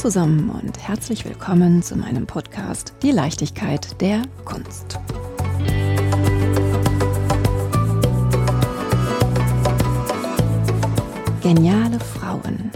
zusammen 0.00 0.48
und 0.48 0.78
herzlich 0.78 1.26
willkommen 1.26 1.82
zu 1.82 1.94
meinem 1.94 2.26
Podcast 2.26 2.94
Die 3.02 3.10
Leichtigkeit 3.10 4.00
der 4.00 4.22
Kunst. 4.46 4.98
Geniale 11.42 12.00
Frauen. 12.00 12.70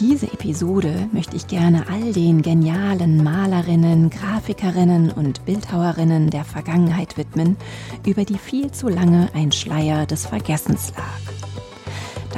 Diese 0.00 0.32
Episode 0.32 1.10
möchte 1.12 1.36
ich 1.36 1.48
gerne 1.48 1.84
all 1.90 2.14
den 2.14 2.40
genialen 2.40 3.22
Malerinnen, 3.22 4.08
Grafikerinnen 4.08 5.10
und 5.10 5.44
Bildhauerinnen 5.44 6.30
der 6.30 6.46
Vergangenheit 6.46 7.18
widmen, 7.18 7.58
über 8.06 8.24
die 8.24 8.38
viel 8.38 8.70
zu 8.70 8.88
lange 8.88 9.28
ein 9.34 9.52
Schleier 9.52 10.06
des 10.06 10.24
Vergessens 10.24 10.94
lag. 10.96 11.57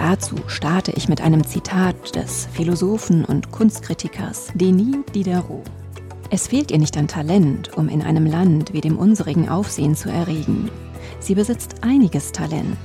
Dazu 0.01 0.37
starte 0.47 0.93
ich 0.93 1.11
mit 1.11 1.21
einem 1.21 1.47
Zitat 1.47 2.17
des 2.17 2.49
Philosophen 2.55 3.23
und 3.23 3.53
Kunstkritikers 3.53 4.51
Denis 4.55 4.97
Diderot. 5.15 5.67
Es 6.31 6.49
fehlt 6.49 6.71
ihr 6.71 6.79
nicht 6.79 6.97
an 6.97 7.07
Talent, 7.07 7.77
um 7.77 7.91
in 7.91 8.01
einem 8.01 8.25
Land 8.25 8.73
wie 8.73 8.81
dem 8.81 8.97
unserigen 8.97 9.51
Aufsehen 9.51 9.95
zu 9.95 10.09
erregen. 10.09 10.71
Sie 11.19 11.35
besitzt 11.35 11.85
einiges 11.85 12.33
Talent. 12.33 12.79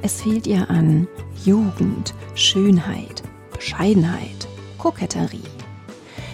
Es 0.00 0.22
fehlt 0.22 0.46
ihr 0.46 0.70
an 0.70 1.06
Jugend, 1.44 2.14
Schönheit, 2.34 3.22
Bescheidenheit, 3.52 4.48
Koketterie. 4.78 5.42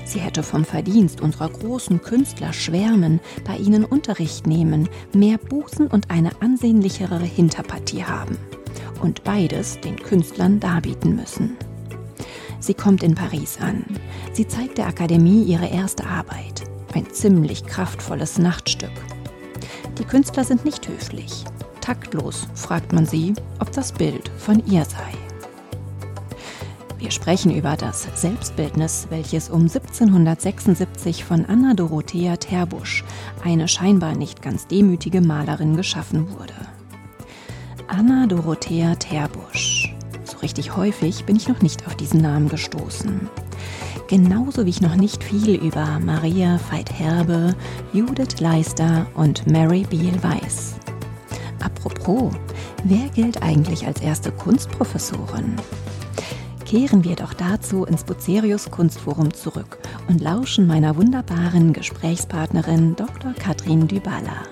Sie 0.05 0.21
hätte 0.21 0.45
vom 0.45 0.65
Verdienst 0.65 1.21
unserer 1.21 1.49
großen 1.49 2.01
Künstler 2.01 2.53
schwärmen, 2.53 3.19
bei 3.45 3.57
ihnen 3.57 3.85
Unterricht 3.85 4.47
nehmen, 4.47 4.89
mehr 5.13 5.39
Busen 5.39 5.89
und 5.89 6.13
eine 6.13 6.31
ansehnlichere 6.41 7.19
Hinterpartie 7.19 8.05
haben 8.05 8.39
und 9.01 9.25
beides 9.25 9.81
den 9.81 9.97
Künstlern 9.97 10.61
darbieten 10.61 11.17
müssen. 11.17 11.57
Sie 12.61 12.75
kommt 12.75 13.03
in 13.03 13.15
Paris 13.15 13.59
an. 13.61 13.85
Sie 14.33 14.49
zeigt 14.49 14.79
der 14.79 14.87
Akademie 14.87 15.45
ihre 15.45 15.69
erste 15.69 16.07
Arbeit, 16.07 16.65
ein 16.95 17.09
ziemlich 17.11 17.67
kraftvolles 17.67 18.39
Nachtstück. 18.39 18.91
Die 19.99 20.05
Künstler 20.05 20.45
sind 20.45 20.65
nicht 20.65 20.89
höflich. 20.89 21.45
Taktlos 21.81 22.49
fragt 22.55 22.93
man 22.93 23.07
sie, 23.07 23.35
ob 23.61 23.71
das 23.73 23.93
Bild 23.93 24.31
von 24.39 24.63
ihr 24.67 24.85
sei. 24.85 25.13
Wir 26.99 27.11
sprechen 27.11 27.55
über 27.55 27.77
das 27.77 28.09
Selbstbildnis, 28.15 29.07
welches 29.11 29.51
um 29.51 29.63
1776 29.63 31.25
von 31.25 31.45
Anna 31.45 31.75
Dorothea 31.75 32.37
Terbusch, 32.37 33.05
eine 33.45 33.69
scheinbar 33.69 34.17
nicht 34.17 34.43
ganz 34.43 34.67
demütige 34.67 35.21
Malerin, 35.21 35.77
geschaffen 35.77 36.31
wurde. 36.31 36.55
Anna 37.89 38.27
Dorothea 38.27 38.97
Terbusch. 38.97 39.95
So 40.25 40.39
richtig 40.39 40.77
häufig 40.77 41.25
bin 41.25 41.37
ich 41.37 41.49
noch 41.49 41.63
nicht 41.63 41.87
auf 41.87 41.95
diesen 41.95 42.21
Namen 42.21 42.49
gestoßen. 42.49 43.29
Genauso 44.09 44.67
wie 44.67 44.71
ich 44.71 44.81
noch 44.81 44.97
nicht 44.97 45.23
viel 45.23 45.55
über 45.55 46.01
Maria 46.01 46.59
Veit-Herbe, 46.71 47.55
Judith 47.93 48.41
Leister 48.41 49.07
und 49.15 49.47
Mary 49.47 49.87
Beale 49.89 50.21
weiß. 50.23 50.75
Apropos, 51.65 52.33
wer 52.85 53.09
gilt 53.09 53.43
eigentlich 53.43 53.87
als 53.87 54.01
erste 54.01 54.33
Kunstprofessorin? 54.33 55.55
Kehren 56.65 57.05
wir 57.05 57.15
doch 57.15 57.35
dazu 57.35 57.85
ins 57.85 58.03
Bucerius 58.03 58.71
Kunstforum 58.71 59.33
zurück 59.33 59.79
und 60.09 60.21
lauschen 60.21 60.67
meiner 60.67 60.97
wunderbaren 60.97 61.73
Gesprächspartnerin 61.73 62.97
Dr. 62.97 63.33
Katrin 63.35 63.87
Dybala. 63.87 64.43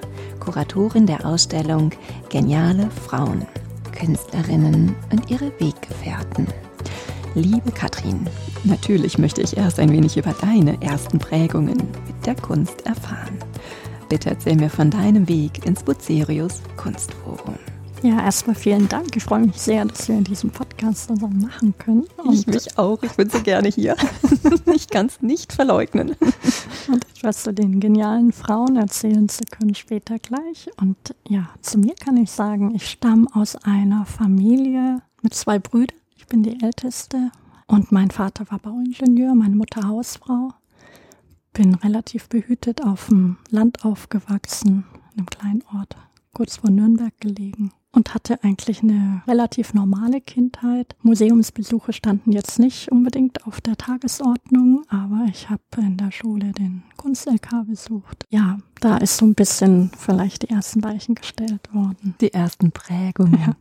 Kuratorin 0.45 1.06
der 1.06 1.25
Ausstellung 1.25 1.91
Geniale 2.28 2.91
Frauen, 2.91 3.47
Künstlerinnen 3.92 4.95
und 5.11 5.31
ihre 5.31 5.51
Weggefährten. 5.59 6.47
Liebe 7.35 7.73
Katrin, 7.73 8.29
natürlich 8.63 9.17
möchte 9.17 9.41
ich 9.41 9.57
erst 9.57 9.80
ein 9.80 9.91
wenig 9.91 10.17
über 10.19 10.35
deine 10.35 10.80
ersten 10.83 11.19
Prägungen 11.19 11.79
mit 11.79 12.27
der 12.27 12.35
Kunst 12.35 12.85
erfahren. 12.86 13.39
Bitte 14.08 14.30
erzähl 14.30 14.57
mir 14.57 14.70
von 14.70 14.91
deinem 14.91 15.29
Weg 15.29 15.64
ins 15.64 15.83
Bucerius 15.83 16.61
Kunstforum. 16.77 17.57
Ja, 18.05 18.23
erstmal 18.23 18.55
vielen 18.55 18.87
Dank. 18.87 19.17
Ich 19.17 19.25
freue 19.25 19.47
mich 19.47 19.57
sehr, 19.57 19.83
dass 19.87 20.09
wir 20.09 20.20
diesen 20.20 20.51
Podcast 20.51 21.09
zusammen 21.09 21.41
machen 21.41 21.73
können. 21.79 22.05
Und 22.19 22.35
ich 22.35 22.47
mich 22.47 22.77
auch. 22.77 23.03
Ich 23.03 23.13
bin 23.13 23.31
so 23.31 23.41
gerne 23.41 23.69
hier. 23.69 23.97
ich 24.75 24.91
kann 24.91 25.07
es 25.07 25.23
nicht 25.23 25.55
verleugnen. 25.55 26.14
Und 26.89 27.03
etwas 27.17 27.45
zu 27.45 27.55
den 27.55 27.81
genialen 27.81 28.33
Frauen 28.33 28.77
erzählen 28.77 29.27
zu 29.31 29.45
können 29.51 29.75
später 29.75 30.19
gleich. 30.19 30.69
Und 30.77 30.98
ja, 31.27 31.48
zu 31.63 31.79
mir 31.79 31.95
kann 31.95 32.19
ich 32.19 32.31
sagen, 32.31 32.75
ich 32.75 32.91
stamme 32.91 33.27
aus 33.33 33.57
einer 33.57 34.05
Familie 34.05 35.01
mit 35.23 35.33
zwei 35.33 35.59
Brüdern. 35.59 35.97
Ich 36.14 36.27
bin 36.27 36.43
die 36.43 36.63
Älteste. 36.63 37.31
Und 37.69 37.91
mein 37.91 38.11
Vater 38.11 38.45
war 38.51 38.59
Bauingenieur, 38.59 39.35
meine 39.35 39.57
Mutter 39.57 39.89
Hausfrau. 39.89 40.51
Bin 41.55 41.75
relativ 41.77 42.29
behütet 42.29 42.85
auf 42.85 43.07
dem 43.07 43.39
Land 43.48 43.87
aufgewachsen, 43.87 44.85
in 45.14 45.20
einem 45.20 45.27
kleinen 45.31 45.64
Ort, 45.75 45.97
kurz 46.35 46.59
vor 46.59 46.69
Nürnberg 46.69 47.19
gelegen 47.19 47.73
und 47.95 48.15
hatte 48.15 48.43
eigentlich 48.43 48.83
eine 48.83 49.23
relativ 49.27 49.73
normale 49.73 50.21
Kindheit. 50.21 50.97
Museumsbesuche 51.03 51.93
standen 51.93 52.33
jetzt 52.33 52.59
nicht 52.59 52.91
unbedingt 52.91 53.47
auf 53.47 53.61
der 53.61 53.77
Tagesordnung, 53.77 54.83
aber 54.89 55.27
ich 55.29 55.49
habe 55.49 55.63
in 55.79 55.97
der 55.97 56.11
Schule 56.11 56.53
den 56.53 56.83
Kunst-LK 56.97 57.67
besucht. 57.67 58.25
Ja, 58.31 58.59
da 58.81 58.97
ist 58.97 59.17
so 59.17 59.27
ein 59.27 59.35
bisschen 59.35 59.91
vielleicht 59.97 60.43
die 60.43 60.51
ersten 60.51 60.83
Weichen 60.83 61.15
gestellt 61.15 61.73
worden. 61.73 62.15
Die 62.21 62.33
ersten 62.33 62.73
Prägungen. 62.73 63.41
Ja. 63.41 63.57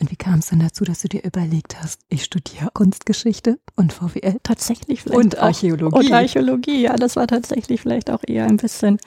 Und 0.00 0.10
wie 0.10 0.16
kam 0.16 0.40
es 0.40 0.48
dann 0.48 0.60
dazu, 0.60 0.84
dass 0.84 1.00
du 1.00 1.08
dir 1.08 1.24
überlegt 1.24 1.80
hast, 1.82 2.00
ich 2.08 2.24
studiere 2.24 2.70
Kunstgeschichte 2.72 3.58
und 3.76 3.92
VWL? 3.92 4.36
Tatsächlich 4.42 5.02
vielleicht. 5.02 5.18
Und 5.18 5.38
Archäologie. 5.38 5.96
Und 5.96 6.12
Archäologie, 6.12 6.82
ja, 6.82 6.96
das 6.96 7.16
war 7.16 7.26
tatsächlich 7.26 7.80
vielleicht 7.80 8.10
auch 8.10 8.22
eher 8.26 8.46
ein 8.46 8.58
bisschen 8.58 8.98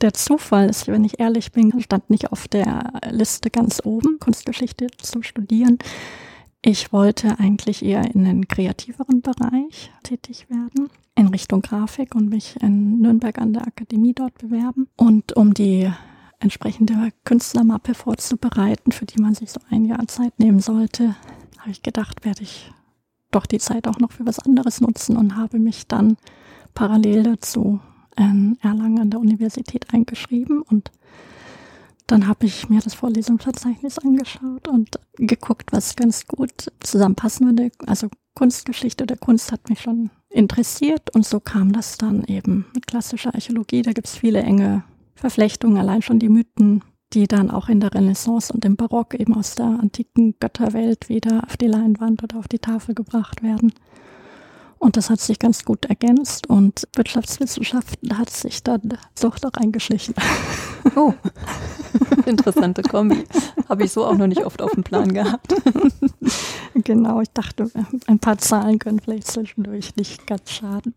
der 0.00 0.14
Zufall 0.14 0.68
ist, 0.68 0.88
wenn 0.88 1.04
ich 1.04 1.20
ehrlich 1.20 1.52
bin, 1.52 1.80
stand 1.80 2.10
nicht 2.10 2.32
auf 2.32 2.48
der 2.48 2.92
Liste 3.10 3.50
ganz 3.50 3.80
oben, 3.84 4.18
Kunstgeschichte 4.18 4.88
zu 4.98 5.22
studieren. 5.22 5.78
Ich 6.62 6.92
wollte 6.92 7.38
eigentlich 7.38 7.84
eher 7.84 8.14
in 8.14 8.26
einen 8.26 8.48
kreativeren 8.48 9.20
Bereich 9.20 9.92
tätig 10.04 10.46
werden, 10.48 10.90
in 11.16 11.28
Richtung 11.28 11.60
Grafik 11.60 12.14
und 12.14 12.28
mich 12.28 12.56
in 12.62 13.00
Nürnberg 13.00 13.38
an 13.38 13.52
der 13.52 13.66
Akademie 13.66 14.14
dort 14.14 14.38
bewerben. 14.38 14.88
Und 14.96 15.36
um 15.36 15.54
die 15.54 15.90
entsprechende 16.38 17.10
Künstlermappe 17.24 17.94
vorzubereiten, 17.94 18.92
für 18.92 19.06
die 19.06 19.20
man 19.20 19.34
sich 19.34 19.50
so 19.50 19.60
ein 19.70 19.84
Jahr 19.84 20.06
Zeit 20.08 20.38
nehmen 20.38 20.60
sollte, 20.60 21.16
habe 21.58 21.70
ich 21.70 21.82
gedacht, 21.82 22.24
werde 22.24 22.42
ich 22.42 22.70
doch 23.30 23.46
die 23.46 23.58
Zeit 23.58 23.88
auch 23.88 23.98
noch 23.98 24.12
für 24.12 24.26
was 24.26 24.38
anderes 24.38 24.80
nutzen 24.80 25.16
und 25.16 25.36
habe 25.36 25.58
mich 25.58 25.86
dann 25.86 26.16
parallel 26.74 27.22
dazu 27.24 27.80
in 28.16 28.58
Erlangen 28.62 29.00
an 29.00 29.10
der 29.10 29.20
Universität 29.20 29.92
eingeschrieben 29.92 30.62
und 30.62 30.90
dann 32.06 32.26
habe 32.26 32.46
ich 32.46 32.68
mir 32.68 32.80
das 32.80 32.94
Vorlesungsverzeichnis 32.94 33.98
angeschaut 33.98 34.68
und 34.68 34.98
geguckt, 35.14 35.72
was 35.72 35.96
ganz 35.96 36.26
gut 36.26 36.70
zusammenpassen 36.80 37.46
würde. 37.46 37.70
Also 37.86 38.08
Kunstgeschichte 38.34 39.06
der 39.06 39.16
Kunst 39.16 39.52
hat 39.52 39.68
mich 39.68 39.80
schon 39.80 40.10
interessiert 40.28 41.14
und 41.14 41.24
so 41.24 41.40
kam 41.40 41.72
das 41.72 41.98
dann 41.98 42.24
eben 42.24 42.66
mit 42.74 42.86
klassischer 42.86 43.34
Archäologie. 43.34 43.82
Da 43.82 43.92
gibt 43.92 44.08
es 44.08 44.16
viele 44.16 44.42
enge 44.42 44.84
Verflechtungen, 45.14 45.78
allein 45.78 46.02
schon 46.02 46.18
die 46.18 46.28
Mythen, 46.28 46.82
die 47.12 47.26
dann 47.26 47.50
auch 47.50 47.68
in 47.68 47.80
der 47.80 47.94
Renaissance 47.94 48.52
und 48.52 48.64
im 48.64 48.76
Barock 48.76 49.14
eben 49.14 49.34
aus 49.34 49.54
der 49.54 49.66
antiken 49.66 50.34
Götterwelt 50.40 51.08
wieder 51.08 51.44
auf 51.44 51.56
die 51.56 51.66
Leinwand 51.66 52.22
oder 52.22 52.38
auf 52.38 52.48
die 52.48 52.58
Tafel 52.58 52.94
gebracht 52.94 53.42
werden. 53.42 53.72
Und 54.82 54.96
das 54.96 55.10
hat 55.10 55.20
sich 55.20 55.38
ganz 55.38 55.64
gut 55.64 55.84
ergänzt 55.84 56.48
und 56.48 56.88
Wirtschaftswissenschaften 56.96 58.18
hat 58.18 58.30
sich 58.30 58.64
dann 58.64 58.98
doch 59.20 59.40
noch 59.40 59.54
eingeschlichen. 59.54 60.14
Oh, 60.96 61.14
interessante 62.26 62.82
Kombi. 62.82 63.24
Habe 63.68 63.84
ich 63.84 63.92
so 63.92 64.04
auch 64.04 64.16
noch 64.16 64.26
nicht 64.26 64.44
oft 64.44 64.60
auf 64.60 64.72
dem 64.72 64.82
Plan 64.82 65.14
gehabt. 65.14 65.54
Genau, 66.74 67.20
ich 67.20 67.30
dachte, 67.30 67.70
ein 68.06 68.18
paar 68.18 68.38
Zahlen 68.38 68.78
können 68.78 68.98
vielleicht 68.98 69.28
zwischendurch 69.28 69.94
nicht 69.96 70.26
ganz 70.26 70.50
schaden. 70.50 70.94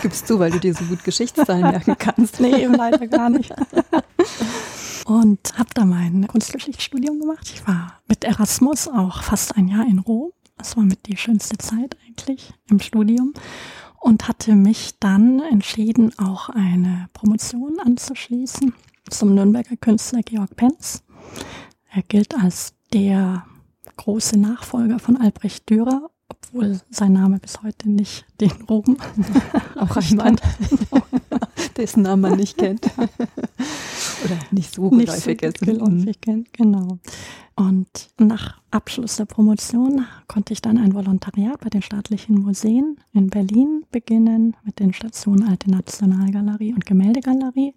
Gibst 0.00 0.30
du, 0.30 0.38
weil 0.38 0.52
du 0.52 0.60
dir 0.60 0.72
so 0.72 0.84
gut 0.84 1.04
Geschichtszahlen 1.04 1.62
merken 1.62 1.96
kannst? 1.98 2.40
Nee, 2.40 2.62
eben 2.62 2.74
leider 2.74 3.06
gar 3.08 3.28
nicht. 3.28 3.52
Und 5.04 5.58
habe 5.58 5.70
da 5.74 5.84
mein 5.84 6.28
Kunstgeschichtsstudium 6.28 7.20
gemacht. 7.20 7.50
Ich 7.52 7.66
war 7.66 8.00
mit 8.06 8.24
Erasmus 8.24 8.88
auch 8.88 9.22
fast 9.22 9.56
ein 9.56 9.68
Jahr 9.68 9.84
in 9.84 9.98
Rom 9.98 10.32
das 10.60 10.76
war 10.76 10.84
mit 10.84 11.06
die 11.06 11.16
schönste 11.16 11.56
Zeit 11.56 11.96
eigentlich 12.04 12.09
im 12.68 12.80
Studium 12.80 13.34
und 14.00 14.28
hatte 14.28 14.54
mich 14.54 14.98
dann 14.98 15.40
entschieden, 15.40 16.12
auch 16.18 16.48
eine 16.48 17.08
Promotion 17.12 17.78
anzuschließen 17.80 18.72
zum 19.08 19.34
Nürnberger 19.34 19.76
Künstler 19.76 20.20
Georg 20.22 20.56
Penz. 20.56 21.02
Er 21.92 22.02
gilt 22.02 22.34
als 22.34 22.74
der 22.92 23.44
große 23.96 24.38
Nachfolger 24.38 24.98
von 24.98 25.16
Albrecht 25.16 25.68
Dürer, 25.68 26.10
obwohl 26.28 26.80
sein 26.90 27.12
Name 27.12 27.38
bis 27.38 27.62
heute 27.62 27.90
nicht 27.90 28.24
den 28.40 28.52
Ruhm 28.68 28.96
auch 29.76 30.00
jemand, 30.00 30.40
dessen 31.76 32.02
Namen 32.02 32.22
man 32.22 32.36
nicht 32.36 32.56
kennt 32.56 32.86
oder 34.24 34.38
nicht 34.50 34.74
so 34.74 34.90
geläufig 34.90 35.42
ist. 35.42 35.60
Geläufig 35.60 36.20
kennt, 36.20 36.52
genau. 36.52 36.98
Und 37.60 38.08
nach 38.16 38.58
Abschluss 38.70 39.16
der 39.16 39.26
Promotion 39.26 40.06
konnte 40.28 40.54
ich 40.54 40.62
dann 40.62 40.78
ein 40.78 40.94
Volontariat 40.94 41.60
bei 41.60 41.68
den 41.68 41.82
staatlichen 41.82 42.38
Museen 42.38 42.96
in 43.12 43.28
Berlin 43.28 43.84
beginnen 43.90 44.56
mit 44.64 44.80
den 44.80 44.94
Stationen 44.94 45.46
Alte 45.46 45.70
Nationalgalerie 45.70 46.72
und 46.72 46.86
Gemäldegalerie, 46.86 47.74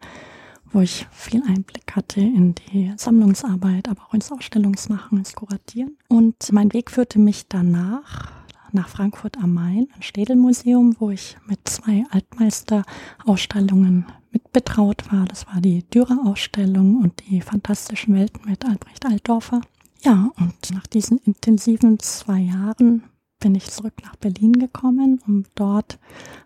wo 0.72 0.80
ich 0.80 1.06
viel 1.12 1.44
Einblick 1.44 1.98
hatte 1.98 2.22
in 2.22 2.56
die 2.56 2.94
Sammlungsarbeit, 2.96 3.90
aber 3.90 4.04
auch 4.04 4.14
ins 4.14 4.32
Ausstellungsmachen, 4.32 5.18
ins 5.18 5.36
Kuratieren. 5.36 5.98
Und 6.08 6.54
mein 6.54 6.72
Weg 6.72 6.90
führte 6.90 7.20
mich 7.20 7.50
danach 7.50 8.32
nach 8.72 8.88
Frankfurt 8.88 9.38
am 9.38 9.54
Main, 9.54 9.90
ein 9.98 10.02
Städelmuseum, 10.02 10.96
wo 11.00 11.10
ich 11.10 11.36
mit 11.46 11.60
zwei 11.68 12.06
Altmeisterausstellungen 12.10 14.06
mit 14.32 14.52
betraut 14.54 15.12
war. 15.12 15.26
Das 15.26 15.46
war 15.48 15.60
die 15.60 15.84
Dürer-Ausstellung 15.90 17.02
und 17.02 17.22
die 17.28 17.42
Fantastischen 17.42 18.16
Welten 18.16 18.50
mit 18.50 18.66
Albrecht 18.66 19.06
Altdorfer. 19.06 19.60
Ja, 20.04 20.32
und 20.38 20.54
nach 20.74 20.86
diesen 20.86 21.18
intensiven 21.20 21.98
zwei 21.98 22.40
Jahren 22.40 23.04
bin 23.40 23.56
ich 23.56 23.72
zurück 23.72 23.94
nach 24.04 24.18
Berlin 24.18 24.52
gekommen, 24.52 25.22
um 25.26 25.46
dort 25.56 25.98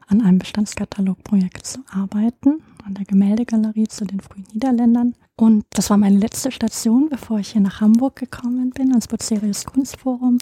an 0.08 0.22
einem 0.22 0.38
Bestandskatalogprojekt 0.38 1.66
zu 1.66 1.80
arbeiten, 1.90 2.62
an 2.86 2.94
der 2.94 3.06
Gemäldegalerie 3.06 3.88
zu 3.88 4.06
den 4.06 4.20
frühen 4.20 4.46
Niederländern. 4.54 5.16
Und 5.36 5.66
das 5.72 5.90
war 5.90 5.98
meine 5.98 6.20
letzte 6.20 6.52
Station, 6.52 7.10
bevor 7.10 7.40
ich 7.40 7.54
hier 7.54 7.62
nach 7.62 7.82
Hamburg 7.82 8.16
gekommen 8.18 8.70
bin, 8.70 8.92
ans 8.92 9.08
Bucerius 9.08 9.66
Kunstforum. 9.66 10.38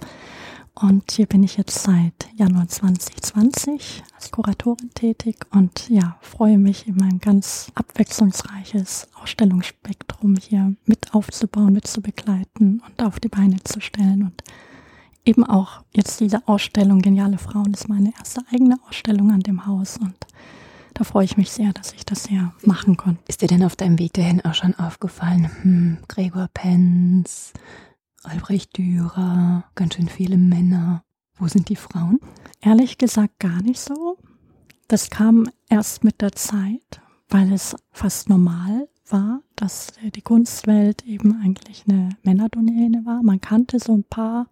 Und 0.77 1.09
hier 1.13 1.25
bin 1.25 1.41
ich 1.41 1.55
jetzt 1.55 1.83
seit 1.83 2.27
Januar 2.35 2.67
2020 2.67 4.03
als 4.13 4.29
Kuratorin 4.29 4.89
tätig 4.93 5.37
und 5.51 5.89
ja, 5.89 6.17
freue 6.19 6.57
mich 6.57 6.85
in 6.85 6.97
mein 6.97 7.19
ganz 7.19 7.71
abwechslungsreiches 7.75 9.07
Ausstellungsspektrum 9.21 10.35
hier 10.35 10.75
mit 10.85 11.13
aufzubauen, 11.13 11.71
mit 11.71 11.87
zu 11.87 12.01
begleiten 12.01 12.81
und 12.85 13.01
auf 13.01 13.21
die 13.21 13.29
Beine 13.29 13.63
zu 13.63 13.79
stellen. 13.79 14.23
Und 14.23 14.43
eben 15.23 15.45
auch 15.45 15.81
jetzt 15.93 16.19
diese 16.19 16.45
Ausstellung 16.45 17.01
Geniale 17.01 17.37
Frauen 17.37 17.73
ist 17.73 17.87
meine 17.87 18.11
erste 18.17 18.41
eigene 18.51 18.77
Ausstellung 18.89 19.31
an 19.31 19.39
dem 19.39 19.65
Haus 19.65 19.97
und 19.97 20.15
da 20.93 21.03
freue 21.03 21.25
ich 21.25 21.37
mich 21.37 21.51
sehr, 21.51 21.73
dass 21.73 21.93
ich 21.93 22.05
das 22.05 22.25
hier 22.27 22.53
machen 22.63 22.95
konnte. 22.97 23.21
Ist 23.27 23.41
dir 23.41 23.47
denn 23.47 23.63
auf 23.63 23.75
deinem 23.75 23.99
Weg 23.99 24.13
dahin 24.13 24.43
auch 24.43 24.53
schon 24.53 24.75
aufgefallen, 24.75 25.49
hm, 25.61 25.97
Gregor 26.07 26.49
Penz, 26.53 27.53
Albrecht 28.25 28.77
Dürer, 28.77 29.65
ganz 29.75 29.95
schön 29.95 30.09
viele 30.09 30.37
Männer. 30.37 31.03
Wo 31.37 31.47
sind 31.47 31.69
die 31.69 31.75
Frauen? 31.75 32.19
Ehrlich 32.61 32.97
gesagt 32.97 33.39
gar 33.39 33.61
nicht 33.61 33.79
so. 33.79 34.17
Das 34.87 35.09
kam 35.09 35.49
erst 35.69 36.03
mit 36.03 36.21
der 36.21 36.31
Zeit, 36.31 37.01
weil 37.29 37.51
es 37.51 37.75
fast 37.91 38.29
normal 38.29 38.87
war, 39.09 39.41
dass 39.55 39.93
die 40.01 40.21
Kunstwelt 40.21 41.05
eben 41.05 41.41
eigentlich 41.41 41.85
eine 41.87 42.09
Männerdomäne 42.23 43.05
war. 43.05 43.21
Man 43.21 43.41
kannte 43.41 43.79
so 43.79 43.93
ein 43.93 44.03
paar, 44.03 44.47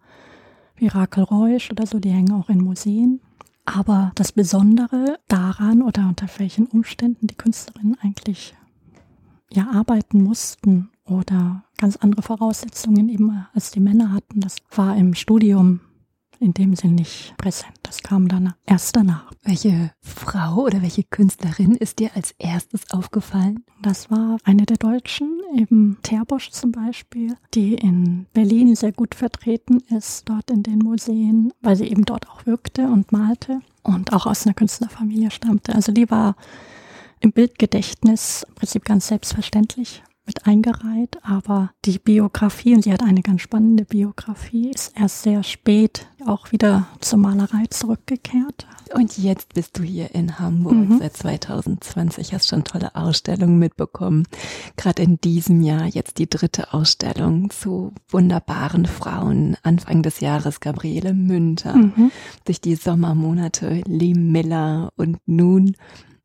wie 0.76 0.88
Rakel 0.88 1.24
Reusch 1.24 1.70
oder 1.70 1.86
so, 1.86 1.98
die 1.98 2.10
hängen 2.10 2.32
auch 2.32 2.48
in 2.48 2.62
Museen. 2.62 3.20
Aber 3.64 4.12
das 4.14 4.32
Besondere 4.32 5.18
daran 5.28 5.82
oder 5.82 6.06
unter 6.06 6.26
welchen 6.38 6.66
Umständen 6.66 7.26
die 7.26 7.36
Künstlerinnen 7.36 7.96
eigentlich 8.00 8.54
ja 9.52 9.70
arbeiten 9.70 10.22
mussten 10.22 10.90
oder 11.04 11.64
ganz 11.78 11.96
andere 11.96 12.22
Voraussetzungen 12.22 13.08
eben 13.08 13.46
als 13.52 13.70
die 13.70 13.80
Männer 13.80 14.12
hatten. 14.12 14.40
Das 14.40 14.56
war 14.74 14.96
im 14.96 15.14
Studium 15.14 15.80
in 16.40 16.52
dem 16.52 16.74
Sinn 16.74 16.94
nicht 16.94 17.34
präsent. 17.36 17.72
Das 17.82 18.02
kam 18.02 18.28
dann 18.28 18.54
erst 18.66 18.96
danach. 18.96 19.32
Welche 19.42 19.92
Frau 20.00 20.64
oder 20.64 20.82
welche 20.82 21.04
Künstlerin 21.04 21.72
ist 21.72 21.98
dir 21.98 22.10
als 22.14 22.32
erstes 22.38 22.90
aufgefallen? 22.90 23.64
Das 23.82 24.10
war 24.10 24.38
eine 24.44 24.66
der 24.66 24.76
Deutschen, 24.76 25.40
eben 25.56 25.98
Terbosch 26.02 26.50
zum 26.50 26.72
Beispiel, 26.72 27.36
die 27.54 27.74
in 27.74 28.26
Berlin 28.32 28.74
sehr 28.74 28.92
gut 28.92 29.14
vertreten 29.14 29.80
ist, 29.96 30.28
dort 30.28 30.50
in 30.50 30.62
den 30.62 30.78
Museen, 30.78 31.52
weil 31.60 31.76
sie 31.76 31.88
eben 31.88 32.04
dort 32.04 32.28
auch 32.28 32.46
wirkte 32.46 32.86
und 32.88 33.12
malte 33.12 33.60
und 33.82 34.12
auch 34.12 34.26
aus 34.26 34.46
einer 34.46 34.54
Künstlerfamilie 34.54 35.30
stammte. 35.30 35.74
Also 35.74 35.92
die 35.92 36.10
war 36.10 36.36
im 37.24 37.32
Bildgedächtnis 37.32 38.44
im 38.46 38.54
Prinzip 38.54 38.84
ganz 38.84 39.08
selbstverständlich 39.08 40.02
mit 40.26 40.46
eingereiht, 40.46 41.18
aber 41.22 41.70
die 41.84 41.98
Biografie, 41.98 42.74
und 42.74 42.84
sie 42.84 42.92
hat 42.92 43.02
eine 43.02 43.22
ganz 43.22 43.42
spannende 43.42 43.84
Biografie, 43.84 44.70
ist 44.70 44.92
erst 44.98 45.22
sehr 45.22 45.42
spät 45.42 46.06
auch 46.26 46.52
wieder 46.52 46.86
zur 47.00 47.18
Malerei 47.18 47.64
zurückgekehrt. 47.68 48.66
Und 48.94 49.18
jetzt 49.18 49.54
bist 49.54 49.78
du 49.78 49.82
hier 49.82 50.14
in 50.14 50.38
Hamburg 50.38 50.74
mhm. 50.74 50.98
seit 50.98 51.16
2020, 51.16 52.32
hast 52.32 52.48
schon 52.48 52.64
tolle 52.64 52.94
Ausstellungen 52.94 53.58
mitbekommen. 53.58 54.26
Gerade 54.76 55.02
in 55.02 55.18
diesem 55.20 55.62
Jahr 55.62 55.86
jetzt 55.86 56.18
die 56.18 56.28
dritte 56.28 56.72
Ausstellung 56.72 57.50
zu 57.50 57.92
wunderbaren 58.08 58.86
Frauen. 58.86 59.56
Anfang 59.62 60.02
des 60.02 60.20
Jahres 60.20 60.60
Gabriele 60.60 61.12
Münter, 61.12 61.74
mhm. 61.74 62.10
durch 62.44 62.60
die 62.60 62.76
Sommermonate 62.76 63.82
Lee 63.86 64.14
Miller 64.14 64.90
und 64.96 65.18
nun 65.26 65.76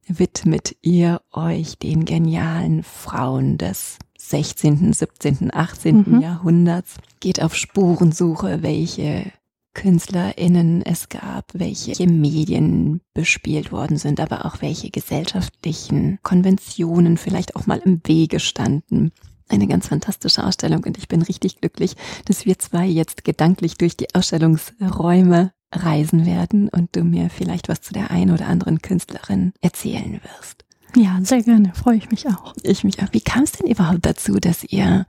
widmet 0.09 0.75
ihr 0.81 1.21
euch 1.31 1.77
den 1.77 2.05
genialen 2.05 2.83
Frauen 2.83 3.57
des 3.57 3.97
16., 4.17 4.93
17., 4.93 5.53
18. 5.53 6.05
Mhm. 6.05 6.21
Jahrhunderts, 6.21 6.95
geht 7.19 7.41
auf 7.41 7.55
Spurensuche, 7.55 8.61
welche 8.61 9.31
KünstlerInnen 9.73 10.81
es 10.81 11.09
gab, 11.09 11.51
welche 11.53 12.05
Medien 12.05 13.01
bespielt 13.13 13.71
worden 13.71 13.97
sind, 13.97 14.19
aber 14.19 14.45
auch 14.45 14.61
welche 14.61 14.89
gesellschaftlichen 14.89 16.19
Konventionen 16.23 17.17
vielleicht 17.17 17.55
auch 17.55 17.65
mal 17.65 17.79
im 17.79 18.01
Wege 18.05 18.39
standen. 18.39 19.11
Eine 19.47 19.67
ganz 19.67 19.87
fantastische 19.87 20.43
Ausstellung 20.43 20.83
und 20.83 20.97
ich 20.97 21.07
bin 21.07 21.21
richtig 21.21 21.61
glücklich, 21.61 21.95
dass 22.25 22.45
wir 22.45 22.59
zwei 22.59 22.85
jetzt 22.85 23.23
gedanklich 23.23 23.77
durch 23.77 23.95
die 23.95 24.13
Ausstellungsräume 24.13 25.53
reisen 25.71 26.25
werden 26.25 26.69
und 26.69 26.95
du 26.95 27.03
mir 27.03 27.29
vielleicht 27.29 27.69
was 27.69 27.81
zu 27.81 27.93
der 27.93 28.11
einen 28.11 28.31
oder 28.31 28.47
anderen 28.47 28.81
Künstlerin 28.81 29.53
erzählen 29.61 30.19
wirst. 30.23 30.65
Ja, 30.95 31.19
sehr 31.21 31.43
gerne, 31.43 31.73
freue 31.75 31.97
ich 31.97 32.09
mich 32.09 32.27
auch. 32.27 32.55
Ich 32.63 32.83
mich 32.83 33.01
auch. 33.03 33.09
Wie 33.11 33.21
kam 33.21 33.43
es 33.43 33.51
denn 33.51 33.69
überhaupt 33.69 34.05
dazu, 34.05 34.39
dass 34.39 34.63
ihr 34.63 35.05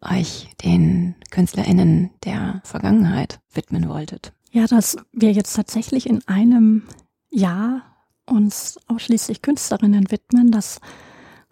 euch 0.00 0.48
den 0.62 1.16
KünstlerInnen 1.30 2.10
der 2.24 2.60
Vergangenheit 2.64 3.40
widmen 3.52 3.88
wolltet? 3.88 4.32
Ja, 4.52 4.66
dass 4.66 4.96
wir 5.12 5.32
jetzt 5.32 5.54
tatsächlich 5.54 6.08
in 6.08 6.26
einem 6.28 6.84
Jahr 7.30 7.82
uns 8.26 8.78
ausschließlich 8.86 9.42
Künstlerinnen 9.42 10.10
widmen, 10.10 10.52
das 10.52 10.80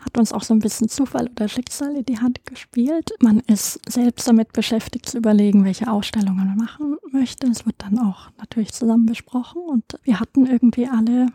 hat 0.07 0.17
uns 0.19 0.33
auch 0.33 0.43
so 0.43 0.55
ein 0.55 0.61
bisschen 0.61 0.89
Zufall 0.89 1.29
oder 1.29 1.49
Schicksal 1.49 1.97
in 1.97 2.05
die 2.05 2.19
Hand 2.19 2.47
gespielt. 2.47 3.13
Man 3.21 3.41
ist 3.41 3.81
selbst 3.91 4.27
damit 4.29 4.53
beschäftigt 4.53 5.07
zu 5.07 5.19
überlegen, 5.19 5.65
welche 5.65 5.91
Ausstellungen 5.91 6.47
man 6.47 6.57
machen 6.57 6.97
möchte. 7.11 7.47
Es 7.49 7.67
wird 7.67 7.77
dann 7.79 7.99
auch 7.99 8.31
natürlich 8.39 8.73
zusammen 8.73 9.07
besprochen 9.07 9.63
und 9.63 9.99
wir 10.05 10.21
hatten 10.21 10.47
irgendwie 10.47 10.89
alle 10.89 11.27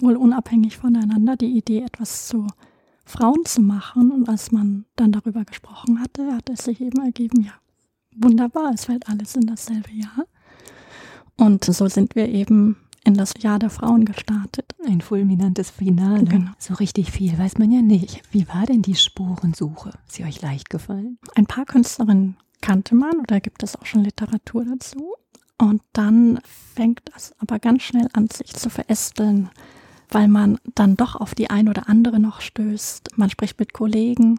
wohl 0.00 0.16
unabhängig 0.16 0.76
voneinander 0.76 1.36
die 1.36 1.56
Idee, 1.56 1.80
etwas 1.80 2.26
zu 2.28 2.46
Frauen 3.04 3.44
zu 3.44 3.62
machen. 3.62 4.10
Und 4.10 4.28
als 4.28 4.52
man 4.52 4.84
dann 4.96 5.12
darüber 5.12 5.44
gesprochen 5.44 6.00
hatte, 6.00 6.32
hat 6.34 6.50
es 6.50 6.64
sich 6.64 6.80
eben 6.80 7.00
ergeben, 7.02 7.42
ja, 7.42 7.52
wunderbar, 8.16 8.72
es 8.74 8.86
fällt 8.86 9.08
alles 9.08 9.36
in 9.36 9.46
dasselbe 9.46 9.92
Jahr. 9.92 10.26
Und 11.36 11.64
so 11.64 11.88
sind 11.88 12.16
wir 12.16 12.28
eben 12.28 12.76
in 13.08 13.14
das 13.14 13.32
Jahr 13.40 13.58
der 13.58 13.70
Frauen 13.70 14.04
gestartet. 14.04 14.74
Ein 14.86 15.00
fulminantes 15.00 15.70
Finale. 15.70 16.24
Genau. 16.24 16.50
So 16.58 16.74
richtig 16.74 17.10
viel 17.10 17.36
weiß 17.36 17.56
man 17.56 17.72
ja 17.72 17.80
nicht. 17.80 18.22
Wie 18.30 18.46
war 18.48 18.66
denn 18.66 18.82
die 18.82 18.94
Spurensuche? 18.94 19.90
Ist 20.06 20.16
sie 20.16 20.24
euch 20.24 20.42
leicht 20.42 20.68
gefallen? 20.68 21.18
Ein 21.34 21.46
paar 21.46 21.64
Künstlerinnen 21.64 22.36
kannte 22.60 22.94
man 22.94 23.18
oder 23.20 23.40
gibt 23.40 23.62
es 23.62 23.76
auch 23.76 23.86
schon 23.86 24.04
Literatur 24.04 24.66
dazu. 24.66 25.14
Und 25.56 25.80
dann 25.94 26.38
fängt 26.44 27.10
es 27.16 27.34
aber 27.38 27.58
ganz 27.58 27.82
schnell 27.82 28.08
an, 28.12 28.28
sich 28.28 28.54
zu 28.54 28.68
verästeln, 28.68 29.48
weil 30.10 30.28
man 30.28 30.58
dann 30.74 30.96
doch 30.96 31.16
auf 31.16 31.34
die 31.34 31.48
ein 31.48 31.68
oder 31.70 31.88
andere 31.88 32.20
noch 32.20 32.42
stößt. 32.42 33.16
Man 33.16 33.30
spricht 33.30 33.58
mit 33.58 33.72
Kollegen, 33.72 34.38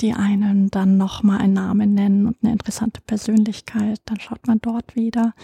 die 0.00 0.14
einen 0.14 0.70
dann 0.70 0.96
nochmal 0.96 1.40
einen 1.40 1.52
Namen 1.52 1.92
nennen 1.92 2.26
und 2.26 2.36
eine 2.42 2.52
interessante 2.52 3.02
Persönlichkeit. 3.02 4.00
Dann 4.06 4.20
schaut 4.20 4.46
man 4.46 4.58
dort 4.62 4.96
wieder. 4.96 5.34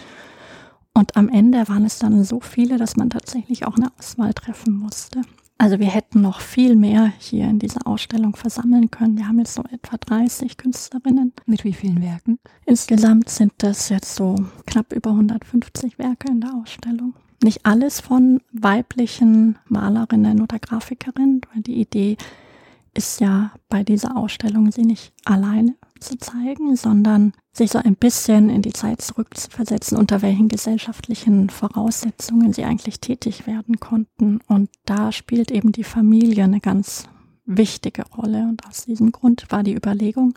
Und 0.93 1.17
am 1.17 1.29
Ende 1.29 1.67
waren 1.67 1.85
es 1.85 1.99
dann 1.99 2.23
so 2.23 2.39
viele, 2.39 2.77
dass 2.77 2.95
man 2.95 3.09
tatsächlich 3.09 3.65
auch 3.65 3.75
eine 3.75 3.91
Auswahl 3.97 4.33
treffen 4.33 4.73
musste. 4.73 5.21
Also 5.57 5.79
wir 5.79 5.87
hätten 5.87 6.21
noch 6.21 6.41
viel 6.41 6.75
mehr 6.75 7.13
hier 7.19 7.45
in 7.45 7.57
dieser 7.57 7.87
Ausstellung 7.87 8.35
versammeln 8.35 8.91
können. 8.91 9.17
Wir 9.17 9.27
haben 9.27 9.39
jetzt 9.39 9.53
so 9.53 9.63
etwa 9.71 9.97
30 9.97 10.57
Künstlerinnen. 10.57 11.33
Mit 11.45 11.63
wie 11.63 11.73
vielen 11.73 12.01
Werken? 12.01 12.39
Insgesamt 12.65 13.29
sind 13.29 13.53
das 13.59 13.89
jetzt 13.89 14.15
so 14.15 14.35
knapp 14.65 14.91
über 14.93 15.11
150 15.11 15.97
Werke 15.99 16.27
in 16.29 16.41
der 16.41 16.53
Ausstellung. 16.53 17.13
Nicht 17.41 17.65
alles 17.65 18.01
von 18.01 18.41
weiblichen 18.51 19.57
Malerinnen 19.67 20.41
oder 20.41 20.59
Grafikerinnen, 20.59 21.41
weil 21.53 21.61
die 21.61 21.79
Idee 21.79 22.17
ist 22.93 23.19
ja 23.21 23.51
bei 23.69 23.83
dieser 23.83 24.15
Ausstellung, 24.15 24.71
sie 24.71 24.85
nicht 24.85 25.13
alleine 25.25 25.75
zu 26.03 26.17
zeigen, 26.17 26.75
sondern 26.75 27.33
sich 27.51 27.71
so 27.71 27.79
ein 27.79 27.95
bisschen 27.95 28.49
in 28.49 28.61
die 28.61 28.73
Zeit 28.73 29.01
zurückzuversetzen, 29.01 29.97
unter 29.97 30.21
welchen 30.21 30.47
gesellschaftlichen 30.47 31.49
Voraussetzungen 31.49 32.53
sie 32.53 32.63
eigentlich 32.63 32.99
tätig 32.99 33.47
werden 33.47 33.79
konnten. 33.79 34.39
Und 34.47 34.69
da 34.85 35.11
spielt 35.11 35.51
eben 35.51 35.71
die 35.71 35.83
Familie 35.83 36.43
eine 36.43 36.59
ganz 36.59 37.07
wichtige 37.45 38.03
Rolle. 38.15 38.47
Und 38.49 38.65
aus 38.67 38.85
diesem 38.85 39.11
Grund 39.11 39.45
war 39.49 39.63
die 39.63 39.75
Überlegung, 39.75 40.33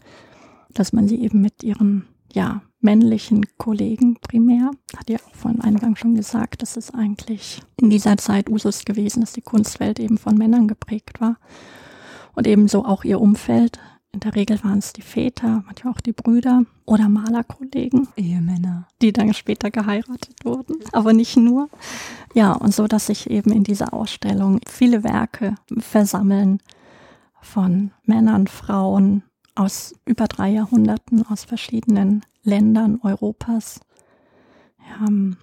dass 0.73 0.92
man 0.92 1.08
sie 1.08 1.20
eben 1.20 1.40
mit 1.40 1.62
ihren 1.62 2.06
ja, 2.32 2.62
männlichen 2.80 3.46
Kollegen 3.56 4.16
primär. 4.20 4.70
Hat 4.96 5.11
ja 5.11 5.18
auch 5.18 5.35
von 5.35 5.61
Eingang 5.61 5.96
schon 5.96 6.14
gesagt, 6.14 6.62
dass 6.62 6.76
es 6.76 6.92
eigentlich 6.92 7.62
in 7.80 7.90
dieser 7.90 8.16
Zeit 8.16 8.50
Usus 8.50 8.85
gewesen, 8.85 9.20
dass 9.20 9.32
die 9.32 9.42
Kunstwelt 9.42 9.99
eben 9.99 10.18
von 10.18 10.37
Männern 10.37 10.68
geprägt 10.68 11.20
war. 11.20 11.38
Und 12.35 12.46
ebenso 12.46 12.85
auch 12.85 13.04
ihr 13.04 13.20
Umfeld. 13.20 13.78
In 14.16 14.20
der 14.20 14.35
Regel 14.35 14.64
waren 14.64 14.78
es 14.78 14.94
die 14.94 15.02
Väter, 15.02 15.62
manchmal 15.66 15.92
auch 15.92 16.00
die 16.00 16.14
Brüder 16.14 16.62
oder 16.87 17.06
Malerkollegen. 17.11 18.08
Ehemänner. 18.16 18.88
Die 19.02 19.12
dann 19.12 19.35
später 19.35 19.70
geheiratet 19.70 20.42
wurden, 20.42 20.76
aber 20.92 21.12
nicht 21.12 21.37
nur. 21.37 21.68
Ja, 22.32 22.52
und 22.52 22.73
so, 22.75 22.87
dass 22.87 23.08
sich 23.08 23.28
eben 23.28 23.52
in 23.52 23.62
dieser 23.62 23.92
Ausstellung 23.92 24.61
viele 24.66 25.04
Werke 25.04 25.56
versammeln 25.76 26.62
von 27.42 27.90
Männern, 28.04 28.46
Frauen 28.46 29.23
aus 29.54 29.94
über 30.06 30.28
drei 30.28 30.49
Jahrhunderten 30.49 31.26
aus 31.26 31.44
verschiedenen 31.44 32.25
Ländern 32.42 32.99
Europas. 33.02 33.80
Wir 34.78 34.99
haben 34.99 35.37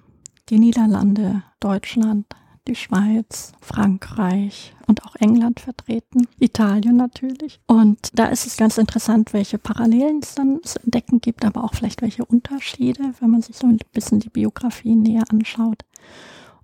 die 0.50 0.58
Niederlande, 0.58 1.44
Deutschland, 1.60 2.25
die 2.67 2.75
Schweiz, 2.75 3.51
Frankreich 3.62 4.74
und 4.88 5.03
auch 5.05 5.15
England 5.15 5.60
vertreten, 5.60 6.27
Italien 6.39 6.96
natürlich. 6.96 7.60
Und 7.67 8.10
da 8.13 8.27
ist 8.27 8.46
es 8.46 8.58
ganz 8.58 8.77
interessant, 8.77 9.34
welche 9.34 9.58
Parallelen 9.58 10.20
es 10.22 10.36
dann 10.36 10.62
zu 10.63 10.79
entdecken 10.84 11.20
gibt, 11.20 11.46
aber 11.46 11.63
auch 11.63 11.74
vielleicht 11.74 12.01
welche 12.01 12.25
Unterschiede, 12.25 13.13
wenn 13.20 13.29
man 13.29 13.41
sich 13.41 13.58
so 13.58 13.67
ein 13.67 13.79
bisschen 13.91 14.20
die 14.20 14.29
Biografie 14.29 14.96
näher 14.96 15.24
anschaut. 15.29 15.84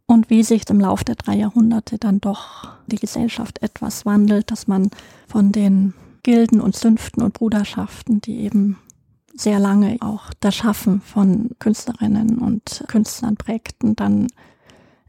Und 0.06 0.30
wie 0.30 0.44
sich 0.44 0.68
im 0.70 0.80
Laufe 0.80 1.06
der 1.06 1.16
drei 1.16 1.36
Jahrhunderte 1.36 2.00
dann 2.00 2.20
doch 2.20 2.70
die 2.88 2.96
Gesellschaft 2.96 3.62
etwas 3.62 4.06
wandelt, 4.06 4.50
dass 4.50 4.68
man 4.68 4.90
von 5.28 5.52
den 5.52 5.94
Gilden 6.24 6.62
und 6.62 6.76
Zünften 6.76 7.22
und 7.22 7.36
Bruderschaften, 7.36 8.20
die 8.22 8.40
eben 8.40 8.78
sehr 9.36 9.60
lange 9.60 9.98
auch 10.02 10.34
das 10.40 10.56
Schaffen 10.56 11.02
von 11.02 11.52
Künstlerinnen 11.60 12.40
und 12.40 12.84
Künstlern 12.88 13.38
prägten, 13.38 13.96
dann 13.96 14.28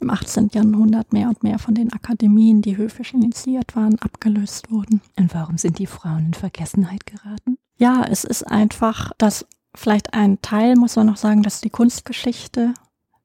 im 0.01 0.11
18. 0.11 0.51
Jahrhundert 0.53 1.13
mehr 1.13 1.29
und 1.29 1.43
mehr 1.43 1.59
von 1.59 1.75
den 1.75 1.93
Akademien, 1.93 2.63
die 2.63 2.77
höfisch 2.77 3.15
initiiert 3.15 3.77
waren, 3.77 3.99
abgelöst 3.99 4.71
wurden. 4.71 5.01
Und 5.19 5.35
warum 5.35 5.59
sind 5.59 5.79
die 5.79 5.87
Frauen 5.87 6.27
in 6.27 6.35
Vergessenheit 6.35 7.07
geraten? 7.07 7.59
Ja, 7.77 8.05
es 8.09 8.25
ist 8.25 8.43
einfach, 8.43 9.13
dass 9.19 9.47
vielleicht 9.75 10.15
ein 10.15 10.41
Teil, 10.43 10.77
muss 10.77 10.97
man 10.97 11.07
noch 11.07 11.17
sagen, 11.17 11.43
dass 11.43 11.61
die 11.61 11.71
Kunstgeschichte, 11.71 12.75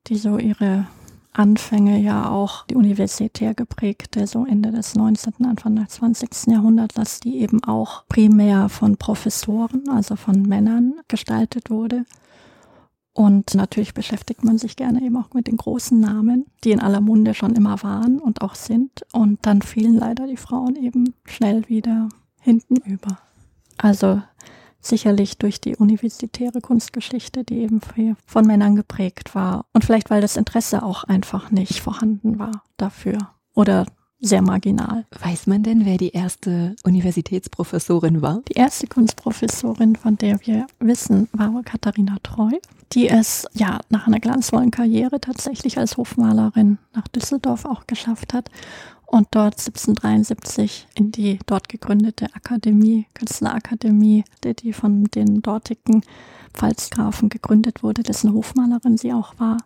die 0.07 0.17
so 0.17 0.37
ihre 0.37 0.87
Anfänge 1.33 1.99
ja 1.99 2.29
auch 2.29 2.65
die 2.65 2.75
universitär 2.75 3.53
geprägte, 3.53 4.25
so 4.27 4.45
Ende 4.45 4.71
des 4.71 4.95
19., 4.95 5.45
Anfang 5.45 5.75
des 5.75 5.89
20. 5.89 6.47
Jahrhunderts, 6.47 6.95
dass 6.95 7.19
die 7.19 7.37
eben 7.39 7.63
auch 7.63 8.05
primär 8.07 8.69
von 8.69 8.97
Professoren, 8.97 9.89
also 9.89 10.15
von 10.15 10.43
Männern 10.43 10.93
gestaltet 11.07 11.69
wurde. 11.69 12.05
Und 13.15 13.55
natürlich 13.55 13.93
beschäftigt 13.93 14.43
man 14.43 14.57
sich 14.57 14.75
gerne 14.75 15.01
eben 15.01 15.15
auch 15.15 15.33
mit 15.33 15.47
den 15.47 15.55
großen 15.55 15.97
Namen, 15.97 16.47
die 16.65 16.71
in 16.71 16.81
aller 16.81 16.99
Munde 16.99 17.33
schon 17.33 17.55
immer 17.55 17.81
waren 17.81 18.19
und 18.19 18.41
auch 18.41 18.55
sind. 18.55 19.05
Und 19.13 19.39
dann 19.45 19.61
fielen 19.61 19.95
leider 19.95 20.27
die 20.27 20.35
Frauen 20.35 20.75
eben 20.75 21.13
schnell 21.23 21.67
wieder 21.69 22.09
hinten 22.41 22.75
über. 22.75 23.17
Also 23.77 24.21
sicherlich 24.81 25.37
durch 25.37 25.61
die 25.61 25.77
universitäre 25.77 26.59
Kunstgeschichte, 26.59 27.45
die 27.45 27.59
eben 27.59 27.79
von 28.25 28.45
Männern 28.45 28.75
geprägt 28.75 29.33
war. 29.33 29.65
Und 29.71 29.85
vielleicht, 29.85 30.09
weil 30.09 30.19
das 30.19 30.35
Interesse 30.35 30.83
auch 30.83 31.05
einfach 31.05 31.51
nicht 31.51 31.79
vorhanden 31.79 32.37
war 32.37 32.63
dafür 32.75 33.17
oder 33.53 33.85
sehr 34.19 34.41
marginal. 34.41 35.05
Weiß 35.21 35.47
man 35.47 35.63
denn, 35.63 35.85
wer 35.85 35.97
die 35.97 36.09
erste 36.09 36.75
Universitätsprofessorin 36.83 38.21
war? 38.21 38.41
Die 38.49 38.53
erste 38.53 38.87
Kunstprofessorin, 38.87 39.95
von 39.95 40.17
der 40.17 40.39
wir 40.45 40.67
wissen, 40.79 41.27
war 41.31 41.51
Katharina 41.63 42.17
Treu, 42.23 42.51
die 42.93 43.09
es 43.09 43.45
ja 43.53 43.79
nach 43.89 44.07
einer 44.07 44.19
glanzvollen 44.19 44.71
Karriere 44.71 45.19
tatsächlich 45.19 45.77
als 45.77 45.97
Hofmalerin 45.97 46.77
nach 46.93 47.07
Düsseldorf 47.07 47.65
auch 47.65 47.87
geschafft 47.87 48.33
hat 48.33 48.49
und 49.05 49.27
dort 49.31 49.59
1773 49.59 50.87
in 50.95 51.11
die 51.11 51.39
dort 51.45 51.69
gegründete 51.69 52.27
Akademie, 52.33 53.07
Künstlerakademie, 53.13 54.23
die 54.43 54.73
von 54.73 55.05
den 55.05 55.41
dortigen 55.41 56.01
Pfalzgrafen 56.53 57.29
gegründet 57.29 57.83
wurde, 57.83 58.03
dessen 58.03 58.33
Hofmalerin 58.33 58.97
sie 58.97 59.13
auch 59.13 59.37
war 59.39 59.57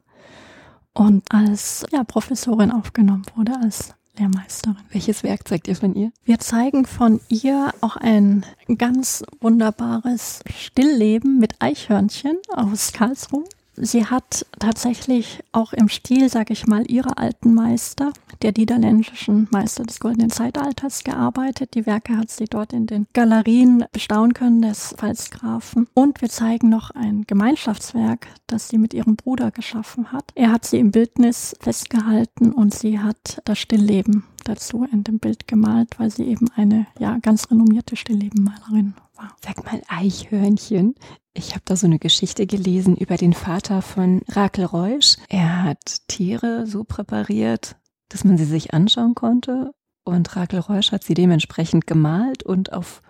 und 0.93 1.23
als 1.31 1.85
ja, 1.91 2.03
Professorin 2.03 2.71
aufgenommen 2.71 3.25
wurde, 3.35 3.53
als 3.61 3.93
Lehrmeisterin. 4.17 4.77
Welches 4.91 5.23
Werk 5.23 5.47
zeigt 5.47 5.67
ihr 5.67 5.75
von 5.75 5.95
ihr? 5.95 6.11
Wir 6.23 6.39
zeigen 6.39 6.85
von 6.85 7.19
ihr 7.29 7.73
auch 7.81 7.95
ein 7.95 8.45
ganz 8.77 9.23
wunderbares 9.39 10.41
Stillleben 10.53 11.39
mit 11.39 11.55
Eichhörnchen 11.59 12.37
aus 12.49 12.91
Karlsruhe. 12.93 13.45
Sie 13.81 14.05
hat 14.05 14.45
tatsächlich 14.59 15.41
auch 15.53 15.71
im 15.71 15.87
Stil, 15.87 16.29
sage 16.29 16.51
ich 16.51 16.67
mal, 16.67 16.89
ihrer 16.91 17.17
alten 17.17 17.53
Meister, 17.53 18.11
der 18.41 18.51
niederländischen 18.51 19.47
Meister 19.51 19.83
des 19.83 20.01
Goldenen 20.01 20.29
Zeitalters, 20.29 21.03
gearbeitet. 21.05 21.75
Die 21.75 21.85
Werke 21.85 22.17
hat 22.17 22.29
sie 22.29 22.45
dort 22.45 22.73
in 22.73 22.87
den 22.87 23.07
Galerien 23.13 23.85
bestaunen 23.93 24.33
können 24.33 24.61
des 24.61 24.93
Pfalzgrafen. 24.97 25.87
Und 25.93 26.21
wir 26.21 26.29
zeigen 26.29 26.67
noch 26.69 26.91
ein 26.91 27.23
Gemeinschaftswerk, 27.25 28.27
das 28.47 28.67
sie 28.67 28.77
mit 28.77 28.93
ihrem 28.93 29.15
Bruder 29.15 29.51
geschaffen 29.51 30.11
hat. 30.11 30.25
Er 30.35 30.51
hat 30.51 30.65
sie 30.65 30.79
im 30.79 30.91
Bildnis 30.91 31.55
festgehalten 31.61 32.51
und 32.51 32.73
sie 32.73 32.99
hat 32.99 33.41
das 33.45 33.59
Stillleben 33.59 34.25
dazu 34.43 34.85
in 34.91 35.03
dem 35.05 35.19
Bild 35.19 35.47
gemalt, 35.47 35.99
weil 35.99 36.09
sie 36.09 36.25
eben 36.25 36.47
eine 36.55 36.85
ja 36.99 37.17
ganz 37.19 37.49
renommierte 37.49 37.95
Stilllebenmalerin 37.95 38.93
war. 39.15 39.35
Sag 39.41 39.63
mal, 39.65 39.81
Eichhörnchen. 39.87 40.95
Ich 41.39 41.51
habe 41.51 41.61
da 41.63 41.77
so 41.77 41.87
eine 41.87 41.99
Geschichte 41.99 42.45
gelesen 42.45 42.97
über 42.97 43.15
den 43.15 43.31
Vater 43.31 43.81
von 43.81 44.21
Rakel 44.27 44.65
Reusch. 44.65 45.15
Er 45.29 45.63
hat 45.63 46.07
Tiere 46.09 46.67
so 46.67 46.83
präpariert, 46.83 47.77
dass 48.09 48.25
man 48.25 48.37
sie 48.37 48.43
sich 48.43 48.73
anschauen 48.73 49.15
konnte. 49.15 49.71
Und 50.03 50.35
Rakel 50.35 50.59
Reusch 50.59 50.91
hat 50.91 51.05
sie 51.05 51.13
dementsprechend 51.13 51.87
gemalt 51.87 52.43
und 52.43 52.73
auf 52.73 53.01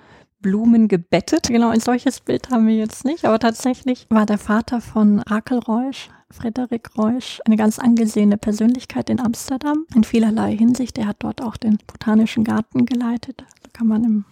Blumen 0.41 0.87
gebettet. 0.87 1.47
Genau, 1.47 1.69
ein 1.69 1.79
solches 1.79 2.19
Bild 2.19 2.51
haben 2.51 2.67
wir 2.67 2.75
jetzt 2.75 3.03
nicht, 3.03 3.25
aber 3.25 3.39
tatsächlich 3.39 4.05
war 4.11 4.27
der 4.27 4.37
Vater 4.37 4.79
von 4.79 5.21
Rakel 5.21 5.57
Reusch, 5.57 6.11
Frederik 6.29 6.95
Reusch, 6.95 7.41
eine 7.45 7.57
ganz 7.57 7.79
angesehene 7.79 8.37
Persönlichkeit 8.37 9.09
in 9.09 9.19
Amsterdam 9.19 9.87
in 9.95 10.03
vielerlei 10.03 10.55
Hinsicht. 10.55 10.99
Er 10.99 11.07
hat 11.07 11.17
dort 11.19 11.41
auch 11.41 11.57
den 11.57 11.79
Botanischen 11.87 12.43
Garten 12.43 12.85
geleitet. 12.85 13.43
Kann 13.73 13.87
man 13.87 14.03
im 14.03 14.25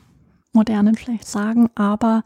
Modernen 0.53 0.93
vielleicht 0.93 1.27
sagen, 1.27 1.71
aber 1.73 2.23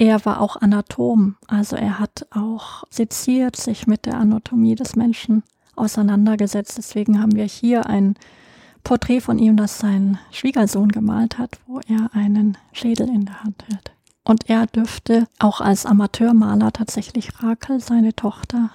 er 0.00 0.24
war 0.24 0.40
auch 0.40 0.56
Anatom, 0.56 1.36
also 1.46 1.76
er 1.76 1.98
hat 1.98 2.26
auch 2.30 2.84
seziert, 2.88 3.56
sich 3.56 3.86
mit 3.86 4.06
der 4.06 4.14
Anatomie 4.14 4.74
des 4.74 4.96
Menschen 4.96 5.42
auseinandergesetzt. 5.76 6.78
Deswegen 6.78 7.20
haben 7.20 7.36
wir 7.36 7.44
hier 7.44 7.84
ein 7.84 8.14
Porträt 8.82 9.20
von 9.20 9.38
ihm, 9.38 9.58
das 9.58 9.78
sein 9.78 10.18
Schwiegersohn 10.30 10.88
gemalt 10.88 11.36
hat, 11.36 11.60
wo 11.66 11.80
er 11.80 12.14
einen 12.14 12.56
Schädel 12.72 13.10
in 13.10 13.26
der 13.26 13.44
Hand 13.44 13.62
hält. 13.68 13.92
Und 14.24 14.48
er 14.48 14.66
dürfte 14.66 15.26
auch 15.38 15.60
als 15.60 15.84
Amateurmaler 15.84 16.72
tatsächlich 16.72 17.42
Rakel, 17.42 17.80
seine 17.80 18.16
Tochter, 18.16 18.70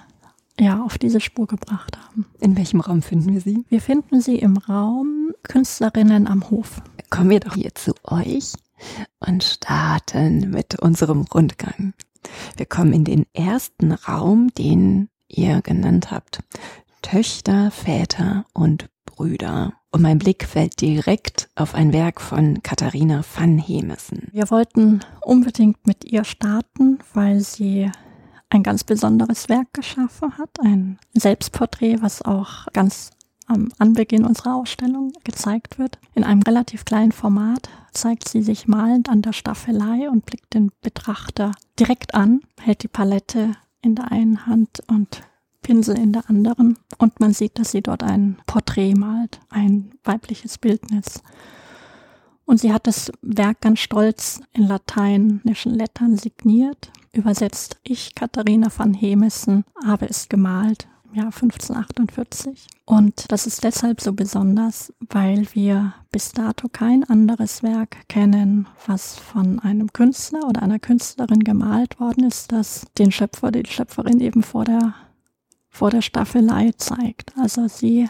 ja, 0.60 0.80
auf 0.80 0.96
diese 0.96 1.20
Spur 1.20 1.48
gebracht 1.48 1.98
haben. 2.06 2.26
In 2.38 2.56
welchem 2.56 2.78
Raum 2.78 3.02
finden 3.02 3.34
wir 3.34 3.40
sie? 3.40 3.64
Wir 3.68 3.80
finden 3.80 4.20
sie 4.20 4.36
im 4.36 4.58
Raum 4.58 5.32
Künstlerinnen 5.42 6.28
am 6.28 6.50
Hof. 6.50 6.82
Kommen 7.10 7.30
wir 7.30 7.40
doch 7.40 7.54
hier 7.54 7.74
zu 7.74 7.94
euch 8.04 8.52
und 9.20 9.44
starten 9.44 10.50
mit 10.50 10.78
unserem 10.80 11.22
Rundgang. 11.22 11.94
Wir 12.56 12.66
kommen 12.66 12.92
in 12.92 13.04
den 13.04 13.26
ersten 13.32 13.92
Raum, 13.92 14.48
den 14.56 15.08
ihr 15.28 15.62
genannt 15.62 16.10
habt. 16.10 16.40
Töchter, 17.02 17.70
Väter 17.70 18.46
und 18.52 18.88
Brüder. 19.04 19.74
Und 19.90 20.02
mein 20.02 20.18
Blick 20.18 20.44
fällt 20.44 20.80
direkt 20.80 21.48
auf 21.54 21.74
ein 21.74 21.92
Werk 21.92 22.20
von 22.20 22.62
Katharina 22.62 23.24
van 23.34 23.58
Hemesen. 23.58 24.28
Wir 24.32 24.50
wollten 24.50 25.00
unbedingt 25.22 25.86
mit 25.86 26.04
ihr 26.04 26.24
starten, 26.24 26.98
weil 27.14 27.40
sie 27.40 27.90
ein 28.50 28.62
ganz 28.62 28.84
besonderes 28.84 29.48
Werk 29.48 29.72
geschaffen 29.72 30.36
hat, 30.38 30.50
ein 30.60 30.98
Selbstporträt, 31.14 31.98
was 32.00 32.22
auch 32.22 32.66
ganz 32.72 33.10
am 33.46 33.68
Anbeginn 33.78 34.24
unserer 34.24 34.56
Ausstellung 34.56 35.12
gezeigt 35.24 35.78
wird. 35.78 35.98
In 36.14 36.24
einem 36.24 36.42
relativ 36.42 36.84
kleinen 36.84 37.12
Format 37.12 37.68
zeigt 37.92 38.28
sie 38.28 38.42
sich 38.42 38.68
malend 38.68 39.08
an 39.08 39.22
der 39.22 39.32
Staffelei 39.32 40.10
und 40.10 40.26
blickt 40.26 40.54
den 40.54 40.70
Betrachter 40.82 41.52
direkt 41.78 42.14
an, 42.14 42.40
hält 42.60 42.82
die 42.82 42.88
Palette 42.88 43.52
in 43.82 43.94
der 43.94 44.10
einen 44.10 44.46
Hand 44.46 44.82
und 44.88 45.22
Pinsel 45.62 45.98
in 45.98 46.12
der 46.12 46.28
anderen 46.28 46.78
und 46.98 47.18
man 47.18 47.32
sieht, 47.32 47.58
dass 47.58 47.72
sie 47.72 47.82
dort 47.82 48.02
ein 48.02 48.38
Porträt 48.46 48.94
malt, 48.94 49.40
ein 49.48 49.92
weibliches 50.04 50.58
Bildnis. 50.58 51.22
Und 52.44 52.60
sie 52.60 52.72
hat 52.72 52.86
das 52.86 53.10
Werk 53.22 53.60
ganz 53.60 53.80
stolz 53.80 54.40
in 54.52 54.68
lateinischen 54.68 55.74
Lettern 55.74 56.16
signiert, 56.16 56.92
übersetzt. 57.12 57.78
Ich, 57.82 58.14
Katharina 58.14 58.68
van 58.76 58.94
Hemesen, 58.94 59.64
habe 59.84 60.08
es 60.08 60.28
gemalt 60.28 60.86
Jahr 61.16 61.32
1548. 61.32 62.66
Und 62.84 63.30
das 63.32 63.46
ist 63.46 63.64
deshalb 63.64 64.00
so 64.00 64.12
besonders, 64.12 64.92
weil 65.00 65.46
wir 65.54 65.94
bis 66.12 66.32
dato 66.32 66.68
kein 66.68 67.04
anderes 67.04 67.62
Werk 67.62 68.08
kennen, 68.08 68.68
was 68.86 69.18
von 69.18 69.58
einem 69.58 69.92
Künstler 69.92 70.46
oder 70.46 70.62
einer 70.62 70.78
Künstlerin 70.78 71.42
gemalt 71.42 71.98
worden 71.98 72.24
ist, 72.24 72.52
das 72.52 72.86
den 72.98 73.10
Schöpfer, 73.10 73.50
die 73.50 73.68
Schöpferin 73.68 74.20
eben 74.20 74.42
vor 74.42 74.64
der, 74.64 74.94
vor 75.68 75.90
der 75.90 76.02
Staffelei 76.02 76.72
zeigt. 76.76 77.32
Also 77.38 77.66
sie 77.68 78.08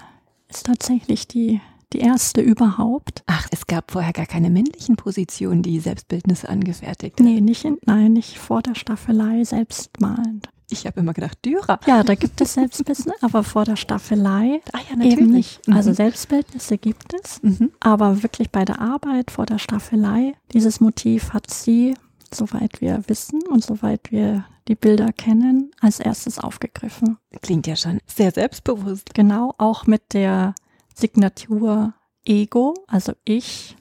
ist 0.49 0.67
tatsächlich 0.67 1.27
die 1.27 1.61
die 1.93 2.01
erste 2.01 2.41
überhaupt. 2.41 3.23
Ach, 3.27 3.47
es 3.51 3.67
gab 3.67 3.93
vorher 3.93 4.13
gar 4.13 4.27
keine 4.27 4.51
männlichen 4.51 4.97
Positionen, 4.97 5.63
die 5.63 5.79
Selbstbildnisse 5.79 6.49
angefertigt 6.49 7.19
haben. 7.19 7.27
Nee, 7.27 7.41
nicht 7.41 7.65
in, 7.65 7.79
nein, 7.87 8.13
nicht 8.13 8.39
vor 8.39 8.63
der 8.63 8.75
Staffelei 8.75 9.45
selbstmalend. 9.45 10.49
Ich 10.69 10.87
habe 10.87 11.01
immer 11.01 11.13
gedacht, 11.13 11.39
Dürer. 11.45 11.79
Ja, 11.87 12.03
da 12.03 12.15
gibt 12.15 12.41
es 12.41 12.55
Selbstbildnisse, 12.55 13.13
aber 13.21 13.45
vor 13.45 13.65
der 13.65 13.77
Staffelei 13.77 14.61
ah, 14.73 14.79
ja, 14.91 14.97
natürlich. 14.97 15.19
eben 15.19 15.31
nicht. 15.31 15.69
Also 15.69 15.91
mhm. 15.91 15.95
Selbstbildnisse 15.95 16.79
gibt 16.79 17.15
es, 17.15 17.43
mhm. 17.43 17.73
aber 17.81 18.23
wirklich 18.23 18.51
bei 18.51 18.65
der 18.65 18.81
Arbeit 18.81 19.31
vor 19.31 19.47
der 19.47 19.59
Staffelei, 19.59 20.35
dieses 20.53 20.81
Motiv 20.81 21.33
hat 21.33 21.51
sie, 21.51 21.95
soweit 22.33 22.81
wir 22.81 23.03
wissen 23.07 23.41
und 23.49 23.65
soweit 23.65 24.11
wir 24.11 24.45
die 24.69 24.75
Bilder 24.75 25.13
kennen, 25.13 25.71
als 25.81 26.01
erstes 26.01 26.39
aufgegriffen. 26.39 27.19
Klingt 27.41 27.67
ja 27.67 27.77
schon 27.77 28.01
sehr 28.07 28.33
selbstbewusst. 28.33 29.15
Genau, 29.15 29.55
auch 29.59 29.87
mit 29.87 30.13
der 30.13 30.55
Signatur 30.95 31.95
Ego, 32.25 32.75
also 32.89 33.13
ich, 33.25 33.77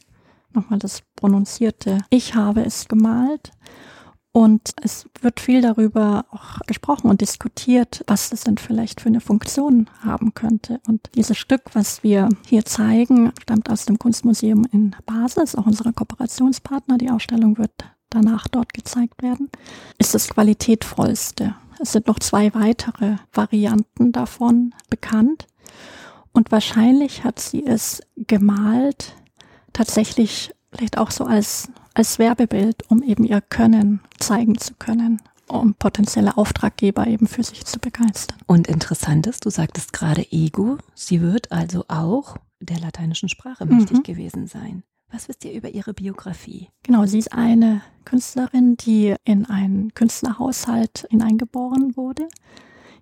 nochmal 0.54 0.80
das 0.80 1.02
prononzierte, 1.16 2.00
ich 2.10 2.36
habe 2.36 2.64
es 2.64 2.88
gemalt. 2.88 3.52
Und 4.36 4.72
es 4.82 5.08
wird 5.22 5.40
viel 5.40 5.62
darüber 5.62 6.26
auch 6.30 6.60
gesprochen 6.68 7.10
und 7.10 7.22
diskutiert, 7.22 8.04
was 8.06 8.32
das 8.32 8.42
denn 8.42 8.58
vielleicht 8.58 9.00
für 9.00 9.08
eine 9.08 9.22
Funktion 9.22 9.90
haben 10.04 10.34
könnte. 10.34 10.82
Und 10.90 11.10
dieses 11.16 11.38
Stück, 11.38 11.62
was 11.72 12.04
wir 12.04 12.28
hier 12.46 12.66
zeigen, 12.66 13.32
stammt 13.42 13.70
aus 13.70 13.86
dem 13.86 13.98
Kunstmuseum 13.98 14.66
in 14.74 14.94
Basel, 15.06 15.44
ist 15.44 15.58
auch 15.58 15.66
unser 15.66 15.94
Kooperationspartner. 15.94 16.98
Die 16.98 17.10
Ausstellung 17.12 17.58
wird 17.58 17.72
danach 18.10 18.50
dort 18.50 18.74
gezeigt 18.74 19.24
werden, 19.24 19.50
ist 20.00 20.14
das 20.14 20.28
qualitätvollste. 20.28 21.56
Es 21.80 21.94
sind 21.94 22.08
noch 22.08 22.20
zwei 22.20 22.54
weitere 22.54 23.16
Varianten 23.32 24.12
davon 24.12 24.74
bekannt. 24.90 25.48
Und 26.34 26.52
wahrscheinlich 26.52 27.24
hat 27.24 27.40
sie 27.40 27.66
es 27.66 28.02
gemalt, 28.18 29.16
tatsächlich 29.72 30.54
vielleicht 30.74 30.98
auch 30.98 31.12
so 31.12 31.24
als, 31.24 31.70
als 31.96 32.20
Werbebild, 32.20 32.84
um 32.90 33.02
eben 33.02 33.24
ihr 33.24 33.42
Können 33.42 34.02
zeigen 34.20 34.58
zu 34.58 34.76
können, 34.76 35.22
um 35.48 35.74
potenzielle 35.74 36.38
Auftraggeber 36.38 37.08
eben 37.08 37.26
für 37.26 37.44
sich 37.44 37.66
zu 37.66 37.80
begeistern. 37.80 38.38
Und 38.46 38.68
interessant 38.68 39.26
ist, 39.28 39.46
du 39.46 39.50
sagtest 39.50 39.94
gerade 39.94 40.26
Ego, 40.32 40.78
sie 40.94 41.22
wird 41.22 41.52
also 41.52 41.86
auch 41.88 42.38
der 42.60 42.80
lateinischen 42.80 43.30
Sprache 43.30 43.66
mächtig 43.66 43.98
mhm. 43.98 44.04
gewesen 44.04 44.48
sein. 44.48 44.84
Was 45.12 45.30
wisst 45.30 45.46
ihr 45.46 45.54
über 45.54 45.70
ihre 45.70 45.94
Biografie? 45.94 46.70
Genau, 46.84 47.06
sie 47.06 47.20
ist 47.20 47.32
eine 47.32 47.82
Künstlerin, 48.04 48.76
die 48.76 49.16
in 49.24 49.46
einen 49.46 49.94
Künstlerhaushalt 49.94 51.08
hineingeboren 51.10 51.96
wurde. 51.96 52.28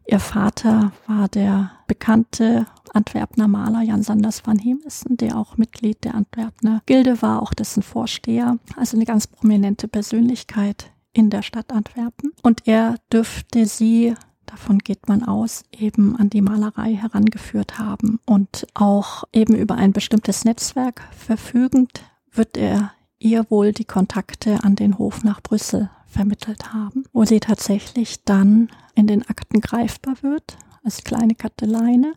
Ihr 0.06 0.20
Vater 0.20 0.92
war 1.08 1.28
der 1.30 1.72
bekannte 1.88 2.66
Antwerpner 2.94 3.48
Maler 3.48 3.82
Jan 3.82 4.04
Sanders 4.04 4.46
van 4.46 4.60
Hemesen, 4.60 5.18
der 5.18 5.38
auch 5.38 5.58
Mitglied 5.58 6.04
der 6.04 6.16
Antwerpner 6.16 6.82
Gilde 6.86 7.22
war, 7.22 7.42
auch 7.42 7.54
dessen 7.54 7.84
Vorsteher, 7.84 8.58
also 8.76 8.98
eine 8.98 9.06
ganz 9.06 9.28
prominente 9.28 9.88
Persönlichkeit 9.88 10.92
in 11.14 11.30
der 11.30 11.42
Stadt 11.42 11.72
Antwerpen. 11.72 12.32
Und 12.42 12.68
er 12.68 12.96
dürfte 13.12 13.66
sie, 13.66 14.16
davon 14.46 14.80
geht 14.80 15.08
man 15.08 15.24
aus, 15.24 15.64
eben 15.72 16.16
an 16.18 16.30
die 16.30 16.42
Malerei 16.42 16.96
herangeführt 16.96 17.80
haben 17.80 18.20
und 18.26 18.68
auch 18.74 19.24
eben 19.32 19.56
über 19.56 19.76
ein 19.76 19.94
bestimmtes 19.94 20.46
Netzwerk 20.46 21.02
verfügend 21.12 22.02
wird 22.32 22.58
er 22.58 22.92
ihr 23.20 23.46
wohl 23.50 23.72
die 23.72 23.86
Kontakte 23.86 24.64
an 24.64 24.76
den 24.76 24.98
Hof 24.98 25.24
nach 25.24 25.42
Brüssel 25.42 25.90
vermittelt 26.08 26.74
haben, 26.74 27.06
wo 27.14 27.26
sie 27.26 27.40
tatsächlich 27.40 28.24
dann 28.24 28.70
in 28.95 29.08
den 29.08 29.27
Akten 29.27 29.62
greifbar 29.62 30.15
wird, 30.21 30.58
als 30.84 31.03
kleine 31.03 31.36
Kateleine, 31.36 32.13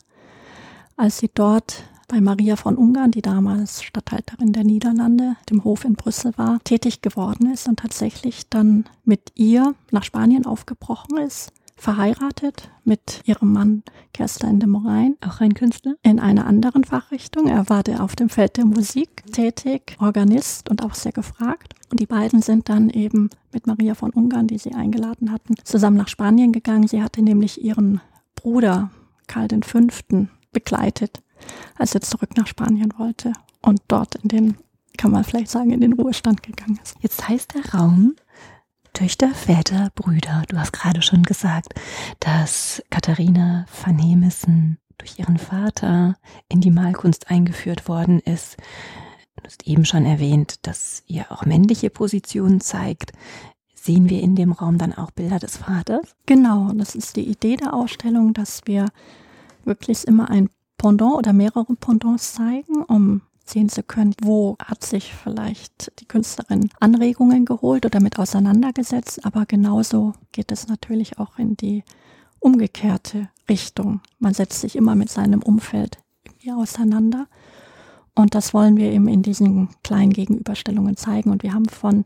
als 0.95 1.19
sie 1.19 1.29
dort 1.33 1.83
bei 2.07 2.21
Maria 2.21 2.55
von 2.55 2.77
Ungarn, 2.77 3.11
die 3.11 3.21
damals 3.21 3.83
Statthalterin 3.83 4.53
der 4.53 4.63
Niederlande, 4.63 5.35
dem 5.49 5.63
Hof 5.63 5.83
in 5.83 5.95
Brüssel 5.95 6.33
war, 6.37 6.59
tätig 6.63 7.01
geworden 7.01 7.51
ist 7.51 7.67
und 7.67 7.79
tatsächlich 7.79 8.49
dann 8.49 8.85
mit 9.03 9.31
ihr 9.35 9.75
nach 9.91 10.03
Spanien 10.03 10.45
aufgebrochen 10.45 11.17
ist 11.17 11.51
verheiratet 11.77 12.69
mit 12.83 13.21
ihrem 13.25 13.53
Mann 13.53 13.83
Kerstin 14.13 14.59
de 14.59 14.67
Morain. 14.67 15.15
Auch 15.21 15.39
ein 15.39 15.53
Künstler? 15.53 15.95
In 16.01 16.19
einer 16.19 16.47
anderen 16.47 16.83
Fachrichtung. 16.83 17.47
Er 17.47 17.69
war 17.69 17.83
der 17.83 18.03
auf 18.03 18.15
dem 18.15 18.29
Feld 18.29 18.57
der 18.57 18.65
Musik 18.65 19.23
tätig, 19.31 19.95
Organist 19.99 20.69
und 20.69 20.83
auch 20.83 20.95
sehr 20.95 21.11
gefragt. 21.11 21.73
Und 21.91 21.99
die 21.99 22.05
beiden 22.05 22.41
sind 22.41 22.67
dann 22.67 22.89
eben 22.89 23.29
mit 23.53 23.67
Maria 23.67 23.93
von 23.93 24.11
Ungarn, 24.11 24.47
die 24.47 24.57
sie 24.57 24.73
eingeladen 24.73 25.31
hatten, 25.31 25.55
zusammen 25.63 25.97
nach 25.97 26.07
Spanien 26.07 26.51
gegangen. 26.51 26.87
Sie 26.87 27.01
hatte 27.01 27.21
nämlich 27.21 27.63
ihren 27.63 28.01
Bruder 28.35 28.89
Karl 29.27 29.47
V. 29.63 29.79
begleitet, 30.51 31.21
als 31.77 31.93
er 31.93 32.01
zurück 32.01 32.35
nach 32.35 32.47
Spanien 32.47 32.93
wollte 32.97 33.33
und 33.61 33.81
dort 33.87 34.15
in 34.15 34.29
den, 34.29 34.57
kann 34.97 35.11
man 35.11 35.23
vielleicht 35.23 35.51
sagen, 35.51 35.71
in 35.71 35.81
den 35.81 35.93
Ruhestand 35.93 36.41
gegangen 36.43 36.79
ist. 36.81 36.95
Jetzt 37.01 37.27
heißt 37.27 37.53
der 37.53 37.79
Raum 37.79 38.15
Töchter, 38.97 39.29
Väter, 39.29 39.91
Brüder. 39.93 40.41
Du 40.47 40.57
hast 40.57 40.73
gerade 40.73 41.03
schon 41.03 41.21
gesagt, 41.21 41.75
dass 42.19 42.81
Katharina 42.89 43.67
van 43.83 43.99
Hemissen 43.99 44.79
durch 44.97 45.19
ihren 45.19 45.37
Vater 45.37 46.15
in 46.49 46.61
die 46.61 46.71
Malkunst 46.71 47.29
eingeführt 47.29 47.87
worden 47.87 48.19
ist. 48.21 48.57
Du 49.35 49.43
hast 49.43 49.67
eben 49.67 49.85
schon 49.85 50.07
erwähnt, 50.07 50.65
dass 50.65 51.03
ihr 51.05 51.31
auch 51.31 51.45
männliche 51.45 51.91
Positionen 51.91 52.59
zeigt. 52.59 53.11
Sehen 53.75 54.09
wir 54.09 54.19
in 54.19 54.35
dem 54.35 54.51
Raum 54.51 54.79
dann 54.79 54.95
auch 54.95 55.11
Bilder 55.11 55.37
des 55.37 55.57
Vaters? 55.57 56.15
Genau, 56.25 56.71
das 56.73 56.95
ist 56.95 57.17
die 57.17 57.29
Idee 57.29 57.55
der 57.55 57.75
Ausstellung, 57.75 58.33
dass 58.33 58.63
wir 58.65 58.87
wirklich 59.63 60.07
immer 60.07 60.31
ein 60.31 60.49
Pendant 60.79 61.13
oder 61.13 61.33
mehrere 61.33 61.75
Pendants 61.75 62.33
zeigen, 62.33 62.81
um 62.87 63.21
sehen 63.49 63.69
zu 63.69 63.83
können, 63.83 64.13
wo 64.21 64.57
hat 64.63 64.83
sich 64.83 65.13
vielleicht 65.13 65.91
die 65.99 66.05
Künstlerin 66.05 66.69
Anregungen 66.79 67.45
geholt 67.45 67.85
oder 67.85 67.99
mit 67.99 68.19
auseinandergesetzt, 68.19 69.25
aber 69.25 69.45
genauso 69.45 70.13
geht 70.31 70.51
es 70.51 70.67
natürlich 70.67 71.19
auch 71.19 71.37
in 71.37 71.55
die 71.57 71.83
umgekehrte 72.39 73.29
Richtung. 73.49 74.01
Man 74.19 74.33
setzt 74.33 74.61
sich 74.61 74.75
immer 74.75 74.95
mit 74.95 75.09
seinem 75.09 75.41
Umfeld 75.41 75.97
irgendwie 76.25 76.51
auseinander. 76.51 77.27
Und 78.15 78.33
das 78.33 78.53
wollen 78.53 78.77
wir 78.77 78.91
eben 78.91 79.07
in 79.07 79.21
diesen 79.21 79.69
kleinen 79.83 80.11
Gegenüberstellungen 80.11 80.97
zeigen. 80.97 81.29
Und 81.29 81.43
wir 81.43 81.53
haben 81.53 81.69
von 81.69 82.03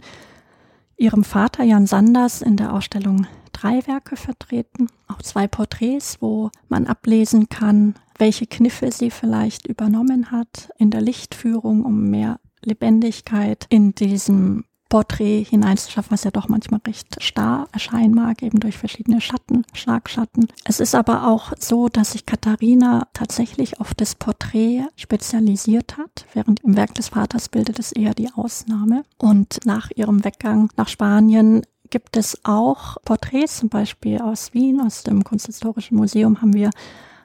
ihrem 0.97 1.23
Vater 1.23 1.63
Jan 1.63 1.87
Sanders 1.87 2.41
in 2.41 2.57
der 2.57 2.73
Ausstellung 2.73 3.27
drei 3.53 3.85
Werke 3.87 4.15
vertreten, 4.15 4.87
auch 5.07 5.21
zwei 5.21 5.47
Porträts, 5.47 6.17
wo 6.21 6.51
man 6.67 6.87
ablesen 6.87 7.49
kann, 7.49 7.95
welche 8.21 8.45
Kniffe 8.45 8.91
sie 8.91 9.09
vielleicht 9.09 9.65
übernommen 9.65 10.29
hat 10.29 10.69
in 10.77 10.91
der 10.91 11.01
Lichtführung, 11.01 11.83
um 11.83 12.11
mehr 12.11 12.39
Lebendigkeit 12.63 13.65
in 13.69 13.95
diesem 13.95 14.65
Porträt 14.89 15.43
hineinzuschaffen, 15.49 16.11
was 16.11 16.23
ja 16.23 16.29
doch 16.29 16.47
manchmal 16.47 16.81
recht 16.85 17.23
starr 17.23 17.67
erscheinen 17.71 18.13
mag, 18.13 18.43
eben 18.43 18.59
durch 18.59 18.77
verschiedene 18.77 19.21
Schatten, 19.21 19.65
Schlagschatten. 19.73 20.49
Es 20.65 20.79
ist 20.79 20.93
aber 20.93 21.27
auch 21.27 21.53
so, 21.57 21.87
dass 21.87 22.11
sich 22.11 22.27
Katharina 22.27 23.07
tatsächlich 23.13 23.79
auf 23.79 23.95
das 23.95 24.13
Porträt 24.13 24.83
spezialisiert 24.97 25.97
hat, 25.97 26.27
während 26.33 26.59
im 26.63 26.75
Werk 26.75 26.93
des 26.93 27.09
Vaters 27.09 27.49
bildet 27.49 27.79
es 27.79 27.91
eher 27.91 28.13
die 28.13 28.31
Ausnahme. 28.35 29.03
Und 29.17 29.65
nach 29.65 29.89
ihrem 29.95 30.23
Weggang 30.23 30.69
nach 30.77 30.89
Spanien 30.89 31.63
gibt 31.89 32.17
es 32.17 32.37
auch 32.43 32.97
Porträts, 33.03 33.57
zum 33.57 33.69
Beispiel 33.69 34.19
aus 34.21 34.53
Wien, 34.53 34.79
aus 34.79 35.01
dem 35.01 35.23
Kunsthistorischen 35.23 35.97
Museum 35.97 36.39
haben 36.41 36.53
wir 36.53 36.69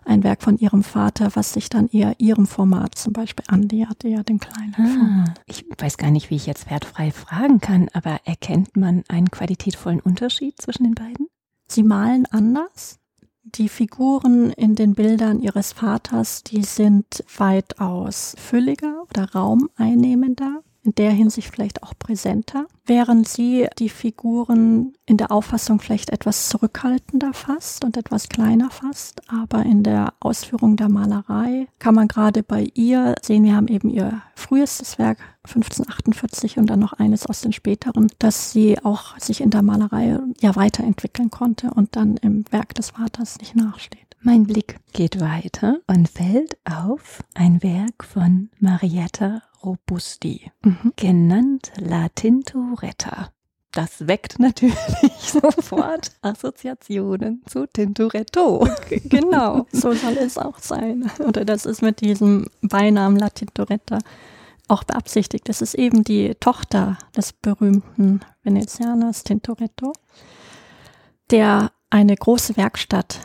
ein 0.06 0.22
Werk 0.22 0.42
von 0.42 0.56
ihrem 0.56 0.82
Vater, 0.82 1.30
was 1.34 1.52
sich 1.52 1.68
dann 1.68 1.88
eher 1.88 2.14
ihrem 2.18 2.46
Format 2.46 2.94
zum 2.94 3.12
Beispiel 3.12 3.44
annähert, 3.48 4.04
eher 4.04 4.24
dem 4.24 4.38
kleinen 4.38 4.74
ah, 4.76 5.34
Ich 5.46 5.66
weiß 5.78 5.98
gar 5.98 6.10
nicht, 6.10 6.30
wie 6.30 6.36
ich 6.36 6.46
jetzt 6.46 6.70
wertfrei 6.70 7.10
fragen 7.10 7.60
kann, 7.60 7.88
aber 7.92 8.20
erkennt 8.24 8.76
man 8.76 9.04
einen 9.08 9.30
qualitätvollen 9.30 10.00
Unterschied 10.00 10.60
zwischen 10.60 10.84
den 10.84 10.94
beiden? 10.94 11.28
Sie 11.68 11.82
malen 11.82 12.26
anders. 12.26 12.98
Die 13.42 13.68
Figuren 13.68 14.50
in 14.52 14.74
den 14.74 14.94
Bildern 14.94 15.40
ihres 15.40 15.72
Vaters, 15.72 16.42
die 16.42 16.62
sind 16.62 17.24
weitaus 17.36 18.34
fülliger 18.38 19.04
oder 19.08 19.32
raumeinnehmender 19.32 20.62
in 20.86 20.94
der 20.94 21.10
Hinsicht 21.10 21.50
vielleicht 21.50 21.82
auch 21.82 21.92
präsenter, 21.98 22.66
während 22.86 23.28
sie 23.28 23.66
die 23.78 23.88
Figuren 23.88 24.94
in 25.04 25.16
der 25.16 25.32
Auffassung 25.32 25.80
vielleicht 25.80 26.10
etwas 26.10 26.48
zurückhaltender 26.48 27.32
fasst 27.34 27.84
und 27.84 27.96
etwas 27.96 28.28
kleiner 28.28 28.70
fasst, 28.70 29.20
aber 29.28 29.64
in 29.64 29.82
der 29.82 30.14
Ausführung 30.20 30.76
der 30.76 30.88
Malerei 30.88 31.66
kann 31.78 31.94
man 31.94 32.08
gerade 32.08 32.42
bei 32.42 32.68
ihr 32.74 33.14
sehen, 33.22 33.44
wir 33.44 33.56
haben 33.56 33.68
eben 33.68 33.90
ihr 33.90 34.22
frühestes 34.36 34.98
Werk 34.98 35.18
1548 35.44 36.58
und 36.58 36.66
dann 36.70 36.80
noch 36.80 36.92
eines 36.92 37.26
aus 37.26 37.40
den 37.40 37.52
späteren, 37.52 38.08
dass 38.18 38.52
sie 38.52 38.82
auch 38.84 39.18
sich 39.18 39.40
in 39.40 39.50
der 39.50 39.62
Malerei 39.62 40.18
ja 40.40 40.56
weiterentwickeln 40.56 41.30
konnte 41.30 41.70
und 41.70 41.96
dann 41.96 42.16
im 42.18 42.44
Werk 42.50 42.74
des 42.74 42.90
Vaters 42.90 43.38
nicht 43.38 43.56
nachsteht. 43.56 44.06
Mein 44.20 44.44
Blick 44.44 44.78
geht 44.92 45.20
weiter 45.20 45.78
und 45.86 46.08
fällt 46.08 46.56
auf 46.64 47.22
ein 47.34 47.62
Werk 47.62 48.02
von 48.02 48.50
Marietta 48.58 49.42
Robusti, 49.64 50.50
mhm. 50.62 50.92
genannt 50.96 51.72
La 51.78 52.08
Tintoretta. 52.08 53.30
Das 53.72 54.06
weckt 54.06 54.38
natürlich 54.38 54.74
sofort 55.18 56.12
Assoziationen 56.22 57.42
zu 57.46 57.66
Tintoretto. 57.66 58.66
Genau, 59.04 59.66
so 59.70 59.92
soll 59.92 60.16
es 60.18 60.38
auch 60.38 60.58
sein. 60.58 61.10
Oder 61.18 61.44
das 61.44 61.66
ist 61.66 61.82
mit 61.82 62.00
diesem 62.00 62.46
Beinamen 62.62 63.18
La 63.18 63.28
Tintoretta 63.28 63.98
auch 64.68 64.84
beabsichtigt. 64.84 65.48
Das 65.48 65.62
ist 65.62 65.74
eben 65.74 66.04
die 66.04 66.34
Tochter 66.40 66.98
des 67.16 67.32
berühmten 67.32 68.20
Venezianers 68.42 69.24
Tintoretto, 69.24 69.92
der 71.30 71.70
eine 71.90 72.16
große 72.16 72.56
Werkstatt 72.56 73.20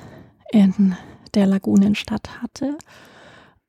in 0.51 0.95
der 1.33 1.47
Lagunenstadt 1.47 2.41
hatte. 2.41 2.77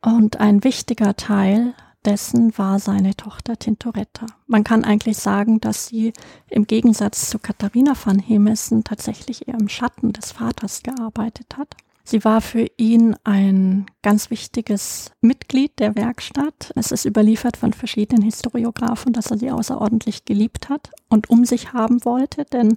Und 0.04 0.40
ein 0.40 0.64
wichtiger 0.64 1.14
Teil 1.14 1.74
dessen 2.04 2.56
war 2.58 2.78
seine 2.78 3.14
Tochter 3.14 3.58
Tintoretta. 3.58 4.26
Man 4.46 4.64
kann 4.64 4.84
eigentlich 4.84 5.16
sagen, 5.18 5.60
dass 5.60 5.86
sie 5.86 6.12
im 6.48 6.66
Gegensatz 6.66 7.30
zu 7.30 7.38
Katharina 7.38 7.94
van 8.02 8.18
Hemesen 8.18 8.84
tatsächlich 8.84 9.48
eher 9.48 9.58
im 9.58 9.68
Schatten 9.68 10.12
des 10.12 10.32
Vaters 10.32 10.82
gearbeitet 10.82 11.56
hat. 11.56 11.76
Sie 12.04 12.24
war 12.24 12.40
für 12.40 12.66
ihn 12.76 13.14
ein 13.22 13.86
ganz 14.02 14.30
wichtiges 14.30 15.12
Mitglied 15.20 15.78
der 15.78 15.94
Werkstatt. 15.94 16.72
Es 16.74 16.90
ist 16.90 17.04
überliefert 17.04 17.56
von 17.56 17.72
verschiedenen 17.72 18.22
Historiographen, 18.22 19.12
dass 19.12 19.30
er 19.30 19.38
sie 19.38 19.52
außerordentlich 19.52 20.24
geliebt 20.24 20.68
hat 20.68 20.90
und 21.08 21.30
um 21.30 21.44
sich 21.44 21.72
haben 21.72 22.04
wollte, 22.04 22.44
denn 22.44 22.76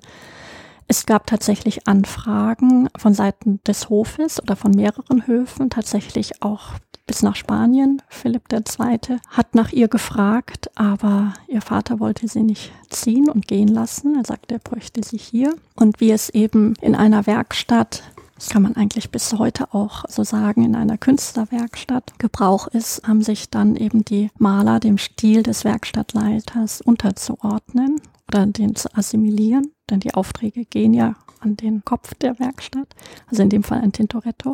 es 0.88 1.08
gab 1.08 1.26
tatsächlich 1.26 1.88
Anfragen 1.88 2.90
von 2.96 3.16
Seiten 3.16 3.60
des 3.66 3.90
Hofes 3.90 4.40
oder 4.42 4.56
von 4.56 4.72
mehreren 4.72 5.26
Höfen, 5.26 5.72
tatsächlich 5.72 6.44
auch 6.44 6.74
bis 7.08 7.24
nach 7.24 7.36
Spanien. 7.36 8.02
Philipp 8.10 8.52
II. 8.52 9.18
hat 9.30 9.56
nach 9.56 9.72
ihr 9.72 9.88
gefragt, 9.88 10.70
aber 10.76 11.34
ihr 11.48 11.62
Vater 11.62 12.00
wollte 12.00 12.28
sie 12.28 12.44
nicht 12.44 12.72
ziehen 12.90 13.30
und 13.30 13.48
gehen 13.48 13.68
lassen. 13.68 14.16
Er 14.16 14.26
sagte, 14.26 14.56
er 14.56 14.60
bräuchte 14.60 15.04
sie 15.04 15.18
hier. 15.18 15.56
Und 15.76 16.00
wie 16.00 16.12
es 16.12 16.30
eben 16.30 16.74
in 16.82 16.96
einer 16.96 17.26
Werkstatt 17.28 18.04
das 18.36 18.50
kann 18.50 18.64
man 18.64 18.76
eigentlich 18.76 19.12
bis 19.12 19.34
heute 19.34 19.74
auch 19.74 20.04
so 20.10 20.24
sagen, 20.24 20.66
in 20.66 20.76
einer 20.76 20.98
Künstlerwerkstatt 20.98 22.20
Gebrauch 22.20 22.68
ist, 22.68 23.08
haben 23.08 23.22
sich 23.22 23.50
dann 23.50 23.78
eben 23.78 24.04
die 24.04 24.30
Maler 24.38 24.82
dem 24.82 24.98
Stil 24.98 25.42
des 25.42 25.64
Werkstattleiters 25.64 26.82
unterzuordnen 26.82 28.02
oder 28.28 28.46
den 28.46 28.76
zu 28.76 28.94
assimilieren, 28.94 29.72
denn 29.90 30.02
die 30.02 30.14
Aufträge 30.14 30.66
gehen 30.66 30.94
ja 30.94 31.16
an 31.40 31.56
den 31.56 31.86
Kopf 31.86 32.14
der 32.16 32.38
Werkstatt, 32.40 32.88
also 33.28 33.42
in 33.42 33.50
dem 33.50 33.64
Fall 33.64 33.80
ein 33.80 33.94
Tintoretto. 33.94 34.52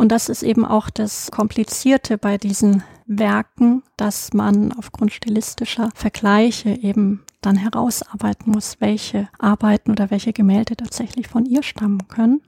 Und 0.00 0.08
das 0.12 0.30
ist 0.30 0.42
eben 0.42 0.64
auch 0.64 0.88
das 0.88 1.30
Komplizierte 1.30 2.16
bei 2.16 2.38
diesen 2.38 2.82
Werken, 3.04 3.82
dass 3.98 4.32
man 4.32 4.72
aufgrund 4.72 5.12
stilistischer 5.12 5.90
Vergleiche 5.94 6.70
eben 6.70 7.22
dann 7.42 7.56
herausarbeiten 7.56 8.50
muss, 8.50 8.80
welche 8.80 9.28
Arbeiten 9.38 9.90
oder 9.90 10.10
welche 10.10 10.32
Gemälde 10.32 10.74
tatsächlich 10.74 11.28
von 11.28 11.44
ihr 11.44 11.62
stammen 11.62 12.08
können. 12.08 12.40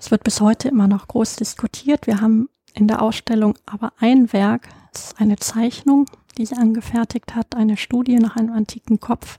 Es 0.00 0.10
wird 0.10 0.24
bis 0.24 0.40
heute 0.40 0.66
immer 0.66 0.88
noch 0.88 1.06
groß 1.06 1.36
diskutiert. 1.36 2.08
Wir 2.08 2.20
haben 2.20 2.48
in 2.74 2.88
der 2.88 3.02
Ausstellung 3.02 3.56
aber 3.66 3.92
ein 4.00 4.32
Werk, 4.32 4.66
das 4.92 5.12
ist 5.12 5.20
eine 5.20 5.36
Zeichnung, 5.36 6.06
die 6.38 6.46
sie 6.46 6.56
angefertigt 6.56 7.36
hat, 7.36 7.54
eine 7.54 7.76
Studie 7.76 8.16
nach 8.16 8.34
einem 8.34 8.52
antiken 8.52 8.98
Kopf, 8.98 9.38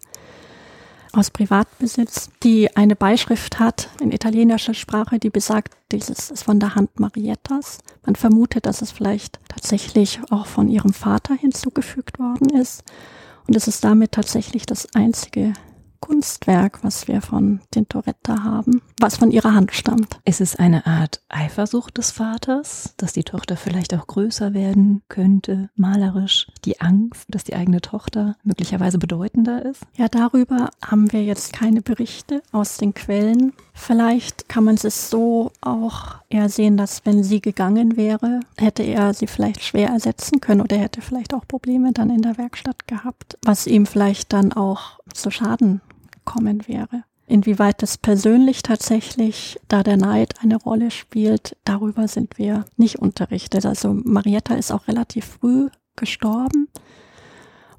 aus 1.14 1.30
Privatbesitz, 1.30 2.30
die 2.44 2.76
eine 2.76 2.96
Beischrift 2.96 3.60
hat 3.60 3.90
in 4.00 4.12
italienischer 4.12 4.74
Sprache, 4.74 5.20
die 5.20 5.30
besagt, 5.30 5.76
dieses 5.92 6.30
ist 6.32 6.44
von 6.44 6.60
der 6.60 6.76
Hand 6.76 7.00
Mariettas. 7.00 7.80
Man 8.06 8.16
vermutet, 8.16 8.66
dass 8.66 8.82
es 8.82 8.92
vielleicht 8.92 9.40
tatsächlich 9.50 10.20
auch 10.30 10.46
von 10.46 10.70
ihrem 10.70 10.94
Vater 10.94 11.34
hinzugefügt 11.34 12.20
worden 12.20 12.50
ist. 12.50 12.84
Und 13.48 13.56
es 13.56 13.68
ist 13.68 13.84
damit 13.84 14.14
tatsächlich 14.14 14.66
das 14.66 14.88
einzige 14.96 15.54
Kunstwerk, 16.02 16.84
was 16.84 17.08
wir 17.08 17.22
von 17.22 17.62
Tintoretta 17.72 18.44
haben, 18.44 18.82
was 19.00 19.18
von 19.18 19.32
ihrer 19.32 19.54
Hand 19.54 19.72
stammt. 19.72 20.20
Ist 20.26 20.42
es 20.42 20.56
eine 20.58 20.86
Art 20.86 21.22
Eifersucht 21.30 21.98
des 21.98 22.12
Vaters, 22.12 22.96
dass 22.98 23.14
die 23.14 23.24
Tochter 23.24 23.56
vielleicht 23.56 23.94
auch 23.94 24.08
größer 24.08 24.54
werden 24.54 25.04
könnte, 25.08 25.70
malerisch? 25.76 26.48
Die 26.66 26.82
Angst, 26.82 27.26
dass 27.30 27.44
die 27.44 27.56
eigene 27.56 27.82
Tochter 27.82 28.36
möglicherweise 28.44 28.98
bedeutender 28.98 29.64
ist? 29.64 29.84
Ja, 29.96 30.10
darüber 30.10 30.72
haben 30.84 31.12
wir 31.14 31.24
jetzt 31.24 31.54
keine 31.54 31.82
Berichte 31.82 32.42
aus 32.52 32.78
den 32.78 32.94
Quellen. 32.94 33.54
Vielleicht 33.74 34.50
kann 34.50 34.64
man 34.64 34.76
es 34.76 35.10
so 35.10 35.52
auch 35.62 36.16
eher 36.30 36.50
sehen, 36.50 36.78
dass 36.78 37.06
wenn 37.06 37.24
sie 37.24 37.42
gegangen 37.42 37.96
wäre, 37.96 38.42
hätte 38.58 38.84
er 38.84 39.14
sie 39.14 39.28
vielleicht 39.28 39.64
schwer 39.64 39.90
ersetzen 39.90 40.42
können 40.42 40.62
oder 40.62 40.78
hätte 40.78 41.02
vielleicht 41.02 41.34
auch 41.34 41.48
Probleme 41.48 41.94
dann 41.94 42.10
in 42.10 42.22
der 42.22 42.38
Werkstatt 42.38 42.88
gehabt, 42.88 43.38
was 43.46 43.68
ihm 43.68 43.86
vielleicht 43.86 44.34
dann 44.34 44.52
auch 44.52 45.00
zu 45.14 45.30
Schaden 45.30 45.82
gekommen 46.32 46.68
wäre. 46.68 47.04
Inwieweit 47.28 47.82
das 47.82 47.98
persönlich 47.98 48.62
tatsächlich, 48.62 49.58
da 49.68 49.84
der 49.84 49.98
Neid 49.98 50.36
eine 50.42 50.58
Rolle 50.58 50.92
spielt, 50.92 51.56
darüber 51.64 52.08
sind 52.08 52.38
wir 52.38 52.66
nicht 52.76 53.00
unterrichtet. 53.00 53.66
Also 53.66 53.94
Marietta 53.94 54.56
ist 54.56 54.72
auch 54.72 54.88
relativ 54.88 55.26
früh 55.40 55.70
gestorben 55.96 56.68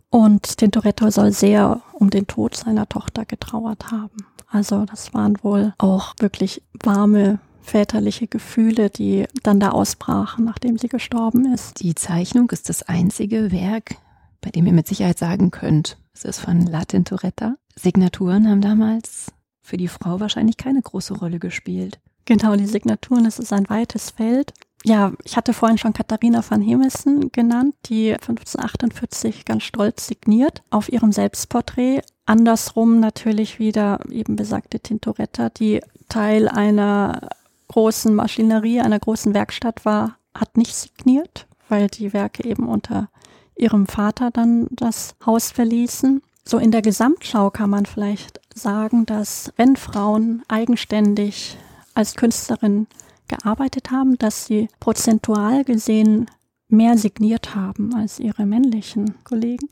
und 0.09 0.59
Tintoretto 0.59 1.11
soll 1.11 1.33
sehr 1.33 1.83
um 1.93 2.11
den 2.11 2.27
Tod 2.27 2.57
seiner 2.57 2.89
Tochter 2.89 3.25
getrauert 3.25 3.91
haben. 3.91 4.17
Also 4.49 4.85
das 4.87 5.13
waren 5.13 5.37
wohl 5.43 5.75
auch 5.79 6.15
wirklich 6.19 6.63
warme 6.83 7.39
väterliche 7.61 8.27
Gefühle, 8.27 8.91
die 8.91 9.27
dann 9.43 9.61
da 9.61 9.71
ausbrachen, 9.71 10.45
nachdem 10.45 10.79
sie 10.79 10.89
gestorben 10.89 11.53
ist. 11.53 11.81
Die 11.81 11.95
Zeichnung 11.95 12.51
ist 12.51 12.69
das 12.69 12.83
einzige 12.83 13.53
Werk, 13.53 13.97
bei 14.41 14.51
dem 14.51 14.67
ihr 14.67 14.73
mit 14.73 14.89
Sicherheit 14.89 15.19
sagen 15.19 15.51
könnt, 15.51 15.97
es 16.15 16.25
ist 16.25 16.41
von 16.41 16.67
La 16.67 16.85
Tintoretta. 16.85 17.57
Signaturen 17.77 18.49
haben 18.49 18.61
damals 18.61 19.33
für 19.63 19.77
die 19.77 19.89
Frau 19.89 20.21
wahrscheinlich 20.21 20.57
keine 20.57 20.83
große 20.83 21.15
Rolle 21.15 21.39
gespielt. 21.39 21.99
Genau, 22.25 22.57
die 22.57 22.67
Signaturen, 22.67 23.25
das 23.25 23.39
ist 23.39 23.53
ein 23.53 23.69
weites 23.69 24.11
Feld. 24.11 24.53
Ja, 24.85 25.13
ich 25.25 25.37
hatte 25.37 25.53
vorhin 25.53 25.79
schon 25.79 25.93
Katharina 25.93 26.43
van 26.49 26.61
Hemesen 26.61 27.31
genannt, 27.31 27.75
die 27.87 28.13
1548 28.13 29.45
ganz 29.45 29.63
stolz 29.63 30.07
signiert 30.09 30.63
auf 30.71 30.93
ihrem 30.93 31.13
Selbstporträt. 31.13 32.03
Andersrum 32.27 32.99
natürlich 32.99 33.59
wieder 33.59 34.01
eben 34.11 34.35
besagte 34.37 34.81
Tintoretta, 34.81 35.51
die 35.51 35.81
Teil 36.09 36.49
einer 36.49 37.29
großen 37.69 38.15
Maschinerie, 38.15 38.81
einer 38.81 38.99
großen 38.99 39.35
Werkstatt 39.35 39.85
war, 39.85 40.17
hat 40.35 40.57
nicht 40.57 40.75
signiert, 40.75 41.47
weil 41.69 41.87
die 41.87 42.13
Werke 42.13 42.45
eben 42.45 42.69
unter 42.69 43.09
ihrem 43.57 43.87
Vater 43.87 44.31
dann 44.31 44.67
das 44.71 45.15
Haus 45.25 45.51
verließen. 45.53 46.23
So 46.45 46.59
in 46.59 46.71
der 46.71 46.83
Gesamtschau 46.83 47.51
kann 47.51 47.71
man 47.71 47.87
vielleicht 47.87 48.41
sagen, 48.55 49.07
dass 49.07 49.53
wenn 49.57 49.77
Frauen 49.77 50.43
eigenständig 50.49 51.57
als 51.95 52.15
Künstlerin 52.15 52.87
gearbeitet 53.29 53.91
haben, 53.91 54.19
dass 54.19 54.47
sie 54.47 54.69
prozentual 54.81 55.65
gesehen 55.65 56.27
mehr 56.69 56.97
signiert 56.99 57.55
haben 57.55 57.95
als 57.95 58.19
ihre 58.19 58.47
männlichen 58.47 59.23
Kollegen. 59.25 59.69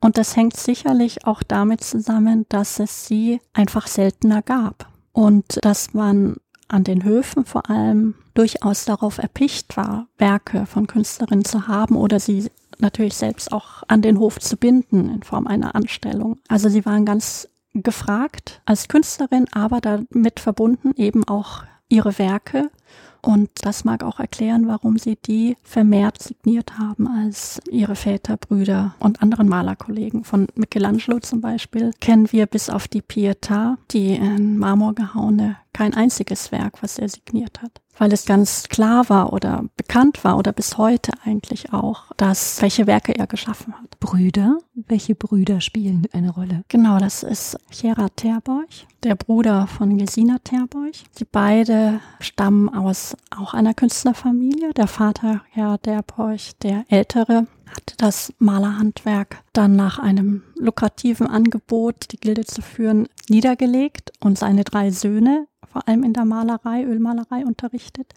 Und 0.00 0.16
das 0.16 0.36
hängt 0.36 0.56
sicherlich 0.56 1.26
auch 1.26 1.42
damit 1.42 1.82
zusammen, 1.82 2.46
dass 2.48 2.78
es 2.78 3.06
sie 3.06 3.40
einfach 3.52 3.86
seltener 3.86 4.42
gab 4.42 4.88
und 5.12 5.58
dass 5.62 5.94
man 5.94 6.36
an 6.68 6.84
den 6.84 7.02
Höfen 7.04 7.44
vor 7.44 7.68
allem 7.70 8.14
durchaus 8.34 8.84
darauf 8.84 9.18
erpicht 9.18 9.76
war, 9.76 10.06
Werke 10.18 10.66
von 10.66 10.86
Künstlerinnen 10.86 11.44
zu 11.44 11.66
haben 11.66 11.96
oder 11.96 12.20
sie 12.20 12.50
natürlich 12.80 13.14
selbst 13.14 13.52
auch 13.52 13.82
an 13.88 14.02
den 14.02 14.18
Hof 14.18 14.38
zu 14.38 14.56
binden 14.56 15.10
in 15.10 15.22
Form 15.22 15.46
einer 15.46 15.74
Anstellung. 15.74 16.38
Also 16.48 16.68
sie 16.68 16.84
waren 16.86 17.04
ganz 17.04 17.48
gefragt 17.74 18.62
als 18.64 18.88
Künstlerin, 18.88 19.46
aber 19.52 19.80
damit 19.80 20.40
verbunden 20.40 20.92
eben 20.96 21.26
auch 21.26 21.64
ihre 21.88 22.18
Werke. 22.18 22.70
Und 23.20 23.50
das 23.62 23.84
mag 23.84 24.04
auch 24.04 24.20
erklären, 24.20 24.68
warum 24.68 24.96
sie 24.96 25.16
die 25.16 25.56
vermehrt 25.62 26.22
signiert 26.22 26.78
haben 26.78 27.08
als 27.08 27.60
ihre 27.70 27.96
Väter, 27.96 28.36
Brüder 28.36 28.94
und 29.00 29.22
anderen 29.22 29.48
Malerkollegen. 29.48 30.24
Von 30.24 30.46
Michelangelo 30.54 31.18
zum 31.18 31.40
Beispiel 31.40 31.90
kennen 32.00 32.30
wir 32.32 32.46
bis 32.46 32.70
auf 32.70 32.86
die 32.86 33.02
Pietà, 33.02 33.76
die 33.90 34.14
in 34.14 34.58
Marmor 34.58 34.94
gehauene, 34.94 35.56
kein 35.72 35.94
einziges 35.94 36.52
Werk, 36.52 36.82
was 36.82 36.98
er 36.98 37.08
signiert 37.08 37.60
hat 37.60 37.80
weil 37.98 38.12
es 38.12 38.24
ganz 38.24 38.68
klar 38.68 39.08
war 39.08 39.32
oder 39.32 39.64
bekannt 39.76 40.24
war 40.24 40.38
oder 40.38 40.52
bis 40.52 40.78
heute 40.78 41.12
eigentlich 41.24 41.72
auch, 41.72 42.04
dass 42.16 42.62
welche 42.62 42.86
Werke 42.86 43.14
er 43.14 43.26
geschaffen 43.26 43.74
hat. 43.74 43.98
Brüder? 44.00 44.58
Welche 44.74 45.14
Brüder 45.14 45.60
spielen 45.60 46.06
eine 46.12 46.30
Rolle? 46.30 46.64
Genau, 46.68 46.98
das 46.98 47.22
ist 47.22 47.58
Gerard 47.70 48.16
Terborch, 48.16 48.86
der 49.02 49.16
Bruder 49.16 49.66
von 49.66 49.98
Gesina 49.98 50.38
Terborch. 50.42 51.04
Sie 51.10 51.26
beide 51.30 52.00
stammen 52.20 52.68
aus 52.78 53.16
auch 53.36 53.54
einer 53.54 53.74
Künstlerfamilie. 53.74 54.72
Der 54.74 54.86
Vater 54.86 55.42
Gerard 55.54 55.82
Terborch, 55.82 56.52
der 56.62 56.84
Ältere, 56.88 57.46
hat 57.66 57.94
das 57.98 58.32
Malerhandwerk 58.38 59.42
dann 59.52 59.76
nach 59.76 59.98
einem 59.98 60.42
lukrativen 60.56 61.26
Angebot, 61.26 62.12
die 62.12 62.18
Gilde 62.18 62.44
zu 62.44 62.62
führen, 62.62 63.08
niedergelegt 63.28 64.12
und 64.20 64.38
seine 64.38 64.64
drei 64.64 64.90
Söhne 64.90 65.46
vor 65.70 65.86
allem 65.86 66.02
in 66.02 66.12
der 66.12 66.24
Malerei, 66.24 66.84
Ölmalerei 66.84 67.44
unterrichtet. 67.44 68.14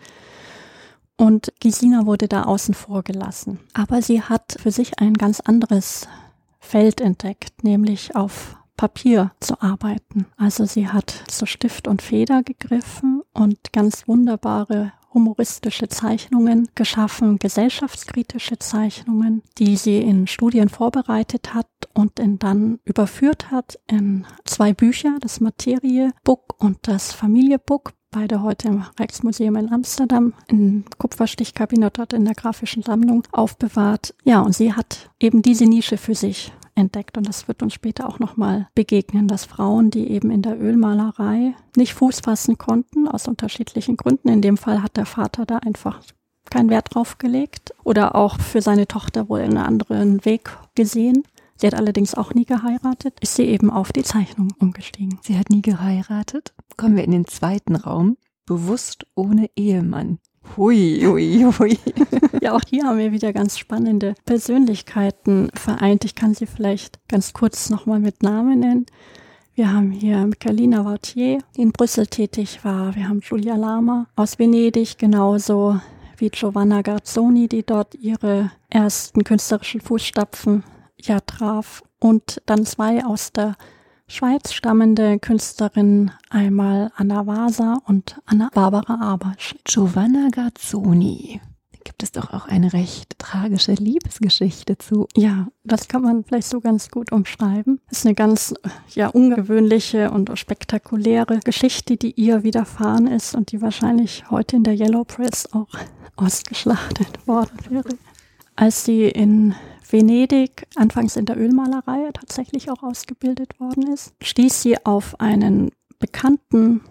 Und 1.18 1.54
Gesina 1.60 2.06
wurde 2.06 2.28
da 2.28 2.44
außen 2.44 2.74
vor 2.74 3.04
gelassen. 3.04 3.60
Aber 3.74 4.02
sie 4.02 4.22
hat 4.22 4.56
für 4.60 4.72
sich 4.72 5.00
ein 5.00 5.14
ganz 5.14 5.40
anderes 5.40 6.08
Feld 6.60 7.02
entdeckt, 7.02 7.64
nämlich 7.64 8.16
auf 8.16 8.58
Papier 8.78 9.32
zu 9.40 9.62
arbeiten. 9.62 10.26
Also 10.38 10.66
sie 10.66 10.88
hat 10.88 11.12
zu 11.28 11.46
Stift 11.46 11.88
und 11.88 12.02
Feder 12.02 12.42
gegriffen 12.42 13.21
und 13.34 13.74
ganz 13.74 14.08
wunderbare 14.08 14.94
humoristische 15.14 15.90
Zeichnungen 15.90 16.70
geschaffen, 16.76 17.38
gesellschaftskritische 17.38 18.60
Zeichnungen, 18.60 19.42
die 19.58 19.76
sie 19.76 19.98
in 19.98 20.28
Studien 20.28 20.70
vorbereitet 20.70 21.54
hat 21.54 21.68
und 21.94 22.20
in 22.20 22.40
dann 22.40 22.80
überführt 22.86 23.52
hat 23.52 23.80
in 23.88 24.26
zwei 24.46 24.74
Bücher, 24.74 25.18
das 25.20 25.42
Materie-Book 25.42 26.56
und 26.60 26.78
das 26.84 27.12
Familie-Book 27.12 27.94
beide 28.12 28.42
heute 28.42 28.68
im 28.68 28.86
Rijksmuseum 29.00 29.56
in 29.56 29.72
Amsterdam 29.72 30.34
im 30.48 30.84
Kupferstichkabinett 30.98 31.98
dort 31.98 32.14
in 32.14 32.26
der 32.26 32.36
grafischen 32.36 32.84
Sammlung 32.84 33.24
aufbewahrt. 33.32 34.14
Ja, 34.24 34.42
und 34.42 34.54
sie 34.54 34.74
hat 34.74 35.10
eben 35.20 35.42
diese 35.42 35.66
Nische 35.66 35.98
für 35.98 36.16
sich 36.16 36.52
entdeckt 36.76 37.18
und 37.18 37.28
das 37.28 37.48
wird 37.48 37.64
uns 37.64 37.74
später 37.74 38.08
auch 38.08 38.20
nochmal 38.20 38.68
begegnen, 38.76 39.28
dass 39.28 39.46
Frauen, 39.46 39.92
die 39.92 40.10
eben 40.10 40.32
in 40.32 40.42
der 40.42 40.60
Ölmalerei 40.60 41.56
nicht 41.76 41.94
Fuß 41.94 42.22
fassen 42.22 42.58
konnten, 42.58 43.08
aus 43.08 43.28
unterschiedlichen 43.28 43.98
Gründen, 43.98 44.30
in 44.30 44.42
dem 44.42 44.58
Fall 44.58 44.82
hat 44.82 44.98
der 44.98 45.06
Vater 45.06 45.46
da 45.46 45.58
einfach 45.58 46.02
keinen 46.50 46.70
Wert 46.70 46.94
drauf 46.94 47.18
gelegt 47.18 47.74
oder 47.84 48.16
auch 48.16 48.40
für 48.40 48.62
seine 48.62 48.88
Tochter 48.88 49.30
wohl 49.30 49.42
einen 49.42 49.58
anderen 49.58 50.24
Weg 50.26 50.58
gesehen. 50.76 51.24
Sie 51.56 51.68
hat 51.68 51.76
allerdings 51.76 52.16
auch 52.16 52.34
nie 52.34 52.46
geheiratet, 52.46 53.20
ist 53.22 53.36
sie 53.36 53.46
eben 53.46 53.70
auf 53.70 53.92
die 53.92 54.04
Zeichnung 54.04 54.50
umgestiegen. 54.60 55.20
Sie 55.22 55.38
hat 55.38 55.50
nie 55.50 55.62
geheiratet. 55.62 56.54
Kommen 56.76 56.96
wir 56.96 57.04
in 57.04 57.12
den 57.12 57.28
zweiten 57.28 57.76
Raum. 57.76 58.18
Bewusst 58.48 59.06
ohne 59.16 59.50
Ehemann. 59.56 60.20
Hui, 60.58 61.02
hui, 61.06 61.46
hui. 61.60 61.78
ja, 62.42 62.54
auch 62.54 62.62
hier 62.68 62.84
haben 62.84 62.98
wir 62.98 63.12
wieder 63.12 63.32
ganz 63.32 63.58
spannende 63.58 64.16
Persönlichkeiten 64.26 65.50
vereint. 65.54 66.04
Ich 66.04 66.16
kann 66.16 66.34
sie 66.34 66.46
vielleicht 66.46 67.00
ganz 67.08 67.34
kurz 67.34 67.70
nochmal 67.70 68.00
mit 68.00 68.22
Namen 68.22 68.60
nennen. 68.60 68.86
Wir 69.54 69.72
haben 69.72 69.92
hier 69.92 70.26
Michalina 70.26 70.84
Vautier, 70.84 71.40
die 71.56 71.62
in 71.62 71.72
Brüssel 71.72 72.08
tätig 72.08 72.64
war. 72.64 72.96
Wir 72.96 73.08
haben 73.08 73.20
Giulia 73.22 73.56
Lama 73.56 74.08
aus 74.16 74.40
Venedig, 74.40 74.98
genauso 74.98 75.80
wie 76.18 76.30
Giovanna 76.30 76.82
Garzoni, 76.82 77.48
die 77.48 77.64
dort 77.64 77.96
ihre 77.96 78.52
ersten 78.70 79.24
künstlerischen 79.24 79.82
Fußstapfen 79.82 80.64
ja 80.98 81.20
traf. 81.20 81.84
Und 82.00 82.42
dann 82.46 82.66
zwei 82.66 83.06
aus 83.06 83.32
der 83.32 83.56
Schweiz 84.12 84.52
stammende 84.52 85.20
Künstlerinnen, 85.20 86.12
einmal 86.30 86.92
Anna 86.98 87.26
Vasa 87.26 87.82
und 87.86 88.20
Anna 88.26 88.50
Barbara 88.54 89.14
Abasch. 89.14 89.56
Giovanna 89.64 90.28
Gazzoni. 90.30 91.40
Da 91.72 91.80
gibt 91.86 92.04
es 92.04 92.12
doch 92.12 92.34
auch 92.34 92.46
eine 92.46 92.74
recht 92.74 93.18
tragische 93.20 93.72
Liebesgeschichte 93.72 94.78
zu. 94.78 95.08
Ja, 95.16 95.48
das 95.64 95.88
kann 95.88 96.02
man 96.02 96.26
vielleicht 96.26 96.50
so 96.50 96.60
ganz 96.60 96.90
gut 96.90 97.14
umschreiben. 97.14 97.80
Das 97.88 98.00
ist 98.00 98.06
eine 98.06 98.16
ganz 98.16 98.54
ja 98.90 99.08
ungewöhnliche 99.08 100.12
und 100.12 100.30
spektakuläre 100.38 101.40
Geschichte, 101.40 101.96
die 101.96 102.12
ihr 102.12 102.44
widerfahren 102.44 103.08
ist 103.08 103.34
und 103.34 103.54
die 103.54 103.62
wahrscheinlich 103.62 104.30
heute 104.30 104.58
in 104.58 104.64
der 104.64 104.78
Yellow 104.78 105.06
Press 105.06 105.48
auch 105.54 105.70
ausgeschlachtet 106.18 107.26
worden 107.28 107.58
wäre. 107.70 107.98
Als 108.58 108.84
sie 108.84 109.06
in 109.06 109.56
Venedig 109.92 110.68
anfangs 110.76 111.16
in 111.16 111.26
der 111.26 111.38
Ölmalerei 111.38 112.10
tatsächlich 112.14 112.72
auch 112.72 112.84
ausgebildet 112.84 113.60
worden 113.60 113.92
ist, 113.92 114.14
stieß 114.22 114.62
sie 114.62 114.86
auf 114.86 115.20
einen 115.20 115.72
bekannten 116.00 116.82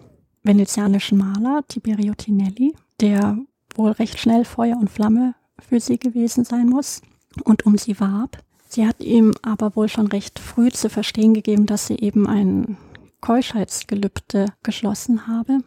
venezianischen 0.43 1.17
Maler, 1.17 1.63
Tiberio 1.67 2.13
Tinelli, 2.13 2.73
der 2.99 3.37
wohl 3.75 3.91
recht 3.91 4.19
schnell 4.19 4.45
Feuer 4.45 4.77
und 4.77 4.89
Flamme 4.89 5.35
für 5.59 5.79
sie 5.79 5.97
gewesen 5.97 6.43
sein 6.43 6.67
muss 6.67 7.01
und 7.43 7.65
um 7.65 7.77
sie 7.77 7.99
warb. 7.99 8.43
Sie 8.67 8.87
hat 8.87 9.01
ihm 9.01 9.33
aber 9.41 9.75
wohl 9.75 9.89
schon 9.89 10.07
recht 10.07 10.39
früh 10.39 10.69
zu 10.69 10.89
verstehen 10.89 11.33
gegeben, 11.33 11.65
dass 11.65 11.87
sie 11.87 11.97
eben 11.97 12.27
ein 12.27 12.77
Keuschheitsgelübde 13.19 14.47
geschlossen 14.63 15.27
habe. 15.27 15.59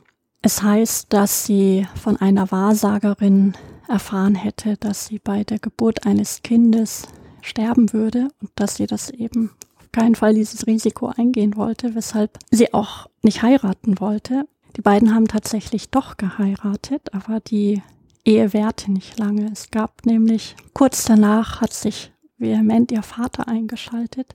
Es 0.42 0.62
heißt, 0.62 1.12
dass 1.12 1.46
sie 1.46 1.86
von 2.00 2.16
einer 2.16 2.50
Wahrsagerin 2.50 3.54
erfahren 3.88 4.34
hätte, 4.34 4.76
dass 4.78 5.06
sie 5.06 5.18
bei 5.18 5.44
der 5.44 5.58
Geburt 5.58 6.06
eines 6.06 6.42
Kindes 6.42 7.06
sterben 7.44 7.92
würde 7.92 8.28
und 8.40 8.50
dass 8.56 8.76
sie 8.76 8.86
das 8.86 9.10
eben 9.10 9.50
auf 9.78 9.92
keinen 9.92 10.14
Fall 10.14 10.34
dieses 10.34 10.66
Risiko 10.66 11.12
eingehen 11.14 11.56
wollte, 11.56 11.94
weshalb 11.94 12.38
sie 12.50 12.72
auch 12.74 13.08
nicht 13.22 13.42
heiraten 13.42 14.00
wollte. 14.00 14.46
Die 14.76 14.80
beiden 14.80 15.14
haben 15.14 15.28
tatsächlich 15.28 15.90
doch 15.90 16.16
geheiratet, 16.16 17.14
aber 17.14 17.40
die 17.40 17.82
Ehe 18.24 18.52
währte 18.52 18.90
nicht 18.90 19.18
lange. 19.18 19.50
Es 19.52 19.70
gab 19.70 20.06
nämlich 20.06 20.56
kurz 20.72 21.04
danach 21.04 21.60
hat 21.60 21.72
sich 21.72 22.10
vehement 22.38 22.90
ihr 22.90 23.02
Vater 23.02 23.46
eingeschaltet, 23.46 24.32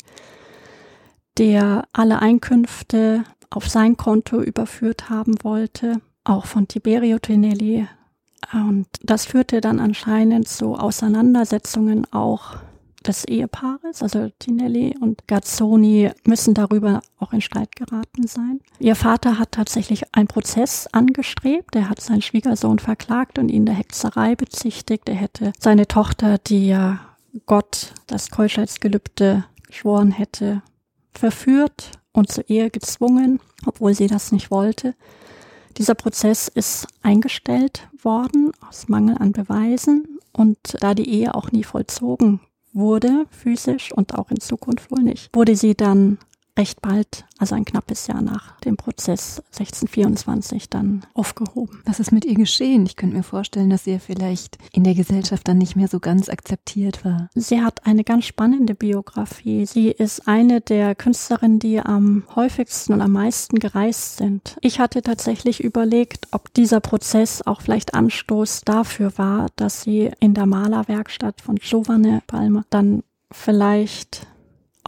der 1.37 1.87
alle 1.91 2.21
Einkünfte 2.21 3.23
auf 3.49 3.67
sein 3.67 3.97
Konto 3.97 4.41
überführt 4.41 5.09
haben 5.09 5.35
wollte, 5.43 6.01
auch 6.23 6.45
von 6.45 6.67
Tiberio 6.67 7.19
Tinelli. 7.19 7.87
Und 8.53 8.87
das 9.01 9.25
führte 9.25 9.59
dann 9.59 9.79
anscheinend 9.79 10.47
zu 10.47 10.75
Auseinandersetzungen 10.75 12.05
auch 12.13 12.57
des 13.05 13.25
Ehepaares, 13.25 14.01
also 14.01 14.29
Tinelli 14.39 14.95
und 14.99 15.27
Gazzoni, 15.27 16.11
müssen 16.25 16.53
darüber 16.53 17.01
auch 17.17 17.33
in 17.33 17.41
Streit 17.41 17.75
geraten 17.75 18.27
sein. 18.27 18.59
Ihr 18.79 18.95
Vater 18.95 19.39
hat 19.39 19.53
tatsächlich 19.53 20.13
einen 20.13 20.27
Prozess 20.27 20.87
angestrebt. 20.87 21.75
Er 21.75 21.89
hat 21.89 22.01
seinen 22.01 22.21
Schwiegersohn 22.21 22.79
verklagt 22.79 23.39
und 23.39 23.49
ihn 23.49 23.65
der 23.65 23.75
Hexerei 23.75 24.35
bezichtigt. 24.35 25.07
Er 25.09 25.15
hätte 25.15 25.53
seine 25.59 25.87
Tochter, 25.87 26.37
die 26.37 26.67
ja 26.67 26.99
Gott 27.45 27.93
das 28.07 28.31
Keuschheitsgelübde 28.31 29.45
geschworen 29.67 30.11
hätte, 30.11 30.61
verführt 31.11 31.91
und 32.11 32.31
zur 32.31 32.49
Ehe 32.49 32.69
gezwungen, 32.69 33.39
obwohl 33.65 33.93
sie 33.93 34.07
das 34.07 34.31
nicht 34.31 34.51
wollte. 34.51 34.95
Dieser 35.77 35.95
Prozess 35.95 36.47
ist 36.47 36.87
eingestellt 37.03 37.87
worden 38.01 38.51
aus 38.67 38.89
Mangel 38.89 39.17
an 39.17 39.31
Beweisen 39.31 40.19
und 40.33 40.57
da 40.79 40.93
die 40.93 41.09
Ehe 41.09 41.35
auch 41.35 41.51
nie 41.51 41.63
vollzogen 41.63 42.41
wurde, 42.73 43.25
physisch 43.31 43.91
und 43.91 44.15
auch 44.15 44.29
in 44.31 44.39
Zukunft 44.39 44.91
wohl 44.91 45.03
nicht, 45.03 45.29
wurde 45.33 45.55
sie 45.55 45.75
dann 45.75 46.17
recht 46.59 46.81
bald, 46.81 47.25
also 47.37 47.55
ein 47.55 47.63
knappes 47.63 48.07
Jahr 48.07 48.21
nach 48.21 48.59
dem 48.59 48.75
Prozess 48.75 49.41
1624 49.53 50.69
dann 50.69 51.05
aufgehoben. 51.13 51.81
Was 51.85 52.01
ist 52.01 52.11
mit 52.11 52.25
ihr 52.25 52.35
geschehen? 52.35 52.85
Ich 52.85 52.97
könnte 52.97 53.15
mir 53.15 53.23
vorstellen, 53.23 53.69
dass 53.69 53.85
sie 53.85 53.93
ja 53.93 53.99
vielleicht 53.99 54.57
in 54.73 54.83
der 54.83 54.93
Gesellschaft 54.93 55.47
dann 55.47 55.57
nicht 55.57 55.77
mehr 55.77 55.87
so 55.87 56.01
ganz 56.01 56.27
akzeptiert 56.27 57.05
war. 57.05 57.29
Sie 57.33 57.61
hat 57.61 57.87
eine 57.87 58.03
ganz 58.03 58.25
spannende 58.25 58.75
Biografie. 58.75 59.65
Sie 59.65 59.89
ist 59.89 60.27
eine 60.27 60.59
der 60.59 60.95
Künstlerinnen, 60.95 61.59
die 61.59 61.79
am 61.79 62.23
häufigsten 62.35 62.91
und 62.91 63.01
am 63.01 63.13
meisten 63.13 63.59
gereist 63.59 64.17
sind. 64.17 64.57
Ich 64.59 64.81
hatte 64.81 65.01
tatsächlich 65.01 65.63
überlegt, 65.63 66.27
ob 66.31 66.53
dieser 66.53 66.81
Prozess 66.81 67.41
auch 67.41 67.61
vielleicht 67.61 67.93
Anstoß 67.93 68.61
dafür 68.65 69.17
war, 69.17 69.47
dass 69.55 69.83
sie 69.83 70.11
in 70.19 70.33
der 70.33 70.45
Malerwerkstatt 70.45 71.39
von 71.39 71.55
Giovanni 71.55 72.19
Palmer 72.27 72.65
dann 72.69 73.03
vielleicht 73.31 74.27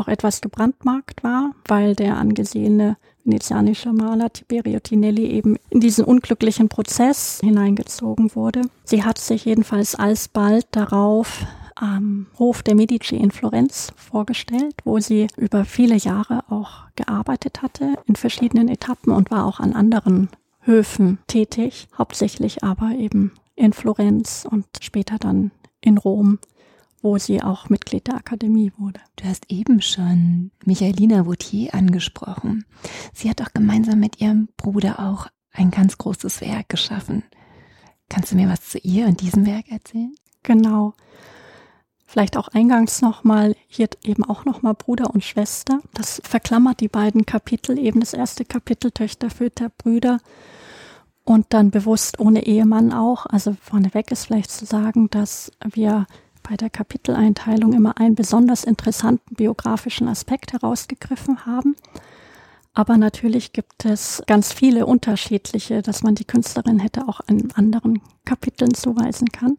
auch 0.02 0.08
etwas 0.08 0.42
gebrandmarkt 0.42 1.24
war, 1.24 1.52
weil 1.68 1.96
der 1.96 2.18
angesehene 2.18 2.98
venezianische 3.24 3.94
Maler 3.94 4.34
Tiberio 4.34 4.80
Tinelli 4.80 5.28
eben 5.28 5.58
in 5.70 5.80
diesen 5.80 6.06
unglücklichen 6.06 6.70
Prozess 6.70 7.40
hineingezogen 7.44 8.36
wurde. 8.36 8.62
Sie 8.84 9.04
hat 9.04 9.20
sich 9.20 9.46
jedenfalls 9.46 9.96
alsbald 9.96 10.66
darauf 10.72 11.46
am 11.76 12.28
Hof 12.38 12.64
der 12.64 12.76
Medici 12.76 13.16
in 13.16 13.32
Florenz 13.32 13.94
vorgestellt, 13.96 14.76
wo 14.84 15.00
sie 15.00 15.28
über 15.38 15.66
viele 15.66 15.96
Jahre 15.96 16.44
auch 16.50 16.86
gearbeitet 16.96 17.62
hatte 17.62 17.96
in 18.06 18.16
verschiedenen 18.16 18.68
Etappen 18.70 19.14
und 19.14 19.32
war 19.32 19.46
auch 19.46 19.60
an 19.60 19.74
anderen 19.74 20.30
Höfen 20.62 21.20
tätig, 21.28 21.88
hauptsächlich 21.98 22.64
aber 22.64 22.92
eben 22.92 23.32
in 23.56 23.74
Florenz 23.74 24.48
und 24.50 24.66
später 24.80 25.18
dann 25.18 25.52
in 25.82 25.98
Rom 25.98 26.40
wo 27.02 27.18
sie 27.18 27.42
auch 27.42 27.70
Mitglied 27.70 28.08
der 28.08 28.16
Akademie 28.16 28.72
wurde. 28.78 29.00
Du 29.16 29.26
hast 29.26 29.52
eben 29.52 29.82
schon 29.82 30.52
Michaelina 30.66 31.26
Vautier 31.26 31.74
angesprochen. 31.74 32.66
Sie 33.14 33.30
hat 33.30 33.42
auch 33.42 33.54
gemeinsam 33.54 34.00
mit 34.00 34.22
ihrem 34.22 34.50
Bruder 34.58 35.00
auch 35.00 35.28
ein 35.52 35.72
ganz 35.72 35.98
großes 35.98 36.42
Werk 36.42 36.70
geschaffen. 36.70 37.24
Kannst 38.10 38.32
du 38.32 38.36
mir 38.36 38.50
was 38.50 38.62
zu 38.62 38.78
ihr 38.80 39.08
und 39.08 39.22
diesem 39.22 39.46
Werk 39.46 39.70
erzählen? 39.70 40.14
Genau. 40.44 40.94
Vielleicht 42.06 42.36
auch 42.36 42.50
eingangs 42.50 43.02
nochmal, 43.02 43.56
hier 43.68 43.88
eben 44.04 44.26
auch 44.26 44.44
nochmal 44.44 44.74
Bruder 44.74 45.12
und 45.12 45.24
Schwester. 45.24 45.80
Das 45.94 46.22
verklammert 46.26 46.82
die 46.82 46.90
beiden 46.90 47.26
Kapitel, 47.26 47.80
eben 47.80 48.02
das 48.02 48.14
erste 48.14 48.44
Kapitel 48.44 48.92
Töchter, 48.92 49.30
Väter, 49.30 49.70
Brüder 49.70 50.20
und 51.24 51.46
dann 51.50 51.72
bewusst 51.72 52.20
ohne 52.20 52.46
Ehemann 52.46 52.92
auch. 52.92 53.26
Also 53.28 53.56
vorneweg 53.62 54.12
ist 54.12 54.26
vielleicht 54.26 54.52
zu 54.52 54.66
sagen, 54.66 55.10
dass 55.10 55.52
wir 55.64 56.06
bei 56.52 56.58
der 56.58 56.70
Kapiteleinteilung 56.70 57.72
immer 57.72 57.98
einen 57.98 58.16
besonders 58.16 58.66
interessanten 58.66 59.36
biografischen 59.36 60.10
Aspekt 60.10 60.52
herausgegriffen 60.52 61.46
haben. 61.46 61.78
Aber 62.74 62.98
natürlich 62.98 63.54
gibt 63.54 63.86
es 63.86 64.22
ganz 64.28 64.52
viele 64.52 64.86
unterschiedliche, 64.86 65.82
dass 65.82 66.04
man 66.04 66.16
die 66.16 66.26
Künstlerin 66.26 66.80
hätte 66.80 67.08
auch 67.08 67.22
in 67.28 67.54
anderen 67.54 68.02
Kapiteln 68.26 68.74
zuweisen 68.74 69.30
kann. 69.30 69.58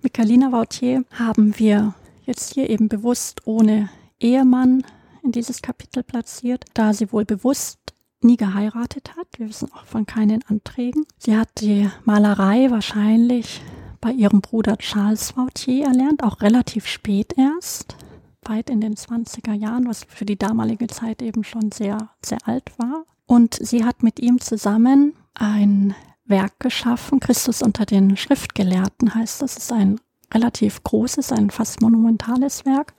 Michalina 0.00 0.52
Vautier 0.52 1.04
haben 1.12 1.58
wir 1.58 1.92
jetzt 2.24 2.54
hier 2.54 2.70
eben 2.70 2.88
bewusst 2.88 3.46
ohne 3.46 3.90
Ehemann 4.18 4.86
in 5.22 5.32
dieses 5.32 5.60
Kapitel 5.60 6.02
platziert, 6.02 6.64
da 6.72 6.94
sie 6.94 7.12
wohl 7.12 7.26
bewusst 7.26 7.78
nie 8.22 8.38
geheiratet 8.38 9.18
hat. 9.18 9.26
Wir 9.36 9.50
wissen 9.50 9.70
auch 9.74 9.84
von 9.84 10.06
keinen 10.06 10.42
Anträgen. 10.48 11.04
Sie 11.18 11.36
hat 11.36 11.50
die 11.60 11.90
Malerei 12.06 12.70
wahrscheinlich 12.70 13.60
bei 14.00 14.12
ihrem 14.12 14.40
Bruder 14.40 14.76
Charles 14.78 15.36
Vautier 15.36 15.86
erlernt, 15.86 16.22
auch 16.22 16.40
relativ 16.40 16.86
spät 16.86 17.34
erst, 17.36 17.96
weit 18.42 18.70
in 18.70 18.80
den 18.80 18.94
20er 18.94 19.52
Jahren, 19.52 19.88
was 19.88 20.04
für 20.04 20.24
die 20.24 20.38
damalige 20.38 20.86
Zeit 20.86 21.22
eben 21.22 21.44
schon 21.44 21.72
sehr, 21.72 22.10
sehr 22.24 22.38
alt 22.44 22.72
war. 22.78 23.04
Und 23.26 23.54
sie 23.54 23.84
hat 23.84 24.02
mit 24.02 24.20
ihm 24.20 24.40
zusammen 24.40 25.14
ein 25.34 25.94
Werk 26.24 26.58
geschaffen, 26.60 27.20
Christus 27.20 27.62
unter 27.62 27.86
den 27.86 28.16
Schriftgelehrten 28.16 29.14
heißt 29.14 29.42
das. 29.42 29.56
Ist 29.56 29.72
ein 29.72 30.00
relativ 30.32 30.82
großes, 30.82 31.32
ein 31.32 31.50
fast 31.50 31.80
monumentales 31.80 32.64
Werk, 32.64 32.94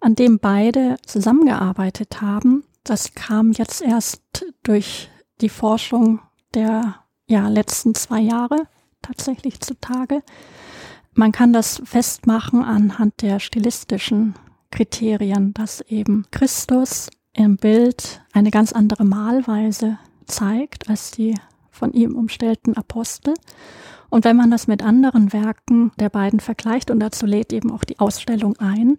an 0.00 0.14
dem 0.14 0.38
beide 0.38 0.96
zusammengearbeitet 1.06 2.20
haben. 2.20 2.64
Das 2.84 3.14
kam 3.14 3.52
jetzt 3.52 3.82
erst 3.82 4.22
durch 4.62 5.10
die 5.40 5.48
Forschung 5.48 6.20
der 6.54 6.96
ja, 7.26 7.48
letzten 7.48 7.94
zwei 7.94 8.20
Jahre 8.20 8.66
tatsächlich 9.02 9.60
zutage. 9.60 10.22
Man 11.14 11.32
kann 11.32 11.52
das 11.52 11.82
festmachen 11.84 12.62
anhand 12.62 13.22
der 13.22 13.40
stilistischen 13.40 14.34
Kriterien, 14.70 15.52
dass 15.54 15.80
eben 15.82 16.26
Christus 16.30 17.10
im 17.32 17.56
Bild 17.56 18.22
eine 18.32 18.50
ganz 18.50 18.72
andere 18.72 19.04
Malweise 19.04 19.98
zeigt 20.26 20.88
als 20.88 21.10
die 21.10 21.34
von 21.70 21.92
ihm 21.92 22.14
umstellten 22.14 22.76
Apostel. 22.76 23.34
Und 24.08 24.24
wenn 24.24 24.36
man 24.36 24.50
das 24.50 24.66
mit 24.66 24.82
anderen 24.82 25.32
Werken 25.32 25.92
der 25.98 26.08
beiden 26.08 26.40
vergleicht, 26.40 26.90
und 26.90 27.00
dazu 27.00 27.26
lädt 27.26 27.52
eben 27.52 27.70
auch 27.70 27.84
die 27.84 27.98
Ausstellung 27.98 28.56
ein, 28.58 28.98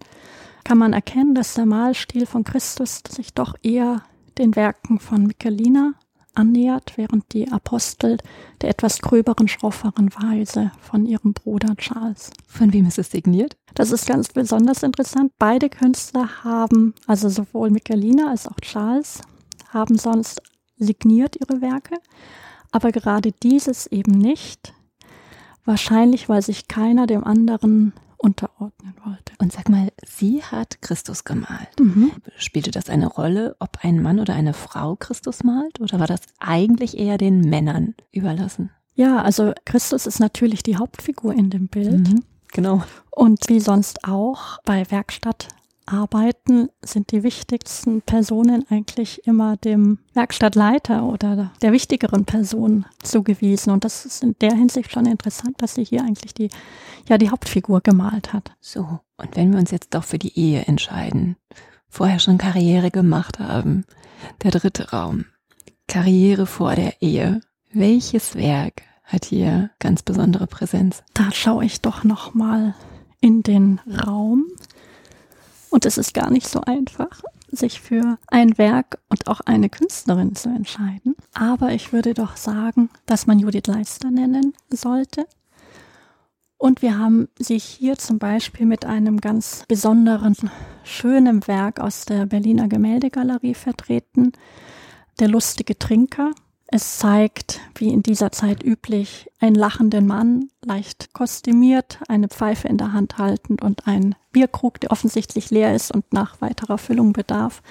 kann 0.64 0.78
man 0.78 0.94
erkennen, 0.94 1.36
dass 1.36 1.54
der 1.54 1.66
Malstil 1.66 2.26
von 2.26 2.44
Christus 2.44 3.02
sich 3.10 3.34
doch 3.34 3.56
eher 3.62 4.04
den 4.38 4.56
Werken 4.56 5.00
von 5.00 5.24
Michelina 5.24 5.94
annähert, 6.34 6.94
während 6.98 7.32
die 7.34 7.52
Apostel 7.52 8.18
der 8.62 8.70
etwas 8.70 9.02
gröberen, 9.02 9.48
schrofferen 9.48 10.10
Weise 10.14 10.72
von 10.80 11.06
ihrem 11.06 11.34
Bruder 11.34 11.76
Charles. 11.78 12.32
Von 12.48 12.74
wem 12.74 12.86
ist 12.86 13.00
es 13.00 13.12
signiert? 13.12 13.58
Das 13.74 13.92
ist 13.92 14.08
ganz 14.08 14.30
besonders 14.30 14.84
interessant. 14.84 15.32
Beide 15.40 15.70
Künstler 15.70 16.44
haben, 16.44 16.94
also 17.08 17.30
sowohl 17.30 17.70
Michelina 17.70 18.30
als 18.30 18.48
auch 18.48 18.60
Charles, 18.62 19.22
haben 19.70 19.98
sonst 19.98 20.42
signiert 20.78 21.38
ihre 21.40 21.62
Werke, 21.62 21.96
aber 22.72 22.92
gerade 22.92 23.32
dieses 23.32 23.88
eben 23.88 24.12
nicht. 24.12 24.74
Wahrscheinlich, 25.66 26.28
weil 26.28 26.42
sich 26.42 26.68
keiner 26.68 27.08
dem 27.08 27.24
anderen 27.24 27.94
unterordnen 28.22 28.94
wollte. 29.04 29.34
Und 29.40 29.52
sag 29.52 29.70
mal, 29.70 29.92
sie 30.06 30.44
hat 30.44 30.82
Christus 30.82 31.24
gemalt. 31.24 31.80
Mhm. 31.80 32.12
Spielte 32.38 32.72
das 32.72 32.90
eine 32.90 33.08
Rolle, 33.08 33.56
ob 33.60 33.80
ein 33.82 34.02
Mann 34.02 34.20
oder 34.20 34.36
eine 34.36 34.54
Frau 34.54 34.96
Christus 34.96 35.44
malt? 35.44 35.82
Oder 35.82 36.00
war 36.00 36.08
das 36.08 36.22
eigentlich 36.40 36.98
eher 36.98 37.18
den 37.18 37.42
Männern 37.42 37.96
überlassen? 38.12 38.70
Ja, 38.94 39.22
also 39.22 39.54
Christus 39.66 40.06
ist 40.06 40.20
natürlich 40.20 40.64
die 40.64 40.78
Hauptfigur 40.78 41.34
in 41.34 41.50
dem 41.50 41.68
Bild. 41.68 42.08
Mhm, 42.08 42.24
genau. 42.52 42.84
Und 43.10 43.48
wie 43.48 43.60
sonst 43.60 44.06
auch 44.06 44.60
bei 44.64 44.90
Werkstatt 44.92 45.48
arbeiten, 45.92 46.70
sind 46.84 47.12
die 47.12 47.24
wichtigsten 47.24 48.02
Personen 48.02 48.66
eigentlich 48.70 49.26
immer 49.26 49.58
dem 49.58 50.00
Werkstattleiter 50.14 51.04
oder 51.04 51.52
der 51.62 51.72
wichtigeren 51.72 52.26
Person 52.26 52.86
zugewiesen. 53.04 53.72
Und 53.72 53.84
das 53.84 54.06
ist 54.06 54.24
in 54.24 54.36
der 54.42 54.54
Hinsicht 54.54 54.92
schon 54.92 55.06
interessant, 55.06 55.62
dass 55.62 55.76
sie 55.76 55.84
hier 55.84 56.02
eigentlich 56.02 56.34
die, 56.34 56.50
ja, 57.08 57.18
die 57.18 57.30
Hauptfigur 57.30 57.82
gemalt 57.82 58.34
hat. 58.34 58.52
So. 58.60 59.00
Und 59.18 59.36
wenn 59.36 59.52
wir 59.52 59.60
uns 59.60 59.72
jetzt 59.72 59.94
doch 59.94 60.04
für 60.04 60.20
die 60.20 60.38
Ehe 60.38 60.66
entscheiden, 60.66 61.36
vorher 61.88 62.20
schon 62.20 62.38
Karriere 62.38 62.92
gemacht 62.92 63.40
haben, 63.40 63.86
der 64.44 64.52
dritte 64.52 64.92
Raum, 64.92 65.26
Karriere 65.88 66.46
vor 66.46 66.76
der 66.76 67.02
Ehe, 67.02 67.42
welches 67.74 68.36
Werk 68.36 68.84
hat 69.04 69.26
hier 69.26 69.72
ganz 69.80 70.04
besondere 70.04 70.48
Präsenz? 70.48 71.04
Da 71.14 71.32
schaue 71.32 71.66
ich 71.66 71.82
doch 71.82 72.04
noch 72.04 72.34
mal 72.34 72.76
in 73.20 73.44
den 73.44 73.80
Raum 74.06 74.46
und 75.72 75.86
es 75.86 75.98
ist 75.98 76.14
gar 76.14 76.30
nicht 76.30 76.48
so 76.48 76.62
einfach, 76.62 77.22
sich 77.50 77.82
für 77.82 78.18
ein 78.28 78.58
Werk 78.58 79.00
und 79.10 79.28
auch 79.28 79.40
eine 79.42 79.70
Künstlerin 79.70 80.36
zu 80.36 80.50
entscheiden. 80.50 81.16
Aber 81.34 81.72
ich 81.72 81.92
würde 81.92 82.14
doch 82.14 82.38
sagen, 82.38 82.90
dass 83.06 83.26
man 83.26 83.40
Judith 83.40 83.68
Leister 83.68 84.12
nennen 84.12 84.54
sollte. 84.70 85.26
Und 86.58 86.82
wir 86.82 87.00
haben 87.00 87.28
sie 87.40 87.58
hier 87.58 87.98
zum 87.98 88.20
Beispiel 88.20 88.68
mit 88.68 88.86
einem 88.86 89.20
ganz 89.20 89.64
besonderen, 89.68 90.36
schönen 90.84 91.48
Werk 91.48 91.80
aus 91.80 92.06
der 92.06 92.28
Berliner 92.28 92.68
Gemäldegalerie 92.68 93.56
vertreten, 93.56 94.34
Der 95.20 95.28
lustige 95.28 95.78
Trinker 95.78 96.32
es 96.74 97.00
zeigt, 97.00 97.60
wie 97.76 97.90
in 97.90 98.02
dieser 98.02 98.32
Zeit 98.32 98.64
üblich, 98.64 99.30
einen 99.42 99.56
lachenden 99.56 100.08
Mann, 100.08 100.50
leicht 100.64 101.14
kostümiert, 101.14 102.00
eine 102.08 102.30
Pfeife 102.30 102.70
in 102.70 102.78
der 102.78 102.94
Hand 102.94 103.18
haltend 103.18 103.62
und 103.62 103.88
ein 103.88 104.16
Bierkrug, 104.32 104.80
der 104.80 104.92
offensichtlich 104.92 105.50
leer 105.52 105.76
ist 105.76 105.92
und 105.92 106.12
nach 106.14 106.42
weiterer 106.42 106.78
Füllung 106.78 107.14
bedarf. 107.14 107.62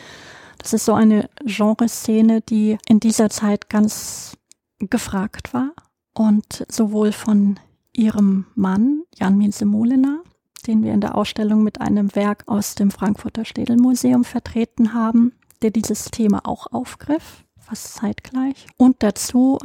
Das 0.59 0.73
ist 0.73 0.85
so 0.85 0.95
eine 0.95 1.31
Genreszene, 1.45 2.43
die 2.43 2.77
in 2.87 3.01
dieser 3.01 3.31
Zeit 3.31 3.71
ganz 3.71 4.37
gefragt 4.79 5.55
war 5.55 5.73
und 6.15 6.67
sowohl 6.69 7.13
von 7.13 7.59
ihrem 7.93 8.47
Mann, 8.55 9.03
Jan 9.15 9.39
Miense 9.39 9.65
Molina, 9.65 10.23
den 10.67 10.83
wir 10.83 10.93
in 10.93 11.01
der 11.01 11.15
Ausstellung 11.15 11.63
mit 11.63 11.81
einem 11.81 12.15
Werk 12.15 12.45
aus 12.47 12.75
dem 12.75 12.91
Frankfurter 12.91 13.45
Städelmuseum 13.45 14.25
vertreten 14.25 14.93
haben, 14.93 15.33
der 15.63 15.71
dieses 15.71 16.05
Thema 16.07 16.47
auch 16.47 16.67
aufgriff 16.73 17.45
fast 17.59 17.95
zeitgleich. 17.95 18.67
Und 18.77 19.03
dazu 19.03 19.59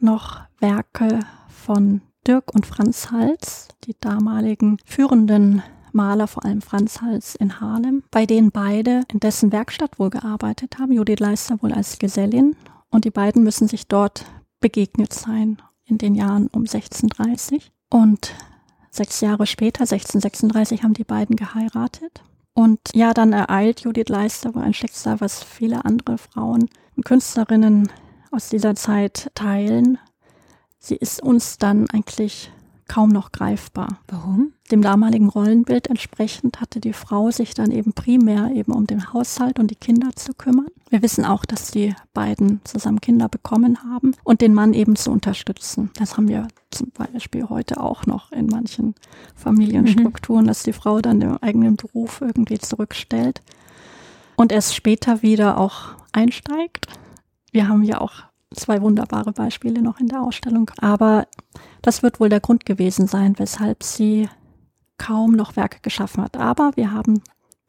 noch 0.00 0.40
Werke 0.58 1.20
von 1.48 2.02
Dirk 2.26 2.54
und 2.54 2.66
Franz 2.66 3.10
Hals, 3.10 3.68
die 3.84 3.94
damaligen 4.00 4.78
führenden 4.84 5.62
Maler, 5.94 6.26
vor 6.26 6.44
allem 6.44 6.60
Franz 6.60 7.00
Hals 7.00 7.34
in 7.34 7.60
Harlem, 7.60 8.02
bei 8.10 8.26
denen 8.26 8.50
beide 8.50 9.02
in 9.12 9.20
dessen 9.20 9.52
Werkstatt 9.52 9.98
wohl 9.98 10.10
gearbeitet 10.10 10.78
haben, 10.78 10.92
Judith 10.92 11.20
Leister 11.20 11.62
wohl 11.62 11.72
als 11.72 11.98
Gesellin. 11.98 12.56
Und 12.90 13.04
die 13.04 13.10
beiden 13.10 13.42
müssen 13.42 13.68
sich 13.68 13.88
dort 13.88 14.24
begegnet 14.60 15.12
sein 15.12 15.60
in 15.84 15.98
den 15.98 16.14
Jahren 16.14 16.48
um 16.48 16.62
1630. 16.62 17.72
Und 17.90 18.34
sechs 18.90 19.20
Jahre 19.20 19.46
später, 19.46 19.82
1636, 19.82 20.82
haben 20.82 20.94
die 20.94 21.04
beiden 21.04 21.36
geheiratet. 21.36 22.22
Und 22.54 22.78
ja, 22.94 23.12
dann 23.12 23.32
ereilt 23.32 23.80
Judith 23.80 24.08
Leister 24.08 24.54
wohl 24.54 24.62
ein 24.62 24.74
Schicksal, 24.74 25.20
was 25.20 25.42
viele 25.42 25.84
andere 25.84 26.18
Frauen 26.18 26.68
und 26.96 27.04
Künstlerinnen 27.04 27.90
aus 28.30 28.48
dieser 28.48 28.74
Zeit 28.74 29.30
teilen. 29.34 29.98
Sie 30.78 30.96
ist 30.96 31.22
uns 31.22 31.58
dann 31.58 31.88
eigentlich 31.90 32.52
kaum 32.86 33.10
noch 33.10 33.32
greifbar. 33.32 33.98
Warum? 34.08 34.52
Dem 34.70 34.82
damaligen 34.82 35.28
Rollenbild 35.28 35.88
entsprechend 35.88 36.60
hatte 36.60 36.80
die 36.80 36.92
Frau 36.92 37.30
sich 37.30 37.54
dann 37.54 37.70
eben 37.70 37.92
primär 37.92 38.50
eben 38.54 38.72
um 38.72 38.86
den 38.86 39.12
Haushalt 39.12 39.58
und 39.58 39.70
die 39.70 39.76
Kinder 39.76 40.10
zu 40.14 40.32
kümmern. 40.32 40.68
Wir 40.90 41.02
wissen 41.02 41.24
auch, 41.24 41.44
dass 41.44 41.70
die 41.70 41.94
beiden 42.12 42.60
zusammen 42.64 43.00
Kinder 43.00 43.28
bekommen 43.28 43.78
haben 43.84 44.12
und 44.24 44.40
den 44.40 44.54
Mann 44.54 44.72
eben 44.74 44.96
zu 44.96 45.10
unterstützen. 45.10 45.90
Das 45.98 46.16
haben 46.16 46.28
wir 46.28 46.48
zum 46.70 46.90
Beispiel 46.90 47.48
heute 47.48 47.80
auch 47.80 48.06
noch 48.06 48.32
in 48.32 48.46
manchen 48.46 48.94
Familienstrukturen, 49.34 50.44
mhm. 50.44 50.48
dass 50.48 50.62
die 50.62 50.72
Frau 50.72 51.00
dann 51.00 51.20
den 51.20 51.42
eigenen 51.42 51.76
Beruf 51.76 52.20
irgendwie 52.20 52.58
zurückstellt 52.58 53.42
und 54.36 54.52
erst 54.52 54.74
später 54.74 55.22
wieder 55.22 55.58
auch 55.58 55.94
einsteigt. 56.12 56.86
Wir 57.52 57.68
haben 57.68 57.82
ja 57.82 58.00
auch 58.00 58.24
zwei 58.54 58.80
wunderbare 58.82 59.32
Beispiele 59.32 59.82
noch 59.82 60.00
in 60.00 60.08
der 60.08 60.22
Ausstellung, 60.22 60.70
aber 60.80 61.26
das 61.82 62.02
wird 62.02 62.20
wohl 62.20 62.28
der 62.28 62.40
Grund 62.40 62.66
gewesen 62.66 63.06
sein, 63.06 63.38
weshalb 63.38 63.82
sie 63.82 64.28
kaum 64.98 65.32
noch 65.32 65.56
Werke 65.56 65.80
geschaffen 65.82 66.22
hat. 66.22 66.36
Aber 66.36 66.72
wir 66.76 66.92
haben 66.92 67.22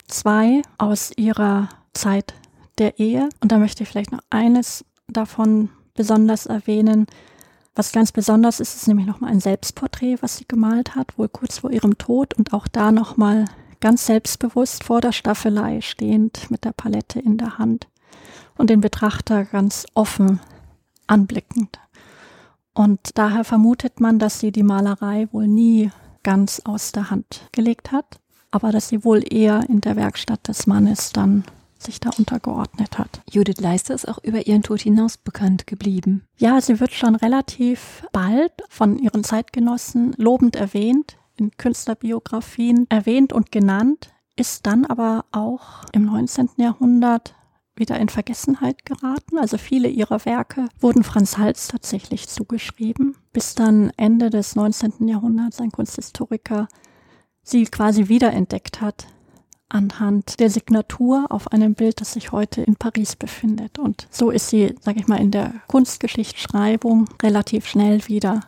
zwei 0.08 0.62
aus 0.78 1.12
ihrer 1.16 1.70
Zeit 1.94 2.34
der 2.78 3.00
Ehe 3.00 3.30
und 3.42 3.52
da 3.52 3.58
möchte 3.58 3.84
ich 3.84 3.90
vielleicht 3.90 4.12
noch 4.12 4.24
eines 4.30 4.86
davon 5.08 5.70
besonders 5.94 6.46
erwähnen. 6.46 7.08
Was 7.74 7.92
ganz 7.92 8.12
besonders 8.12 8.60
ist, 8.60 8.76
ist 8.76 8.88
nämlich 8.88 9.06
nochmal 9.06 9.32
ein 9.32 9.40
Selbstporträt, 9.40 10.18
was 10.22 10.38
sie 10.38 10.46
gemalt 10.48 10.96
hat, 10.96 11.18
wohl 11.18 11.30
kurz 11.30 11.60
vor 11.60 11.72
ihrem 11.72 11.98
Tod 11.98 12.34
und 12.36 12.54
auch 12.54 12.68
da 12.68 12.92
nochmal 12.92 13.46
ganz 13.82 14.06
selbstbewusst 14.06 14.84
vor 14.84 15.02
der 15.02 15.12
Staffelei 15.12 15.82
stehend 15.82 16.50
mit 16.50 16.64
der 16.64 16.72
Palette 16.72 17.20
in 17.20 17.38
der 17.38 17.58
Hand 17.58 17.88
und 18.58 18.70
den 18.70 18.82
Betrachter 18.82 19.46
ganz 19.46 19.86
offen 19.94 20.40
anblickend. 21.08 21.80
Und 22.74 23.00
daher 23.18 23.44
vermutet 23.44 24.00
man, 24.00 24.20
dass 24.20 24.40
sie 24.40 24.52
die 24.52 24.64
Malerei 24.64 25.28
wohl 25.32 25.48
nie 25.48 25.92
ganz 26.24 26.62
aus 26.66 26.92
der 26.92 27.10
Hand 27.10 27.48
gelegt 27.52 27.92
hat, 27.92 28.20
aber 28.52 28.72
dass 28.72 28.90
sie 28.90 29.04
wohl 29.04 29.22
eher 29.32 29.70
in 29.70 29.82
der 29.82 29.96
Werkstatt 29.96 30.48
des 30.48 30.68
Mannes 30.68 31.12
dann 31.14 31.46
sich 31.78 32.00
da 32.00 32.10
untergeordnet 32.18 32.98
hat. 32.98 33.22
Judith 33.32 33.60
Leister 33.60 33.94
ist 33.94 34.08
auch 34.08 34.24
über 34.24 34.48
ihren 34.48 34.64
Tod 34.64 34.82
hinaus 34.82 35.18
bekannt 35.18 35.68
geblieben. 35.68 36.24
Ja, 36.38 36.60
sie 36.60 36.80
wird 36.80 36.94
schon 36.94 37.16
relativ 37.16 38.06
bald 38.12 38.52
von 38.70 38.98
ihren 38.98 39.24
Zeitgenossen 39.24 40.14
lobend 40.18 40.56
erwähnt, 40.56 41.18
in 41.38 41.52
Künstlerbiografien 41.52 42.88
erwähnt 42.90 43.34
und 43.34 43.52
genannt, 43.52 44.10
ist 44.36 44.66
dann 44.66 44.86
aber 44.86 45.26
auch 45.32 45.86
im 45.92 46.06
19. 46.06 46.50
Jahrhundert 46.58 47.36
wieder 47.76 48.00
in 48.00 48.10
Vergessenheit 48.10 48.86
geraten. 48.86 49.38
Also 49.38 49.58
viele 49.58 49.88
ihrer 49.88 50.26
Werke 50.26 50.68
wurden 50.80 51.04
Franz 51.04 51.38
Hals 51.38 51.68
tatsächlich 51.68 52.28
zugeschrieben, 52.28 53.16
bis 53.34 53.56
dann 53.56 53.92
Ende 53.98 54.30
des 54.30 54.56
19. 54.56 55.08
Jahrhunderts 55.08 55.60
ein 55.60 55.72
Kunsthistoriker 55.72 56.68
sie 57.46 57.66
quasi 57.66 58.10
wiederentdeckt 58.10 58.82
hat 58.82 59.08
anhand 59.70 60.40
der 60.40 60.50
Signatur 60.50 61.26
auf 61.30 61.52
einem 61.52 61.74
Bild, 61.74 62.00
das 62.00 62.14
sich 62.14 62.32
heute 62.32 62.62
in 62.62 62.76
Paris 62.76 63.16
befindet. 63.16 63.80
Und 63.80 64.08
so 64.12 64.30
ist 64.30 64.50
sie, 64.50 64.76
sage 64.82 65.00
ich 65.00 65.08
mal, 65.08 65.20
in 65.20 65.32
der 65.32 65.54
Kunstgeschichtsschreibung 65.68 67.10
relativ 67.22 67.66
schnell 67.66 68.08
wieder 68.08 68.42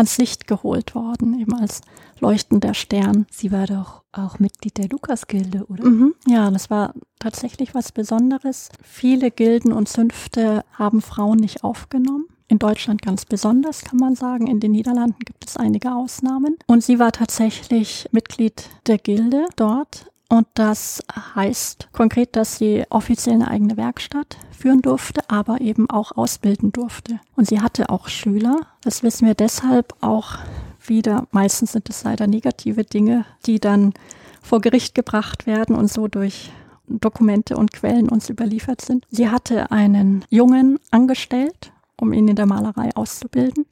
ans 0.00 0.16
Licht 0.16 0.46
geholt 0.46 0.94
worden, 0.94 1.38
eben 1.38 1.54
als 1.54 1.82
leuchtender 2.20 2.72
Stern. 2.72 3.26
Sie 3.30 3.52
war 3.52 3.66
doch 3.66 4.02
auch 4.12 4.38
Mitglied 4.38 4.78
der 4.78 4.88
Lukasgilde, 4.88 5.66
oder? 5.66 5.86
Mhm, 5.86 6.14
ja, 6.26 6.50
das 6.50 6.70
war 6.70 6.94
tatsächlich 7.18 7.74
was 7.74 7.92
Besonderes. 7.92 8.70
Viele 8.82 9.30
Gilden 9.30 9.72
und 9.72 9.88
Zünfte 9.88 10.64
haben 10.72 11.02
Frauen 11.02 11.36
nicht 11.36 11.64
aufgenommen. 11.64 12.26
In 12.48 12.58
Deutschland 12.58 13.02
ganz 13.02 13.26
besonders, 13.26 13.82
kann 13.82 13.98
man 13.98 14.16
sagen. 14.16 14.48
In 14.48 14.58
den 14.58 14.72
Niederlanden 14.72 15.20
gibt 15.20 15.46
es 15.46 15.56
einige 15.56 15.94
Ausnahmen. 15.94 16.56
Und 16.66 16.82
sie 16.82 16.98
war 16.98 17.12
tatsächlich 17.12 18.08
Mitglied 18.10 18.68
der 18.86 18.98
Gilde 18.98 19.46
dort 19.54 20.09
und 20.30 20.46
das 20.54 21.02
heißt 21.34 21.88
konkret, 21.92 22.36
dass 22.36 22.56
sie 22.56 22.84
offiziell 22.88 23.34
eine 23.34 23.48
eigene 23.48 23.76
Werkstatt 23.76 24.36
führen 24.56 24.80
durfte, 24.80 25.28
aber 25.28 25.60
eben 25.60 25.90
auch 25.90 26.16
ausbilden 26.16 26.70
durfte. 26.70 27.18
Und 27.34 27.48
sie 27.48 27.60
hatte 27.60 27.90
auch 27.90 28.06
Schüler. 28.06 28.60
Das 28.80 29.02
wissen 29.02 29.26
wir 29.26 29.34
deshalb 29.34 29.92
auch 30.00 30.38
wieder. 30.86 31.26
Meistens 31.32 31.72
sind 31.72 31.90
es 31.90 32.04
leider 32.04 32.28
negative 32.28 32.84
Dinge, 32.84 33.24
die 33.44 33.58
dann 33.58 33.92
vor 34.40 34.60
Gericht 34.60 34.94
gebracht 34.94 35.48
werden 35.48 35.74
und 35.74 35.90
so 35.90 36.06
durch 36.06 36.52
Dokumente 36.86 37.56
und 37.56 37.72
Quellen 37.72 38.08
uns 38.08 38.30
überliefert 38.30 38.82
sind. 38.82 39.06
Sie 39.10 39.30
hatte 39.30 39.72
einen 39.72 40.24
Jungen 40.30 40.78
angestellt, 40.92 41.72
um 41.96 42.12
ihn 42.12 42.28
in 42.28 42.36
der 42.36 42.46
Malerei 42.46 42.90
auszubilden. 42.94 43.66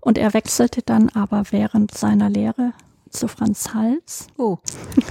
Und 0.00 0.18
er 0.18 0.34
wechselte 0.34 0.82
dann 0.82 1.08
aber 1.08 1.44
während 1.50 1.96
seiner 1.96 2.28
Lehre 2.28 2.74
zu 3.12 3.28
Franz 3.28 3.74
Hals. 3.74 4.26
Oh. 4.36 4.58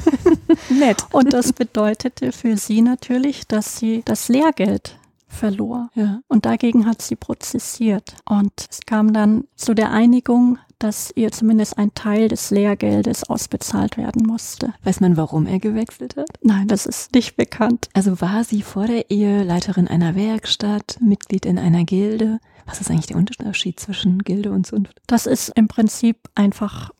Nett. 0.69 1.05
Und 1.11 1.33
das 1.33 1.53
bedeutete 1.53 2.31
für 2.31 2.57
sie 2.57 2.81
natürlich, 2.81 3.47
dass 3.47 3.77
sie 3.77 4.01
das 4.03 4.27
Lehrgeld 4.27 4.97
verlor. 5.27 5.89
Ja. 5.95 6.21
Und 6.27 6.45
dagegen 6.45 6.85
hat 6.85 7.01
sie 7.01 7.15
prozessiert. 7.15 8.15
Und 8.29 8.51
es 8.69 8.81
kam 8.85 9.13
dann 9.13 9.45
zu 9.55 9.73
der 9.73 9.91
Einigung, 9.91 10.57
dass 10.81 11.11
ihr 11.15 11.31
zumindest 11.31 11.77
ein 11.77 11.93
Teil 11.93 12.27
des 12.27 12.49
Lehrgeldes 12.49 13.29
ausbezahlt 13.29 13.97
werden 13.97 14.25
musste. 14.25 14.73
Weiß 14.83 14.99
man, 14.99 15.15
warum 15.15 15.45
er 15.45 15.59
gewechselt 15.59 16.17
hat? 16.17 16.29
Nein, 16.41 16.67
das 16.67 16.85
ist 16.85 17.13
nicht 17.13 17.35
bekannt. 17.37 17.89
Also 17.93 18.19
war 18.19 18.43
sie 18.43 18.61
vor 18.61 18.87
der 18.87 19.09
Ehe 19.11 19.43
Leiterin 19.43 19.87
einer 19.87 20.15
Werkstatt, 20.15 20.97
Mitglied 20.99 21.45
in 21.45 21.59
einer 21.59 21.83
Gilde? 21.83 22.39
Was 22.65 22.81
ist 22.81 22.89
eigentlich 22.89 23.07
der 23.07 23.17
Unterschied 23.17 23.79
zwischen 23.79 24.19
Gilde 24.19 24.51
und 24.51 24.65
Zunft? 24.65 25.01
Das 25.07 25.25
ist 25.25 25.49
im 25.55 25.67
Prinzip 25.67 26.17
einfach 26.35 26.91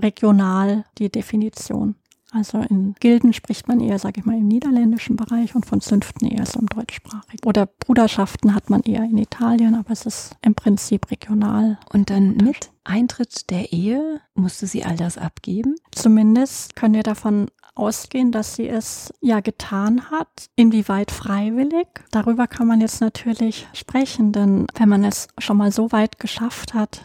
regional 0.00 0.84
die 0.98 1.10
Definition. 1.10 1.94
Also 2.32 2.58
in 2.58 2.94
Gilden 3.00 3.32
spricht 3.32 3.66
man 3.66 3.80
eher, 3.80 3.98
sage 3.98 4.20
ich 4.20 4.26
mal, 4.26 4.36
im 4.36 4.46
niederländischen 4.46 5.16
Bereich 5.16 5.54
und 5.56 5.66
von 5.66 5.80
Zünften 5.80 6.28
eher 6.28 6.46
so 6.46 6.60
im 6.60 6.66
deutschsprachigen. 6.66 7.44
Oder 7.44 7.66
Bruderschaften 7.66 8.54
hat 8.54 8.70
man 8.70 8.82
eher 8.82 9.02
in 9.02 9.18
Italien, 9.18 9.74
aber 9.74 9.90
es 9.90 10.06
ist 10.06 10.36
im 10.42 10.54
Prinzip 10.54 11.10
regional. 11.10 11.78
Und 11.92 12.10
dann 12.10 12.36
mit 12.36 12.70
Eintritt 12.84 13.50
der 13.50 13.72
Ehe 13.72 14.20
musste 14.34 14.66
sie 14.66 14.84
all 14.84 14.96
das 14.96 15.18
abgeben? 15.18 15.74
Zumindest 15.90 16.76
können 16.76 16.94
wir 16.94 17.02
davon 17.02 17.48
ausgehen, 17.74 18.30
dass 18.30 18.54
sie 18.54 18.68
es 18.68 19.12
ja 19.20 19.40
getan 19.40 20.10
hat. 20.10 20.50
Inwieweit 20.54 21.10
freiwillig? 21.10 21.88
Darüber 22.12 22.46
kann 22.46 22.68
man 22.68 22.80
jetzt 22.80 23.00
natürlich 23.00 23.66
sprechen, 23.72 24.32
denn 24.32 24.66
wenn 24.76 24.88
man 24.88 25.04
es 25.04 25.28
schon 25.38 25.56
mal 25.56 25.72
so 25.72 25.90
weit 25.90 26.20
geschafft 26.20 26.74
hat, 26.74 27.02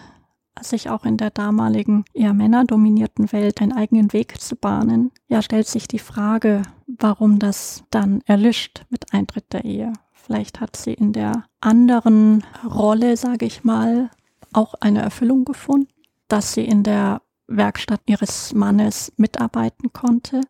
sich 0.62 0.89
auch 0.89 1.06
in 1.06 1.18
der 1.18 1.32
damaligen 1.32 2.06
eher 2.14 2.34
männerdominierten 2.34 3.32
Welt 3.32 3.62
einen 3.62 3.74
eigenen 3.74 4.14
Weg 4.14 4.39
zu 4.39 4.56
bahnen, 4.56 5.12
ja, 5.28 5.41
stellt 5.41 5.68
sich 5.68 5.88
die 5.88 5.99
Frage, 5.99 6.62
warum 6.88 7.39
das 7.39 7.84
dann 7.89 8.22
erlischt 8.26 8.86
mit 8.89 9.14
Eintritt 9.14 9.51
der 9.53 9.66
Ehe. 9.66 9.93
Vielleicht 10.14 10.60
hat 10.60 10.76
sie 10.76 10.93
in 10.93 11.14
der 11.14 11.45
anderen 11.62 12.43
Rolle, 12.68 13.16
sage 13.18 13.45
ich 13.45 13.64
mal, 13.64 14.10
auch 14.53 14.74
eine 14.76 15.01
Erfüllung 15.01 15.45
gefunden, 15.45 15.91
dass 16.28 16.53
sie 16.53 16.66
in 16.66 16.84
der 16.84 17.22
Werkstatt 17.47 18.01
ihres 18.06 18.53
Mannes 18.53 19.14
mitarbeiten 19.18 19.93
konnte. 19.93 20.41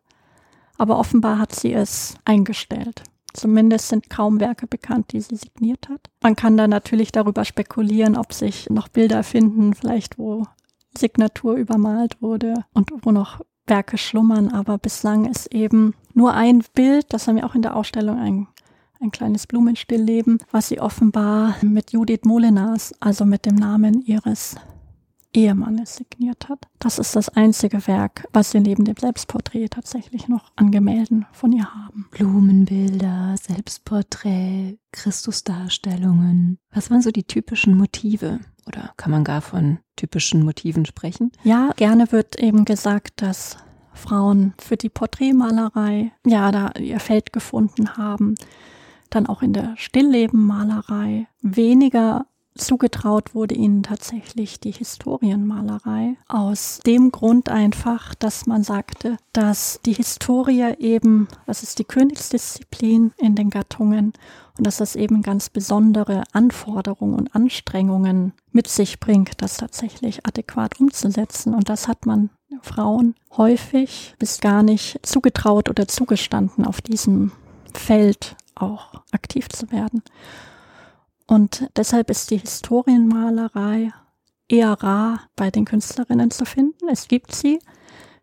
Aber 0.78 0.98
offenbar 0.98 1.38
hat 1.38 1.54
sie 1.54 1.72
es 1.72 2.16
eingestellt. 2.24 3.02
Zumindest 3.36 3.88
sind 3.88 4.08
kaum 4.08 4.40
Werke 4.40 4.66
bekannt, 4.66 5.12
die 5.12 5.20
sie 5.20 5.36
signiert 5.36 5.90
hat. 5.90 6.10
Man 6.22 6.36
kann 6.36 6.56
da 6.56 6.66
natürlich 6.66 7.12
darüber 7.12 7.44
spekulieren, 7.44 8.16
ob 8.16 8.32
sich 8.32 8.70
noch 8.70 8.88
Bilder 8.88 9.22
finden, 9.22 9.74
vielleicht 9.74 10.18
wo 10.18 10.44
Signatur 10.96 11.56
übermalt 11.56 12.22
wurde 12.22 12.64
und 12.72 12.90
wo 13.02 13.12
noch 13.12 13.40
Werke 13.66 13.98
schlummern, 13.98 14.48
aber 14.48 14.78
bislang 14.78 15.26
ist 15.26 15.52
eben 15.52 15.94
nur 16.14 16.32
ein 16.32 16.62
Bild, 16.74 17.12
das 17.12 17.28
haben 17.28 17.36
wir 17.36 17.44
auch 17.44 17.54
in 17.54 17.62
der 17.62 17.76
Ausstellung 17.76 18.18
ein, 18.18 18.46
ein 19.00 19.10
kleines 19.10 19.46
Blumenstillleben, 19.46 20.38
was 20.50 20.68
sie 20.68 20.80
offenbar 20.80 21.56
mit 21.60 21.92
Judith 21.92 22.24
Molenas, 22.24 22.94
also 23.00 23.26
mit 23.26 23.44
dem 23.44 23.56
Namen 23.56 24.00
ihres 24.00 24.56
Ehemannes 25.36 25.96
signiert 25.96 26.48
hat. 26.48 26.66
Das 26.78 26.98
ist 26.98 27.14
das 27.14 27.28
einzige 27.28 27.86
Werk, 27.86 28.26
was 28.32 28.54
wir 28.54 28.60
neben 28.60 28.84
dem 28.84 28.96
Selbstporträt 28.96 29.68
tatsächlich 29.68 30.28
noch 30.28 30.50
an 30.56 30.70
Gemälden 30.70 31.26
von 31.32 31.52
ihr 31.52 31.72
haben. 31.72 32.08
Blumenbilder, 32.10 33.36
Selbstporträt, 33.40 34.78
Christusdarstellungen. 34.92 36.58
Was 36.72 36.90
waren 36.90 37.02
so 37.02 37.10
die 37.10 37.24
typischen 37.24 37.76
Motive? 37.76 38.40
Oder 38.66 38.92
kann 38.96 39.10
man 39.12 39.24
gar 39.24 39.42
von 39.42 39.78
typischen 39.94 40.42
Motiven 40.42 40.86
sprechen? 40.86 41.30
Ja, 41.44 41.70
gerne 41.76 42.10
wird 42.10 42.40
eben 42.40 42.64
gesagt, 42.64 43.22
dass 43.22 43.58
Frauen 43.92 44.54
für 44.58 44.76
die 44.76 44.88
Porträtmalerei 44.88 46.12
ja 46.26 46.50
da 46.50 46.72
ihr 46.78 47.00
Feld 47.00 47.32
gefunden 47.32 47.96
haben. 47.96 48.34
Dann 49.10 49.26
auch 49.26 49.42
in 49.42 49.52
der 49.52 49.76
Stilllebenmalerei 49.76 51.28
weniger 51.40 52.26
Zugetraut 52.56 53.34
wurde 53.34 53.54
ihnen 53.54 53.82
tatsächlich 53.82 54.60
die 54.60 54.72
Historienmalerei 54.72 56.16
aus 56.28 56.80
dem 56.86 57.12
Grund 57.12 57.48
einfach, 57.48 58.14
dass 58.14 58.46
man 58.46 58.62
sagte, 58.62 59.16
dass 59.32 59.80
die 59.84 59.92
Historie 59.92 60.74
eben, 60.78 61.28
das 61.46 61.62
ist 61.62 61.78
die 61.78 61.84
Königsdisziplin 61.84 63.12
in 63.18 63.34
den 63.34 63.50
Gattungen 63.50 64.12
und 64.58 64.66
dass 64.66 64.78
das 64.78 64.96
eben 64.96 65.22
ganz 65.22 65.50
besondere 65.50 66.24
Anforderungen 66.32 67.14
und 67.14 67.34
Anstrengungen 67.34 68.32
mit 68.52 68.68
sich 68.68 69.00
bringt, 69.00 69.42
das 69.42 69.58
tatsächlich 69.58 70.26
adäquat 70.26 70.80
umzusetzen. 70.80 71.54
Und 71.54 71.68
das 71.68 71.88
hat 71.88 72.06
man 72.06 72.30
Frauen 72.62 73.14
häufig 73.36 74.14
bis 74.18 74.40
gar 74.40 74.62
nicht 74.62 74.98
zugetraut 75.02 75.68
oder 75.68 75.88
zugestanden, 75.88 76.64
auf 76.64 76.80
diesem 76.80 77.32
Feld 77.74 78.36
auch 78.54 79.02
aktiv 79.12 79.48
zu 79.48 79.70
werden. 79.70 80.02
Und 81.26 81.68
deshalb 81.76 82.10
ist 82.10 82.30
die 82.30 82.38
Historienmalerei 82.38 83.92
eher 84.48 84.72
rar 84.72 85.20
bei 85.34 85.50
den 85.50 85.64
Künstlerinnen 85.64 86.30
zu 86.30 86.44
finden. 86.44 86.88
Es 86.88 87.08
gibt 87.08 87.34
sie, 87.34 87.58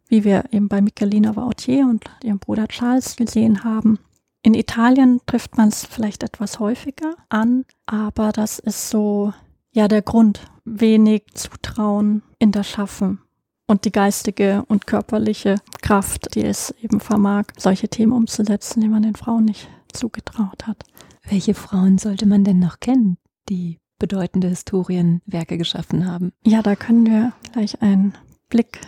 wie 0.07 0.23
wir 0.23 0.45
eben 0.51 0.69
bei 0.69 0.81
Michelina 0.81 1.35
Vautier 1.35 1.85
und 1.85 2.05
ihrem 2.23 2.39
Bruder 2.39 2.67
Charles 2.67 3.15
gesehen 3.15 3.63
haben. 3.63 3.99
In 4.41 4.53
Italien 4.53 5.21
trifft 5.25 5.57
man 5.57 5.69
es 5.69 5.85
vielleicht 5.85 6.23
etwas 6.23 6.59
häufiger 6.59 7.15
an, 7.29 7.65
aber 7.85 8.31
das 8.31 8.59
ist 8.59 8.89
so, 8.89 9.33
ja, 9.71 9.87
der 9.87 10.01
Grund. 10.01 10.41
Wenig 10.65 11.23
Zutrauen 11.33 12.23
in 12.39 12.53
das 12.53 12.69
Schaffen 12.69 13.19
und 13.67 13.83
die 13.83 13.91
geistige 13.91 14.63
und 14.67 14.87
körperliche 14.87 15.55
Kraft, 15.81 16.35
die 16.35 16.45
es 16.45 16.73
eben 16.81 17.01
vermag, 17.01 17.45
solche 17.57 17.89
Themen 17.89 18.13
umzusetzen, 18.13 18.79
die 18.79 18.87
man 18.87 19.03
den 19.03 19.15
Frauen 19.15 19.45
nicht 19.45 19.67
zugetraut 19.91 20.67
hat. 20.67 20.83
Welche 21.27 21.53
Frauen 21.53 21.97
sollte 21.97 22.25
man 22.25 22.43
denn 22.43 22.59
noch 22.59 22.79
kennen, 22.79 23.17
die 23.49 23.79
bedeutende 23.99 24.49
Historienwerke 24.49 25.57
geschaffen 25.57 26.05
haben? 26.05 26.33
Ja, 26.45 26.61
da 26.61 26.75
können 26.75 27.05
wir 27.05 27.33
gleich 27.51 27.81
einen 27.81 28.13
Blick 28.49 28.81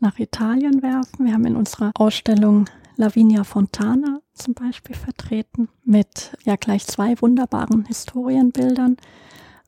nach 0.00 0.18
Italien 0.18 0.82
werfen. 0.82 1.26
Wir 1.26 1.32
haben 1.32 1.46
in 1.46 1.56
unserer 1.56 1.92
Ausstellung 1.94 2.66
Lavinia 2.96 3.44
Fontana 3.44 4.20
zum 4.34 4.54
Beispiel 4.54 4.96
vertreten 4.96 5.68
mit 5.84 6.32
ja 6.44 6.56
gleich 6.56 6.86
zwei 6.86 7.20
wunderbaren 7.20 7.84
Historienbildern. 7.86 8.96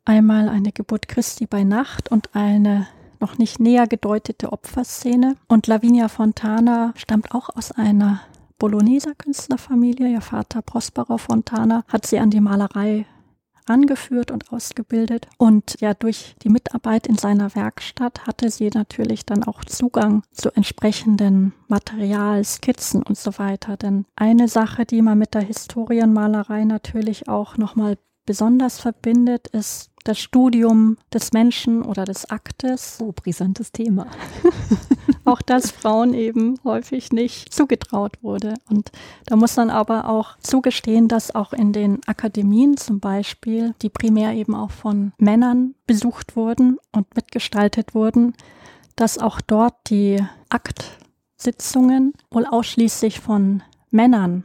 Einmal 0.05 0.49
eine 0.49 0.73
Geburt 0.73 1.09
Christi 1.09 1.47
bei 1.47 1.63
Nacht 1.63 2.11
und 2.11 2.35
eine 2.35 2.89
noch 3.21 3.39
nicht 3.39 3.61
näher 3.61 3.87
gedeutete 3.87 4.53
Opferszene. 4.53 5.37
Und 5.47 5.67
Lavinia 5.67 6.09
Fontana 6.09 6.93
stammt 6.97 7.33
auch 7.33 7.51
aus 7.55 7.71
einer 7.71 8.21
Bologneser 8.61 9.15
Künstlerfamilie. 9.15 10.07
Ihr 10.07 10.21
Vater 10.21 10.61
Prospero 10.61 11.17
Fontana 11.17 11.83
hat 11.89 12.07
sie 12.07 12.19
an 12.19 12.31
die 12.31 12.41
Malerei 12.41 13.07
angeführt 13.67 14.31
und 14.31 14.53
ausgebildet. 14.53 15.27
Und 15.39 15.81
ja, 15.81 15.95
durch 15.95 16.37
die 16.43 16.51
Mitarbeit 16.51 17.07
in 17.07 17.17
seiner 17.17 17.55
Werkstatt 17.55 18.27
hatte 18.27 18.51
sie 18.51 18.69
natürlich 18.69 19.25
dann 19.25 19.45
auch 19.45 19.65
Zugang 19.65 20.23
zu 20.31 20.51
entsprechenden 20.55 21.55
Material, 21.69 22.45
Skizzen 22.45 23.03
und 23.03 23.17
so 23.17 23.39
weiter. 23.39 23.79
Denn 23.79 24.05
eine 24.15 24.47
Sache, 24.47 24.85
die 24.85 25.01
man 25.01 25.19
mit 25.19 25.33
der 25.33 25.43
Historienmalerei 25.43 26.65
natürlich 26.65 27.29
auch 27.29 27.57
nochmal 27.57 27.97
besonders 28.27 28.79
verbindet, 28.79 29.49
ist 29.49 29.90
das 30.05 30.19
Studium 30.19 30.97
des 31.13 31.33
Menschen 31.33 31.83
oder 31.83 32.05
des 32.05 32.31
Aktes. 32.31 32.99
Oh, 33.01 33.13
brisantes 33.13 33.73
Thema. 33.73 34.07
auch 35.25 35.43
das 35.43 35.71
Frauen 35.71 36.15
eben 36.15 36.59
häufig 36.65 37.13
nicht 37.13 37.53
zugetraut 37.53 38.23
wurde. 38.23 38.55
Und 38.69 38.91
da 39.27 39.37
muss 39.37 39.57
man 39.57 39.71
aber 39.71 40.09
auch 40.09 40.39
zugestehen, 40.39 41.09
dass 41.09 41.35
auch 41.35 41.53
in 41.53 41.73
den 41.73 42.01
Akademien 42.07 42.77
zum 42.77 43.01
Beispiel, 43.01 43.75
die 43.83 43.91
primär 43.91 44.33
eben 44.33 44.55
auch 44.55 44.71
von 44.71 45.13
Männern 45.19 45.75
besucht 45.87 46.37
wurden 46.37 46.79
und 46.93 47.15
mitgestaltet 47.15 47.95
wurden, 47.95 48.35
dass 48.97 49.19
auch 49.19 49.41
dort 49.41 49.75
die 49.89 50.23
Aktsitzungen 50.49 52.13
wohl 52.31 52.47
ausschließlich 52.47 53.21
von 53.21 53.63
Männern 53.91 54.45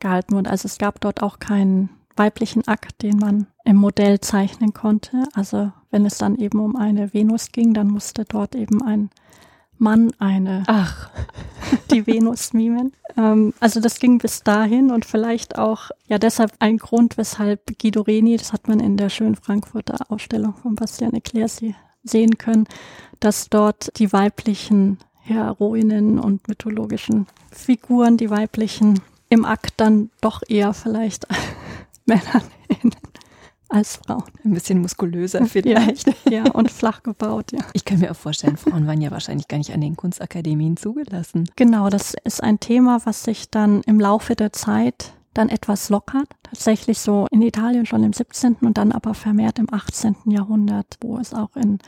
gehalten 0.00 0.34
wurden. 0.34 0.46
Also 0.46 0.66
es 0.66 0.78
gab 0.78 1.00
dort 1.00 1.22
auch 1.22 1.38
keinen 1.38 1.90
weiblichen 2.16 2.66
Akt, 2.66 3.02
den 3.02 3.18
man 3.18 3.46
im 3.64 3.76
Modell 3.76 4.20
zeichnen 4.20 4.72
konnte. 4.72 5.24
Also 5.34 5.72
wenn 5.90 6.06
es 6.06 6.18
dann 6.18 6.36
eben 6.36 6.60
um 6.60 6.76
eine 6.76 7.12
Venus 7.12 7.52
ging, 7.52 7.74
dann 7.74 7.88
musste 7.88 8.24
dort 8.24 8.54
eben 8.54 8.82
ein 8.82 9.10
Mann 9.78 10.12
eine 10.18 10.64
Ach. 10.66 11.10
die 11.90 12.06
Venus 12.06 12.52
mimen. 12.52 12.92
Ähm, 13.16 13.52
also 13.60 13.80
das 13.80 13.98
ging 13.98 14.18
bis 14.18 14.42
dahin 14.42 14.90
und 14.90 15.04
vielleicht 15.04 15.58
auch 15.58 15.90
ja 16.06 16.18
deshalb 16.18 16.52
ein 16.60 16.78
Grund, 16.78 17.18
weshalb 17.18 17.78
Guido 17.78 18.02
Reni, 18.02 18.36
das 18.36 18.52
hat 18.52 18.68
man 18.68 18.80
in 18.80 18.96
der 18.96 19.10
schönen 19.10 19.36
Frankfurter 19.36 20.10
Ausstellung 20.10 20.54
von 20.54 20.74
Bastian 20.74 21.14
Eclaircy 21.14 21.74
sehen 22.02 22.38
können, 22.38 22.66
dass 23.20 23.50
dort 23.50 23.98
die 23.98 24.12
weiblichen 24.12 24.98
Heroinnen 25.20 26.18
und 26.18 26.46
mythologischen 26.48 27.26
Figuren, 27.50 28.16
die 28.16 28.30
weiblichen 28.30 29.00
im 29.28 29.44
Akt 29.44 29.74
dann 29.78 30.10
doch 30.20 30.42
eher 30.48 30.72
vielleicht 30.72 31.26
Männern 32.06 32.42
als 33.68 33.96
Frauen. 33.96 34.24
Ein 34.44 34.54
bisschen 34.54 34.80
muskulöser 34.80 35.44
vielleicht. 35.46 36.06
Ja, 36.06 36.14
ja, 36.44 36.50
und 36.52 36.70
flach 36.70 37.02
gebaut, 37.02 37.52
ja. 37.52 37.60
Ich 37.72 37.84
kann 37.84 37.98
mir 37.98 38.10
auch 38.10 38.16
vorstellen, 38.16 38.56
Frauen 38.56 38.86
waren 38.86 39.00
ja 39.00 39.10
wahrscheinlich 39.10 39.48
gar 39.48 39.58
nicht 39.58 39.72
an 39.72 39.80
den 39.80 39.96
Kunstakademien 39.96 40.76
zugelassen. 40.76 41.50
Genau, 41.56 41.88
das 41.88 42.14
ist 42.24 42.42
ein 42.42 42.60
Thema, 42.60 43.00
was 43.04 43.24
sich 43.24 43.50
dann 43.50 43.82
im 43.82 44.00
Laufe 44.00 44.36
der 44.36 44.52
Zeit 44.52 45.12
dann 45.34 45.48
etwas 45.48 45.90
lockert. 45.90 46.28
Tatsächlich 46.44 46.98
so 46.98 47.26
in 47.30 47.42
Italien 47.42 47.84
schon 47.84 48.04
im 48.04 48.12
17. 48.12 48.56
und 48.62 48.78
dann 48.78 48.92
aber 48.92 49.12
vermehrt 49.14 49.58
im 49.58 49.66
18. 49.70 50.16
Jahrhundert, 50.26 50.96
wo 51.00 51.18
es 51.18 51.34
auch 51.34 51.54
in, 51.56 51.78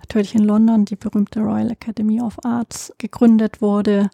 natürlich 0.00 0.34
in 0.34 0.44
London 0.44 0.84
die 0.84 0.96
berühmte 0.96 1.40
Royal 1.40 1.70
Academy 1.70 2.20
of 2.20 2.36
Arts 2.44 2.92
gegründet 2.98 3.62
wurde 3.62 4.10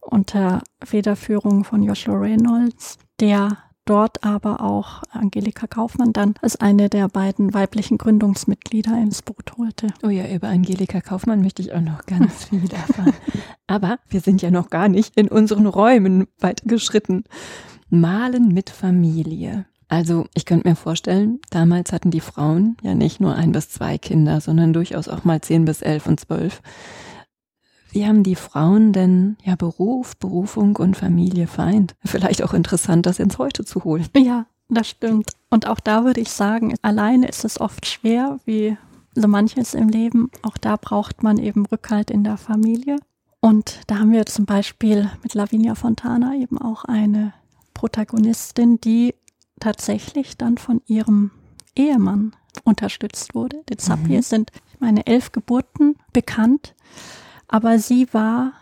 unter 0.00 0.62
Federführung 0.82 1.64
von 1.64 1.82
Joshua 1.82 2.14
Reynolds, 2.14 2.98
der 3.20 3.58
dort 3.86 4.22
aber 4.24 4.60
auch 4.60 5.02
Angelika 5.10 5.66
Kaufmann 5.66 6.12
dann 6.12 6.34
als 6.42 6.56
eine 6.56 6.90
der 6.90 7.08
beiden 7.08 7.54
weiblichen 7.54 7.96
Gründungsmitglieder 7.96 8.92
ins 8.98 9.22
Boot 9.22 9.56
holte. 9.56 9.88
Oh 10.02 10.08
ja, 10.08 10.26
über 10.28 10.48
Angelika 10.48 11.00
Kaufmann 11.00 11.40
möchte 11.40 11.62
ich 11.62 11.72
auch 11.72 11.80
noch 11.80 12.04
ganz 12.04 12.44
viel 12.44 12.70
erfahren. 12.72 13.14
Aber 13.66 13.98
wir 14.08 14.20
sind 14.20 14.42
ja 14.42 14.50
noch 14.50 14.70
gar 14.70 14.88
nicht 14.88 15.16
in 15.16 15.28
unseren 15.28 15.66
Räumen 15.66 16.26
weitergeschritten. 16.38 17.24
Malen 17.88 18.48
mit 18.48 18.70
Familie. 18.70 19.66
Also 19.88 20.26
ich 20.34 20.44
könnte 20.44 20.68
mir 20.68 20.74
vorstellen, 20.74 21.38
damals 21.50 21.92
hatten 21.92 22.10
die 22.10 22.20
Frauen 22.20 22.76
ja 22.82 22.94
nicht 22.94 23.20
nur 23.20 23.36
ein 23.36 23.52
bis 23.52 23.70
zwei 23.70 23.98
Kinder, 23.98 24.40
sondern 24.40 24.72
durchaus 24.72 25.08
auch 25.08 25.24
mal 25.24 25.40
zehn 25.40 25.64
bis 25.64 25.80
elf 25.82 26.06
und 26.06 26.18
zwölf. 26.18 26.60
Wie 27.90 28.06
haben 28.06 28.22
die 28.22 28.34
Frauen 28.34 28.92
denn 28.92 29.36
ja 29.44 29.56
Beruf, 29.56 30.16
Berufung 30.16 30.76
und 30.76 30.96
Familie 30.96 31.46
vereint? 31.46 31.94
Vielleicht 32.04 32.42
auch 32.42 32.52
interessant, 32.52 33.06
das 33.06 33.18
ins 33.18 33.38
Heute 33.38 33.64
zu 33.64 33.84
holen. 33.84 34.06
Ja, 34.16 34.46
das 34.68 34.88
stimmt. 34.88 35.30
Und 35.50 35.66
auch 35.66 35.80
da 35.80 36.04
würde 36.04 36.20
ich 36.20 36.30
sagen, 36.30 36.74
alleine 36.82 37.28
ist 37.28 37.44
es 37.44 37.60
oft 37.60 37.86
schwer, 37.86 38.38
wie 38.44 38.76
so 39.14 39.28
manches 39.28 39.74
im 39.74 39.88
Leben. 39.88 40.30
Auch 40.42 40.58
da 40.58 40.76
braucht 40.76 41.22
man 41.22 41.38
eben 41.38 41.66
Rückhalt 41.66 42.10
in 42.10 42.24
der 42.24 42.36
Familie. 42.36 42.98
Und 43.40 43.80
da 43.86 44.00
haben 44.00 44.12
wir 44.12 44.26
zum 44.26 44.44
Beispiel 44.44 45.10
mit 45.22 45.34
Lavinia 45.34 45.74
Fontana 45.74 46.34
eben 46.34 46.58
auch 46.58 46.84
eine 46.84 47.32
Protagonistin, 47.74 48.80
die 48.80 49.14
tatsächlich 49.60 50.36
dann 50.36 50.58
von 50.58 50.82
ihrem 50.86 51.30
Ehemann 51.74 52.34
unterstützt 52.64 53.34
wurde. 53.34 53.62
Die 53.68 53.76
Zapier 53.76 54.18
mhm. 54.18 54.22
sind, 54.22 54.52
meine, 54.80 55.06
elf 55.06 55.32
Geburten 55.32 55.96
bekannt. 56.12 56.74
Aber 57.48 57.78
sie 57.78 58.12
war 58.12 58.52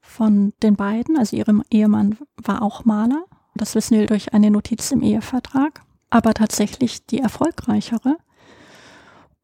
von 0.00 0.52
den 0.62 0.76
beiden, 0.76 1.16
also 1.16 1.36
ihrem 1.36 1.62
Ehemann 1.70 2.18
war 2.36 2.62
auch 2.62 2.84
Maler. 2.84 3.24
Das 3.54 3.74
wissen 3.74 3.98
wir 3.98 4.06
durch 4.06 4.34
eine 4.34 4.50
Notiz 4.50 4.90
im 4.90 5.02
Ehevertrag, 5.02 5.82
aber 6.10 6.34
tatsächlich 6.34 7.06
die 7.06 7.20
erfolgreichere. 7.20 8.16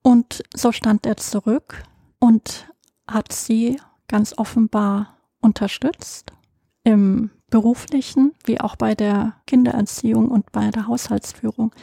Und 0.03 0.42
so 0.55 0.72
stand 0.72 1.07
er 1.07 1.16
zurück 1.16 1.82
und 2.18 2.72
hat 3.07 3.32
sie 3.32 3.80
ganz 4.09 4.36
offenbar 4.36 5.16
unterstützt 5.40 6.32
im 6.84 7.30
beruflichen 7.51 8.34
wie 8.44 8.61
auch 8.61 8.76
bei 8.76 8.94
der 8.94 9.34
Kindererziehung 9.46 10.28
und 10.28 10.51
bei 10.53 10.70
der 10.70 10.86
Haushaltsführung. 10.86 11.74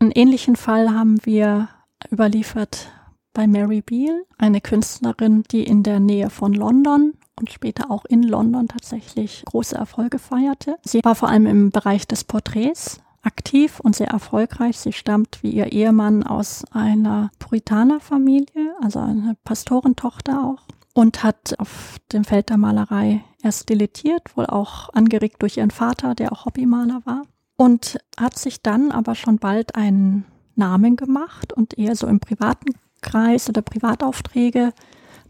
Einen 0.00 0.12
ähnlichen 0.12 0.56
Fall 0.56 0.90
haben 0.92 1.24
wir 1.24 1.68
überliefert 2.12 2.90
bei 3.32 3.46
Mary 3.46 3.82
Beale, 3.82 4.24
eine 4.36 4.60
Künstlerin, 4.60 5.44
die 5.50 5.64
in 5.64 5.82
der 5.82 6.00
Nähe 6.00 6.30
von 6.30 6.54
London 6.54 7.14
und 7.38 7.50
später 7.50 7.90
auch 7.90 8.04
in 8.04 8.22
London 8.22 8.68
tatsächlich 8.68 9.44
große 9.46 9.76
Erfolge 9.76 10.18
feierte. 10.18 10.76
Sie 10.84 11.00
war 11.04 11.14
vor 11.14 11.28
allem 11.28 11.46
im 11.46 11.70
Bereich 11.70 12.06
des 12.06 12.24
Porträts 12.24 13.00
aktiv 13.22 13.80
und 13.80 13.94
sehr 13.94 14.08
erfolgreich. 14.08 14.78
Sie 14.78 14.92
stammt 14.92 15.42
wie 15.42 15.50
ihr 15.50 15.72
Ehemann 15.72 16.22
aus 16.22 16.64
einer 16.70 17.30
Puritanerfamilie, 17.38 18.74
also 18.82 19.00
eine 19.00 19.36
Pastorentochter 19.44 20.44
auch, 20.44 20.66
und 20.94 21.22
hat 21.22 21.54
auf 21.58 21.98
dem 22.12 22.24
Feld 22.24 22.50
der 22.50 22.56
Malerei 22.56 23.22
erst 23.42 23.68
dilettiert, 23.68 24.36
wohl 24.36 24.46
auch 24.46 24.92
angeregt 24.94 25.42
durch 25.42 25.58
ihren 25.58 25.70
Vater, 25.70 26.14
der 26.14 26.32
auch 26.32 26.46
Hobbymaler 26.46 27.02
war, 27.04 27.22
und 27.56 27.98
hat 28.18 28.38
sich 28.38 28.62
dann 28.62 28.90
aber 28.90 29.14
schon 29.14 29.38
bald 29.38 29.74
einen 29.76 30.24
Namen 30.54 30.96
gemacht 30.96 31.52
und 31.52 31.78
eher 31.78 31.94
so 31.94 32.06
im 32.06 32.18
privaten 32.18 32.72
Kreis 33.00 33.48
oder 33.48 33.62
Privataufträge 33.62 34.72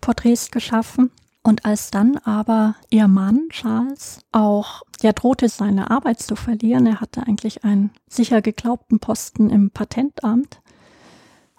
Porträts 0.00 0.50
geschaffen. 0.50 1.10
Und 1.42 1.64
als 1.64 1.90
dann 1.90 2.18
aber 2.18 2.74
ihr 2.90 3.08
Mann 3.08 3.48
Charles 3.50 4.20
auch 4.32 4.82
ja 5.00 5.12
drohte 5.12 5.48
seine 5.48 5.90
Arbeit 5.90 6.20
zu 6.20 6.36
verlieren, 6.36 6.86
er 6.86 7.00
hatte 7.00 7.26
eigentlich 7.26 7.64
einen 7.64 7.90
sicher 8.08 8.42
geglaubten 8.42 8.98
Posten 8.98 9.48
im 9.48 9.70
Patentamt 9.70 10.60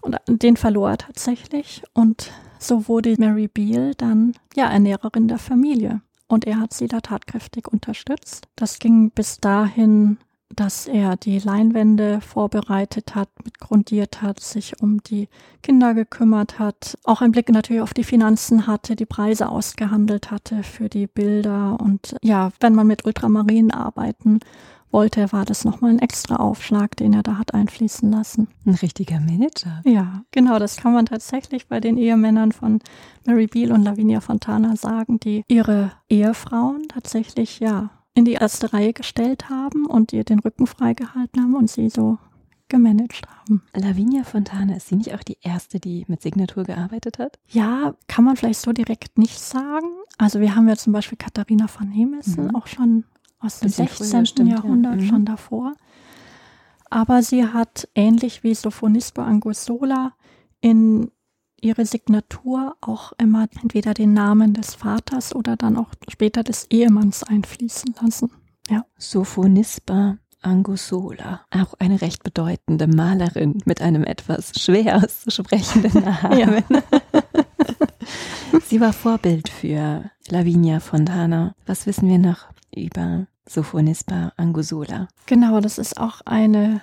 und 0.02 0.18
den 0.28 0.58
verlor 0.58 0.92
er 0.92 0.98
tatsächlich 0.98 1.84
und 1.94 2.32
so 2.60 2.88
wurde 2.88 3.16
Mary 3.18 3.48
Beale 3.48 3.96
dann 3.96 4.34
ja 4.56 4.70
Ernährerin 4.70 5.28
der 5.28 5.40
Familie 5.40 6.02
und 6.28 6.46
er 6.46 6.60
hat 6.60 6.74
sie 6.74 6.88
da 6.88 7.00
tatkräftig 7.00 7.68
unterstützt. 7.68 8.48
Das 8.56 8.80
ging 8.80 9.12
bis 9.12 9.40
dahin 9.40 10.18
dass 10.56 10.88
er 10.88 11.16
die 11.16 11.40
Leinwände 11.40 12.22
vorbereitet 12.22 13.16
hat, 13.16 13.30
mitgrundiert 13.44 14.22
hat, 14.22 14.40
sich 14.40 14.82
um 14.82 15.02
die 15.04 15.30
Kinder 15.62 15.94
gekümmert 15.94 16.60
hat, 16.60 16.98
auch 17.04 17.22
einen 17.22 17.32
Blick 17.32 17.50
natürlich 17.50 17.82
auf 17.82 17.94
die 17.94 18.04
Finanzen 18.04 18.66
hatte, 18.68 18.96
die 18.96 19.06
Preise 19.06 19.50
ausgehandelt 19.50 20.32
hatte 20.32 20.64
für 20.64 20.90
die 20.90 21.08
Bilder 21.08 21.78
und 21.80 22.16
ja, 22.22 22.52
wenn 22.60 22.74
man 22.74 22.88
mit 22.88 23.06
Ultramarinen 23.06 23.72
arbeiten 23.72 24.40
wollte, 24.92 25.32
war 25.32 25.46
das 25.46 25.66
nochmal 25.66 25.92
ein 25.92 26.00
extra 26.00 26.38
Aufschlag, 26.38 26.96
den 26.98 27.14
er 27.14 27.24
da 27.24 27.38
hat 27.38 27.54
einfließen 27.54 28.10
lassen. 28.10 28.48
Ein 28.66 28.76
richtiger 28.76 29.20
Manager. 29.20 29.82
Ja, 29.86 30.24
genau, 30.32 30.60
das 30.60 30.78
kann 30.78 30.94
man 30.94 31.06
tatsächlich 31.06 31.68
bei 31.68 31.80
den 31.80 31.98
Ehemännern 31.98 32.52
von 32.52 32.80
Mary 33.26 33.48
Beale 33.48 33.74
und 33.74 33.84
Lavinia 33.84 34.22
Fontana 34.22 34.76
sagen, 34.76 35.20
die 35.20 35.44
ihre 35.48 35.92
Ehefrauen 36.10 36.88
tatsächlich, 36.88 37.60
ja, 37.60 37.92
in 38.14 38.26
die 38.26 38.34
erste 38.34 38.74
Reihe 38.74 38.94
gestellt 38.94 39.50
haben 39.50 39.86
und 39.86 40.14
ihr 40.14 40.24
den 40.24 40.40
Rücken 40.40 40.68
freigehalten 40.68 41.42
haben 41.42 41.56
und 41.56 41.70
sie 41.70 41.90
so 41.90 42.18
gemanagt 42.70 43.28
haben. 43.28 43.64
Lavinia 43.74 44.24
Fontana, 44.24 44.76
ist 44.76 44.88
sie 44.88 44.96
nicht 44.96 45.14
auch 45.14 45.24
die 45.24 45.38
erste, 45.42 45.80
die 45.80 46.06
mit 46.08 46.22
Signatur 46.22 46.64
gearbeitet 46.64 47.18
hat? 47.18 47.40
Ja, 47.48 47.96
kann 48.08 48.24
man 48.24 48.36
vielleicht 48.36 48.62
so 48.62 48.72
direkt 48.72 49.18
nicht 49.18 49.40
sagen. 49.40 49.88
Also 50.18 50.40
wir 50.40 50.56
haben 50.56 50.70
ja 50.70 50.76
zum 50.76 50.94
Beispiel 50.94 51.18
Katharina 51.18 51.68
von 51.68 51.90
Hemissen, 51.92 52.46
mhm. 52.46 52.56
auch 52.56 52.68
schon 52.68 53.06
aus 53.40 53.60
dem 53.60 53.70
16. 53.70 54.06
Früher, 54.06 54.26
stimmt, 54.26 54.52
Jahrhundert, 54.52 54.96
ja. 54.96 55.02
mhm. 55.02 55.08
schon 55.08 55.26
davor. 55.26 55.74
Aber 56.90 57.22
sie 57.24 57.46
hat 57.46 57.88
ähnlich 57.96 58.44
wie 58.44 58.54
Sophonisba 58.54 59.26
Anguissola 59.26 60.14
in 60.62 61.12
ihre 61.64 61.86
Signatur 61.86 62.76
auch 62.82 63.14
immer 63.18 63.48
entweder 63.62 63.94
den 63.94 64.14
Namen 64.14 64.54
des 64.54 64.76
Vaters 64.76 65.36
oder 65.36 65.56
dann 65.56 65.78
auch 65.78 65.90
später 66.10 66.44
des 66.44 66.66
Ehemanns 66.70 67.24
einfließen 67.24 67.96
lassen. 68.02 68.32
Ja. 68.70 68.86
Sophonisba 68.98 70.18
Angusola, 70.42 71.42
auch 71.52 71.74
eine 71.80 72.02
recht 72.02 72.24
bedeutende 72.24 72.88
Malerin 72.88 73.62
mit 73.66 73.82
einem 73.82 74.04
etwas 74.04 74.54
schwer 74.58 74.98
auszusprechenden 74.98 76.04
Namen. 76.22 76.64
Sie 78.64 78.80
war 78.80 78.94
Vorbild 78.94 79.50
für 79.50 80.10
Lavinia 80.30 80.80
Fontana. 80.80 81.56
Was 81.66 81.86
wissen 81.88 82.08
wir 82.08 82.20
noch 82.20 82.46
über 82.74 83.28
Sophonisba 83.48 84.32
Angusola? 84.38 85.08
Genau, 85.26 85.60
das 85.60 85.78
ist 85.78 85.98
auch 85.98 86.22
eine, 86.26 86.82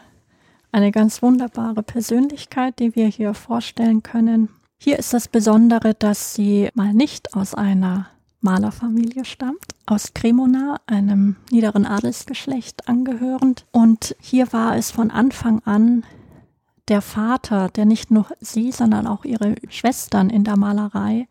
eine 0.70 0.92
ganz 0.92 1.22
wunderbare 1.22 1.82
Persönlichkeit, 1.82 2.78
die 2.78 2.94
wir 2.94 3.06
hier 3.06 3.32
vorstellen 3.32 4.02
können. 4.02 4.50
Hier 4.78 4.98
ist 4.98 5.14
das 5.14 5.28
Besondere, 5.28 5.94
dass 5.94 6.34
sie 6.34 6.68
mal 6.74 6.92
nicht 6.92 7.34
aus 7.34 7.54
einer 7.54 8.06
Malerfamilie 8.40 9.24
stammt, 9.24 9.74
aus 9.86 10.14
Cremona, 10.14 10.80
einem 10.86 11.36
niederen 11.50 11.86
Adelsgeschlecht 11.86 12.88
angehörend. 12.88 13.66
Und 13.72 14.14
hier 14.20 14.52
war 14.52 14.76
es 14.76 14.90
von 14.90 15.10
Anfang 15.10 15.62
an 15.64 16.04
der 16.88 17.00
Vater, 17.00 17.68
der 17.68 17.86
nicht 17.86 18.10
nur 18.10 18.26
sie, 18.40 18.70
sondern 18.70 19.06
auch 19.06 19.24
ihre 19.24 19.56
Schwestern 19.68 20.30
in 20.30 20.44
der 20.44 20.56
Malerei 20.56 21.26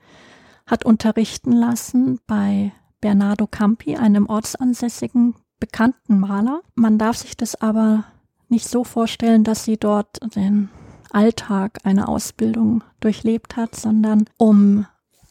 hat 0.68 0.84
unterrichten 0.84 1.52
lassen 1.52 2.20
bei 2.28 2.72
Bernardo 3.00 3.48
Campi, 3.48 3.96
einem 3.96 4.28
ortsansässigen 4.28 5.36
bekannten 5.60 6.20
Maler. 6.20 6.62
Man 6.74 6.98
darf 6.98 7.18
sich 7.18 7.38
das 7.38 7.56
aber 7.62 8.06
nicht 8.50 8.68
so 8.68 8.84
vorstellen, 8.84 9.43
dass 9.43 9.64
sie 9.64 9.78
dort 9.78 10.20
den 10.36 10.70
Alltag 11.16 11.80
einer 11.84 12.09
Ausbildung 12.09 12.84
durchlebt 12.99 13.55
hat, 13.55 13.76
sondern 13.76 14.26
um, 14.38 14.86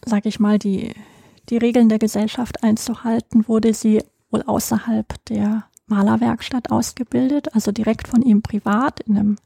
sag 0.04 0.26
ich 0.26 0.40
mal, 0.40 0.58
die, 0.58 0.94
die 1.50 1.58
Regeln 1.58 1.88
der 1.88 1.98
Gesellschaft 1.98 2.62
einzuhalten, 2.62 3.46
wurde 3.48 3.74
sie 3.74 4.02
wohl 4.30 4.42
außerhalb 4.42 5.06
der 5.26 5.64
Malerwerkstatt 5.86 6.70
ausgebildet, 6.70 7.54
also 7.54 7.70
direkt 7.70 8.08
von 8.08 8.22
ihm 8.22 8.40
privat 8.40 9.00
in 9.00 9.18
einem 9.18 9.36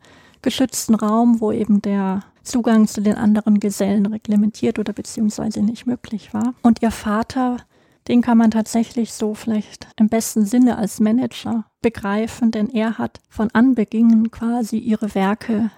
geschützten 0.40 0.94
Raum, 0.94 1.40
wo 1.40 1.50
eben 1.50 1.82
der 1.82 2.22
Zugang 2.44 2.86
zu 2.86 3.00
den 3.02 3.16
anderen 3.16 3.58
Gesellen 3.58 4.06
reglementiert 4.06 4.78
oder 4.78 4.92
beziehungsweise 4.92 5.60
nicht 5.60 5.86
möglich 5.86 6.32
war. 6.32 6.54
Und 6.62 6.80
ihr 6.80 6.92
Vater, 6.92 7.58
den 8.06 8.22
kann 8.22 8.38
man 8.38 8.52
tatsächlich 8.52 9.12
so 9.12 9.34
vielleicht 9.34 9.88
im 9.96 10.08
besten 10.08 10.46
Sinne 10.46 10.78
als 10.78 11.00
Manager 11.00 11.64
begreifen, 11.82 12.52
denn 12.52 12.70
er 12.70 12.96
hat 12.96 13.20
von 13.28 13.50
Anbeginn 13.52 14.30
quasi 14.30 14.78
ihre 14.78 15.14
Werke 15.14 15.70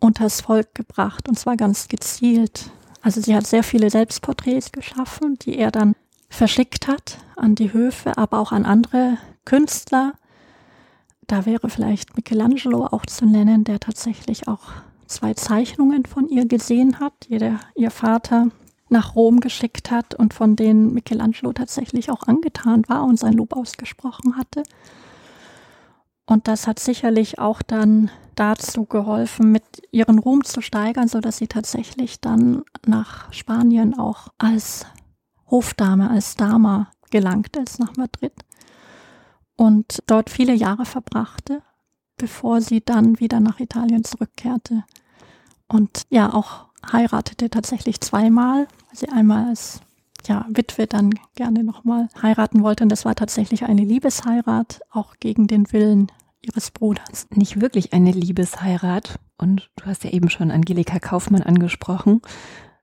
unters 0.00 0.40
Volk 0.40 0.74
gebracht 0.74 1.28
und 1.28 1.38
zwar 1.38 1.56
ganz 1.56 1.88
gezielt. 1.88 2.70
Also 3.02 3.20
sie 3.20 3.34
hat 3.34 3.46
sehr 3.46 3.62
viele 3.62 3.90
Selbstporträts 3.90 4.72
geschaffen, 4.72 5.38
die 5.38 5.56
er 5.56 5.70
dann 5.70 5.94
verschickt 6.28 6.86
hat 6.86 7.18
an 7.36 7.54
die 7.54 7.72
Höfe, 7.72 8.16
aber 8.18 8.38
auch 8.38 8.52
an 8.52 8.64
andere 8.64 9.18
Künstler. 9.44 10.14
Da 11.26 11.46
wäre 11.46 11.70
vielleicht 11.70 12.16
Michelangelo 12.16 12.86
auch 12.86 13.06
zu 13.06 13.26
nennen, 13.26 13.64
der 13.64 13.80
tatsächlich 13.80 14.48
auch 14.48 14.72
zwei 15.06 15.34
Zeichnungen 15.34 16.06
von 16.06 16.28
ihr 16.28 16.46
gesehen 16.46 17.00
hat, 17.00 17.12
die 17.28 17.38
der, 17.38 17.60
ihr 17.74 17.90
Vater 17.90 18.48
nach 18.88 19.14
Rom 19.14 19.40
geschickt 19.40 19.90
hat 19.90 20.14
und 20.14 20.34
von 20.34 20.56
denen 20.56 20.92
Michelangelo 20.92 21.52
tatsächlich 21.52 22.10
auch 22.10 22.24
angetan 22.26 22.84
war 22.88 23.04
und 23.04 23.18
sein 23.18 23.34
Lob 23.34 23.56
ausgesprochen 23.56 24.36
hatte. 24.36 24.62
Und 26.30 26.46
das 26.46 26.68
hat 26.68 26.78
sicherlich 26.78 27.40
auch 27.40 27.60
dann 27.60 28.08
dazu 28.36 28.84
geholfen, 28.84 29.50
mit 29.50 29.64
ihren 29.90 30.20
Ruhm 30.20 30.44
zu 30.44 30.60
steigern, 30.60 31.08
so 31.08 31.20
dass 31.20 31.38
sie 31.38 31.48
tatsächlich 31.48 32.20
dann 32.20 32.62
nach 32.86 33.32
Spanien 33.32 33.98
auch 33.98 34.28
als 34.38 34.86
Hofdame, 35.50 36.08
als 36.08 36.36
Dama 36.36 36.92
gelangt 37.10 37.56
ist 37.56 37.80
nach 37.80 37.96
Madrid 37.96 38.32
und 39.56 40.04
dort 40.06 40.30
viele 40.30 40.54
Jahre 40.54 40.84
verbrachte, 40.84 41.62
bevor 42.16 42.60
sie 42.60 42.80
dann 42.80 43.18
wieder 43.18 43.40
nach 43.40 43.58
Italien 43.58 44.04
zurückkehrte. 44.04 44.84
Und 45.66 46.04
ja, 46.10 46.32
auch 46.32 46.66
heiratete 46.92 47.50
tatsächlich 47.50 48.00
zweimal, 48.00 48.68
weil 48.86 48.96
sie 48.96 49.08
einmal 49.08 49.48
als 49.48 49.80
ja, 50.28 50.46
Witwe 50.48 50.86
dann 50.86 51.10
gerne 51.34 51.64
nochmal 51.64 52.08
heiraten 52.22 52.62
wollte. 52.62 52.84
Und 52.84 52.90
das 52.90 53.04
war 53.04 53.16
tatsächlich 53.16 53.64
eine 53.64 53.82
Liebesheirat, 53.82 54.80
auch 54.92 55.16
gegen 55.18 55.48
den 55.48 55.72
Willen 55.72 56.12
ihres 56.42 56.70
Bruders. 56.70 57.26
Nicht 57.34 57.60
wirklich 57.60 57.92
eine 57.92 58.12
Liebesheirat. 58.12 59.18
Und 59.38 59.70
du 59.76 59.86
hast 59.86 60.04
ja 60.04 60.10
eben 60.10 60.30
schon 60.30 60.50
Angelika 60.50 60.98
Kaufmann 60.98 61.42
angesprochen. 61.42 62.20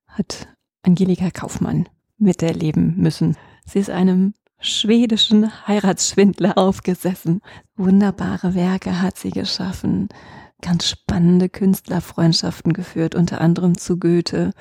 Hat 0.08 0.48
Angelika 0.84 1.30
Kaufmann 1.32 1.88
miterleben 2.18 2.96
müssen. 2.98 3.38
Sie 3.66 3.80
ist 3.80 3.90
einem 3.90 4.34
schwedischen 4.60 5.68
Heiratsschwindler 5.68 6.58
aufgesessen. 6.58 7.42
Wunderbare 7.76 8.56
Werke 8.56 9.02
hat 9.02 9.18
sie 9.18 9.32
geschaffen. 9.32 10.10
Ganz 10.62 10.90
spannende 10.90 11.50
Künstlerfreundschaften 11.50 12.74
geführt, 12.74 13.14
unter 13.14 13.42
anderem 13.42 13.78
zu 13.78 13.98
Goethe. 14.00 14.52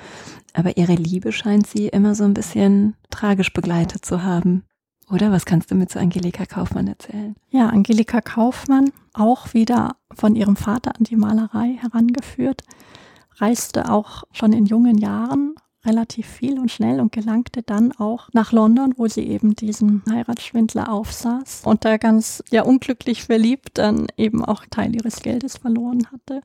Aber 0.52 0.76
ihre 0.76 0.94
Liebe 0.94 1.32
scheint 1.32 1.66
sie 1.66 1.88
immer 1.88 2.14
so 2.14 2.24
ein 2.24 2.34
bisschen 2.34 2.96
tragisch 3.10 3.52
begleitet 3.52 4.04
zu 4.04 4.22
haben. 4.22 4.64
Oder 5.10 5.30
was 5.30 5.44
kannst 5.44 5.70
du 5.70 5.74
mir 5.74 5.86
zu 5.86 6.00
Angelika 6.00 6.46
Kaufmann 6.46 6.88
erzählen? 6.88 7.36
Ja, 7.50 7.68
Angelika 7.68 8.20
Kaufmann, 8.20 8.90
auch 9.12 9.54
wieder 9.54 9.96
von 10.12 10.34
ihrem 10.34 10.56
Vater 10.56 10.96
an 10.96 11.04
die 11.04 11.16
Malerei 11.16 11.78
herangeführt, 11.80 12.62
reiste 13.36 13.90
auch 13.90 14.24
schon 14.32 14.52
in 14.52 14.66
jungen 14.66 14.98
Jahren 14.98 15.54
relativ 15.84 16.26
viel 16.26 16.58
und 16.58 16.72
schnell 16.72 17.00
und 17.00 17.12
gelangte 17.12 17.62
dann 17.62 17.92
auch 17.92 18.28
nach 18.32 18.50
London, 18.50 18.94
wo 18.96 19.06
sie 19.06 19.22
eben 19.22 19.54
diesen 19.54 20.02
Heiratsschwindler 20.10 20.92
aufsaß 20.92 21.62
und 21.64 21.84
da 21.84 21.96
ganz 21.96 22.42
ja 22.50 22.62
unglücklich 22.62 23.22
verliebt 23.24 23.78
dann 23.78 24.08
eben 24.16 24.44
auch 24.44 24.64
Teil 24.68 24.94
ihres 24.96 25.20
Geldes 25.20 25.58
verloren 25.58 26.08
hatte. 26.10 26.40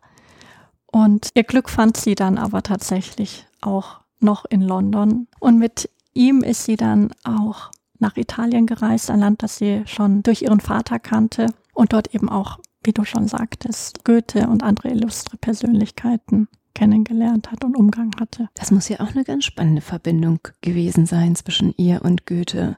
Und 0.86 1.30
ihr 1.34 1.43
Glück 1.43 1.70
fand 1.70 1.97
sie 1.97 2.16
dann 2.16 2.38
aber 2.38 2.62
tatsächlich 2.62 3.47
auch 3.62 4.01
noch 4.20 4.45
in 4.45 4.62
London. 4.62 5.28
Und 5.39 5.57
mit 5.57 5.89
ihm 6.14 6.43
ist 6.43 6.66
sie 6.66 6.76
dann 6.76 7.12
auch 7.24 7.72
nach 8.02 8.18
Italien 8.18 8.66
gereist, 8.66 9.10
ein 9.10 9.20
Land, 9.20 9.43
das 9.43 9.58
sie 9.58 9.84
schon 9.86 10.24
durch 10.24 10.41
ihren 10.41 10.60
Vater 10.60 10.99
kannte 10.99 11.47
und 11.74 11.93
dort 11.93 12.14
eben 12.14 12.30
auch, 12.30 12.60
wie 12.84 12.93
du 12.93 13.06
schon 13.06 13.28
sagtest, 13.28 14.04
Goethe 14.04 14.47
und 14.47 14.64
andere 14.64 14.89
illustre 14.89 15.38
Persönlichkeiten 15.38 16.47
kennengelernt 16.74 17.52
hat 17.52 17.64
und 17.64 17.76
Umgang 17.76 18.12
hatte. 18.20 18.49
Das 18.56 18.72
muss 18.72 18.89
ja 18.89 18.99
auch 19.02 19.12
eine 19.12 19.24
ganz 19.24 19.45
spannende 19.45 19.82
Verbindung 19.82 20.39
gewesen 20.62 21.06
sein 21.06 21.36
zwischen 21.36 21.74
ihr 21.78 22.02
und 22.04 22.26
Goethe. 22.26 22.78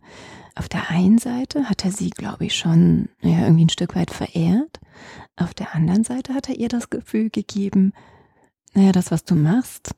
Auf 0.55 0.69
der 0.69 0.89
einen 0.89 1.17
Seite 1.17 1.69
hat 1.69 1.85
er 1.85 1.91
sie, 1.91 2.09
glaube 2.09 2.45
ich, 2.45 2.55
schon 2.55 3.09
ja, 3.21 3.43
irgendwie 3.43 3.65
ein 3.65 3.69
Stück 3.69 3.95
weit 3.95 4.11
verehrt. 4.11 4.79
Auf 5.35 5.53
der 5.53 5.73
anderen 5.73 6.03
Seite 6.03 6.33
hat 6.33 6.49
er 6.49 6.55
ihr 6.55 6.69
das 6.69 6.89
Gefühl 6.89 7.29
gegeben, 7.29 7.93
naja, 8.73 8.91
das, 8.91 9.11
was 9.11 9.23
du 9.23 9.35
machst, 9.35 9.93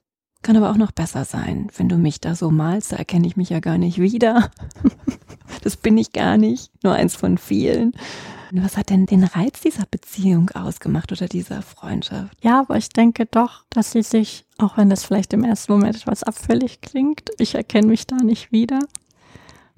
kann 0.46 0.58
aber 0.58 0.70
auch 0.70 0.78
noch 0.78 0.92
besser 0.92 1.26
sein. 1.26 1.70
Wenn 1.76 1.90
du 1.90 1.98
mich 1.98 2.22
da 2.22 2.36
so 2.36 2.52
malst, 2.52 2.92
da 2.92 2.98
erkenne 2.98 3.26
ich 3.26 3.36
mich 3.36 3.50
ja 3.50 3.60
gar 3.60 3.80
nicht 3.80 3.98
wieder. 3.98 4.52
das 5.64 5.76
bin 5.76 5.98
ich 5.98 6.14
gar 6.14 6.38
nicht. 6.38 6.72
Nur 6.84 6.94
eins 6.94 7.16
von 7.16 7.40
vielen. 7.40 7.94
Was 8.52 8.78
hat 8.78 8.92
denn 8.92 9.08
den 9.08 9.24
Reiz 9.24 9.62
dieser 9.62 9.88
Beziehung 9.90 10.52
ausgemacht 10.52 11.12
oder 11.12 11.28
dieser 11.28 11.64
Freundschaft? 11.64 12.38
Ja, 12.44 12.60
aber 12.60 12.78
ich 12.78 12.90
denke 12.90 13.26
doch, 13.26 13.66
dass 13.72 13.92
sie 13.92 14.04
sich, 14.04 14.46
auch 14.60 14.78
wenn 14.78 14.92
das 14.92 15.04
vielleicht 15.04 15.34
im 15.34 15.44
ersten 15.44 15.72
Moment 15.72 15.96
etwas 15.96 16.22
abfällig 16.22 16.80
klingt, 16.82 17.32
ich 17.40 17.56
erkenne 17.56 17.88
mich 17.88 18.06
da 18.06 18.18
nicht 18.18 18.52
wieder, 18.52 18.82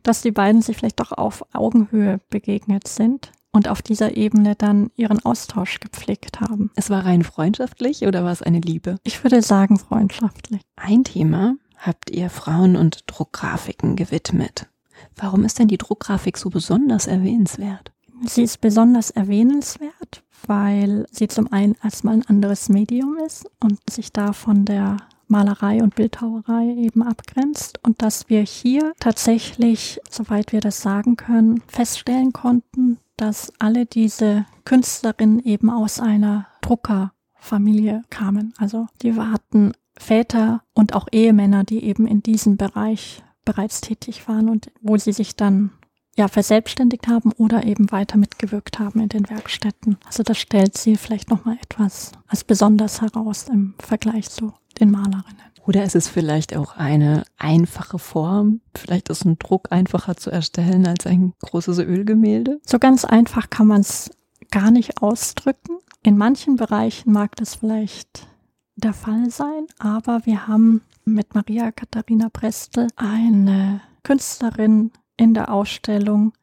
dass 0.04 0.22
die 0.22 0.32
beiden 0.32 0.62
sich 0.62 0.76
vielleicht 0.76 1.00
doch 1.00 1.14
auf 1.14 1.46
Augenhöhe 1.54 2.20
begegnet 2.30 2.90
sind 2.90 3.32
und 3.52 3.68
auf 3.68 3.82
dieser 3.82 4.16
Ebene 4.18 4.56
dann 4.56 4.92
ihren 4.96 5.24
Austausch 5.24 5.80
gepflegt 5.80 6.42
haben. 6.42 6.72
Es 6.76 6.90
war 6.90 7.06
rein 7.06 7.24
freundschaftlich 7.24 8.04
oder 8.06 8.24
war 8.24 8.32
es 8.32 8.42
eine 8.42 8.60
Liebe? 8.60 8.98
Ich 9.04 9.24
würde 9.24 9.42
sagen 9.42 9.80
freundschaftlich. 9.80 10.62
Ein 10.76 11.04
Thema 11.04 11.56
habt 11.78 12.10
ihr 12.10 12.30
Frauen 12.30 12.76
und 12.76 13.04
Druckgrafiken 13.08 13.96
gewidmet. 13.96 14.68
Warum 15.16 15.44
ist 15.46 15.60
denn 15.60 15.68
die 15.68 15.78
Druckgrafik 15.78 16.38
so 16.38 16.50
besonders 16.50 17.08
erwähnenswert? 17.08 17.92
Sie 18.26 18.44
ist 18.44 18.62
besonders 18.62 19.12
erwähnenswert, 19.12 20.24
weil 20.48 21.06
sie 21.12 21.28
zum 21.28 21.52
einen 21.52 21.76
erstmal 21.84 22.16
ein 22.16 22.26
anderes 22.26 22.70
Medium 22.70 23.18
ist 23.26 23.46
und 23.60 23.78
sich 23.90 24.12
da 24.12 24.34
von 24.34 24.66
der 24.66 24.98
Malerei 25.28 25.82
und 25.82 25.96
Bildhauerei 25.96 26.74
eben 26.78 27.04
abgrenzt 27.04 27.80
und 27.84 28.02
dass 28.02 28.30
wir 28.30 28.42
hier 28.42 28.94
tatsächlich, 29.00 30.00
soweit 30.10 30.52
wir 30.52 30.62
das 30.62 30.82
sagen 30.82 31.18
können, 31.18 31.62
feststellen 31.68 32.34
konnten, 32.34 32.98
dass 33.18 33.52
alle 33.60 33.86
diese 33.86 34.46
Künstlerinnen 34.66 35.40
eben 35.40 35.70
aus 35.70 36.00
einer 36.00 36.48
Druckerfamilie 36.62 38.04
kamen. 38.10 38.54
Also 38.58 38.88
die 39.02 39.14
hatten 39.14 39.74
Väter 39.98 40.62
und 40.74 40.94
auch 40.94 41.08
Ehemänner, 41.12 41.64
die 41.64 41.84
eben 41.84 42.08
in 42.08 42.22
diesem 42.22 42.58
Bereich 42.58 43.24
bereits 43.44 43.82
tätig 43.82 44.28
waren 44.28 44.50
und 44.50 44.72
wo 44.82 44.98
sie 44.98 45.14
sich 45.14 45.36
dann 45.36 45.72
ja, 46.18 46.28
verselbstständigt 46.28 47.08
haben 47.08 47.32
oder 47.34 47.64
eben 47.64 47.92
weiter 47.92 48.18
mitgewirkt 48.18 48.80
haben 48.80 49.00
in 49.00 49.10
den 49.10 49.30
Werkstätten. 49.30 49.98
Also 50.06 50.24
das 50.24 50.38
stellt 50.38 50.78
sie 50.78 50.96
vielleicht 50.98 51.30
nochmal 51.30 51.58
etwas 51.62 52.12
als 52.28 52.44
besonders 52.44 53.02
heraus 53.02 53.46
im 53.50 53.76
Vergleich 53.78 54.30
zu 54.30 54.54
den 54.80 54.92
Malerinnen. 54.92 55.38
Oder 55.68 55.84
ist 55.84 55.96
es 55.96 56.08
vielleicht 56.08 56.56
auch 56.56 56.78
eine 56.78 57.24
einfache 57.38 58.00
Form? 58.00 58.62
Vielleicht 58.76 59.10
ist 59.10 59.26
ein 59.26 59.38
Druck 59.38 59.68
einfacher 59.72 60.16
zu 60.16 60.32
erstellen 60.32 60.88
als 60.88 61.06
ein 61.06 61.34
großes 61.42 61.80
Ölgemälde? 61.80 62.60
So 62.66 62.80
ganz 62.80 63.06
einfach 63.06 63.50
kann 63.50 63.68
man 63.68 63.82
es 63.82 64.10
gar 64.50 64.72
nicht 64.72 65.02
ausdrücken. 65.02 65.78
In 66.04 66.18
manchen 66.18 66.56
Bereichen 66.56 67.12
mag 67.12 67.36
das 67.36 67.56
vielleicht 67.56 68.28
der 68.76 68.94
Fall 68.94 69.30
sein, 69.30 69.66
aber 69.78 70.26
wir 70.26 70.48
haben 70.48 70.82
mit 71.04 71.36
Maria 71.36 71.72
Katharina 71.72 72.30
Prestel 72.30 72.88
eine 72.96 73.82
Künstlerin 74.04 74.92
in 75.18 75.34
der 75.34 75.52
Ausstellung, 75.52 76.34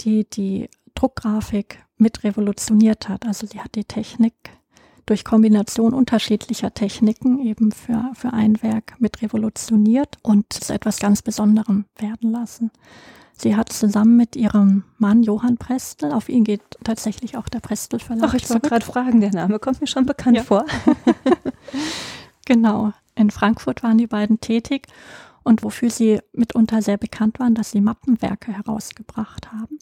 die 0.00 0.28
die 0.28 0.70
Druckgrafik 0.94 1.84
mit 1.96 2.24
revolutioniert 2.24 3.08
hat. 3.08 3.26
Also 3.26 3.46
sie 3.46 3.60
hat 3.60 3.74
die 3.74 3.84
Technik 3.84 4.34
durch 5.06 5.24
Kombination 5.24 5.94
unterschiedlicher 5.94 6.74
Techniken 6.74 7.40
eben 7.40 7.72
für, 7.72 8.10
für 8.14 8.32
ein 8.32 8.62
Werk 8.62 8.94
mit 8.98 9.22
revolutioniert 9.22 10.16
und 10.22 10.52
zu 10.52 10.72
etwas 10.72 10.98
ganz 10.98 11.22
Besonderem 11.22 11.86
werden 11.96 12.30
lassen. 12.30 12.70
Sie 13.40 13.56
hat 13.56 13.72
zusammen 13.72 14.16
mit 14.16 14.36
ihrem 14.36 14.84
Mann 14.98 15.22
Johann 15.22 15.56
Prestel, 15.56 16.12
auf 16.12 16.28
ihn 16.28 16.44
geht 16.44 16.60
tatsächlich 16.82 17.36
auch 17.36 17.48
der 17.48 17.60
Prestel 17.60 18.00
Verlag. 18.00 18.30
Ach, 18.30 18.34
ich 18.34 18.50
wollte 18.50 18.68
gerade 18.68 18.84
fragen, 18.84 19.20
der 19.20 19.30
Name 19.30 19.58
kommt 19.58 19.80
mir 19.80 19.86
schon 19.86 20.06
bekannt 20.06 20.38
ja. 20.38 20.42
vor. 20.42 20.66
genau, 22.44 22.92
in 23.14 23.30
Frankfurt 23.30 23.82
waren 23.82 23.96
die 23.96 24.08
beiden 24.08 24.40
tätig 24.40 24.88
und 25.48 25.62
wofür 25.62 25.88
sie 25.88 26.20
mitunter 26.34 26.82
sehr 26.82 26.98
bekannt 26.98 27.38
waren, 27.40 27.54
dass 27.54 27.70
sie 27.70 27.80
Mappenwerke 27.80 28.52
herausgebracht 28.52 29.50
haben. 29.50 29.78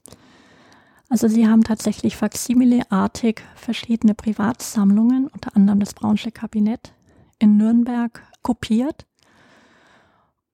Also 1.09 1.27
sie 1.27 1.49
haben 1.49 1.65
tatsächlich 1.65 2.17
Faksimile-artig 2.17 3.43
verschiedene 3.57 4.15
Privatsammlungen, 4.15 5.27
unter 5.27 5.57
anderem 5.57 5.81
das 5.81 5.93
Braunsche 5.93 6.31
Kabinett 6.31 6.93
in 7.41 7.57
Nürnberg, 7.57 8.23
kopiert. 8.43 9.07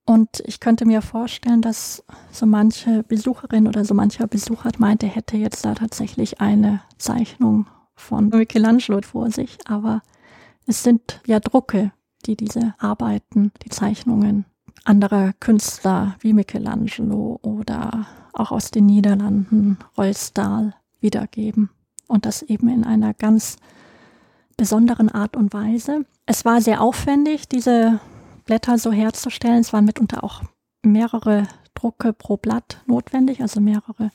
Und 0.03 0.41
ich 0.45 0.59
könnte 0.59 0.85
mir 0.85 1.03
vorstellen, 1.03 1.61
dass 1.61 2.03
so 2.31 2.47
manche 2.47 3.03
Besucherin 3.03 3.67
oder 3.67 3.85
so 3.85 3.93
mancher 3.93 4.25
Besucher 4.25 4.71
meinte, 4.79 5.05
hätte 5.05 5.37
jetzt 5.37 5.63
da 5.63 5.75
tatsächlich 5.75 6.41
eine 6.41 6.81
Zeichnung 6.97 7.67
von 7.93 8.29
Michelangelo 8.29 8.99
vor 9.03 9.29
sich. 9.29 9.59
Aber 9.65 10.01
es 10.65 10.81
sind 10.81 11.21
ja 11.27 11.39
Drucke, 11.39 11.91
die 12.25 12.35
diese 12.35 12.73
Arbeiten, 12.79 13.51
die 13.63 13.69
Zeichnungen 13.69 14.45
anderer 14.83 15.33
Künstler 15.39 16.15
wie 16.19 16.33
Michelangelo 16.33 17.39
oder 17.41 18.07
auch 18.33 18.51
aus 18.51 18.71
den 18.71 18.85
Niederlanden, 18.85 19.77
Rollstahl, 19.97 20.75
wiedergeben. 20.99 21.69
Und 22.07 22.25
das 22.25 22.41
eben 22.41 22.69
in 22.69 22.83
einer 22.83 23.13
ganz 23.13 23.57
besonderen 24.57 25.09
Art 25.09 25.35
und 25.35 25.53
Weise. 25.53 26.05
Es 26.25 26.45
war 26.45 26.61
sehr 26.61 26.81
aufwendig, 26.81 27.47
diese 27.47 27.99
Blätter 28.45 28.77
so 28.77 28.91
herzustellen. 28.91 29.59
Es 29.59 29.73
waren 29.73 29.85
mitunter 29.85 30.23
auch 30.23 30.41
mehrere 30.81 31.47
Drucke 31.73 32.13
pro 32.13 32.37
Blatt 32.37 32.81
notwendig, 32.85 33.41
also 33.41 33.59
mehrere 33.61 34.11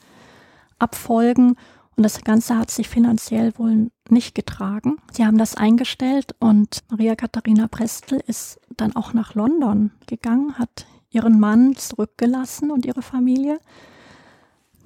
Abfolgen. 0.78 1.56
Und 1.98 2.04
das 2.04 2.24
Ganze 2.24 2.56
hat 2.56 2.70
sich 2.70 2.88
finanziell 2.88 3.52
wohl 3.58 3.90
nicht 4.08 4.34
getragen. 4.34 4.96
Sie 5.12 5.26
haben 5.26 5.36
das 5.36 5.54
eingestellt 5.54 6.34
und 6.38 6.82
Maria 6.88 7.14
Katharina 7.14 7.68
Prestel 7.68 8.22
ist 8.26 8.58
dann 8.76 8.96
auch 8.96 9.12
nach 9.12 9.34
London 9.34 9.90
gegangen, 10.06 10.58
hat 10.58 10.86
ihren 11.10 11.38
Mann 11.38 11.76
zurückgelassen 11.76 12.70
und 12.70 12.86
ihre 12.86 13.02
Familie 13.02 13.58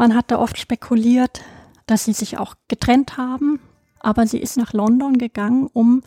man 0.02 0.16
hat 0.16 0.32
da 0.32 0.38
oft 0.40 0.58
spekuliert, 0.58 1.42
dass 1.86 2.04
sie 2.04 2.12
sich 2.12 2.38
auch 2.38 2.56
getrennt 2.66 3.16
haben, 3.16 3.60
aber 4.00 4.26
sie 4.26 4.38
ist 4.38 4.56
nach 4.56 4.72
London 4.72 5.16
gegangen, 5.16 5.68
um 5.72 6.02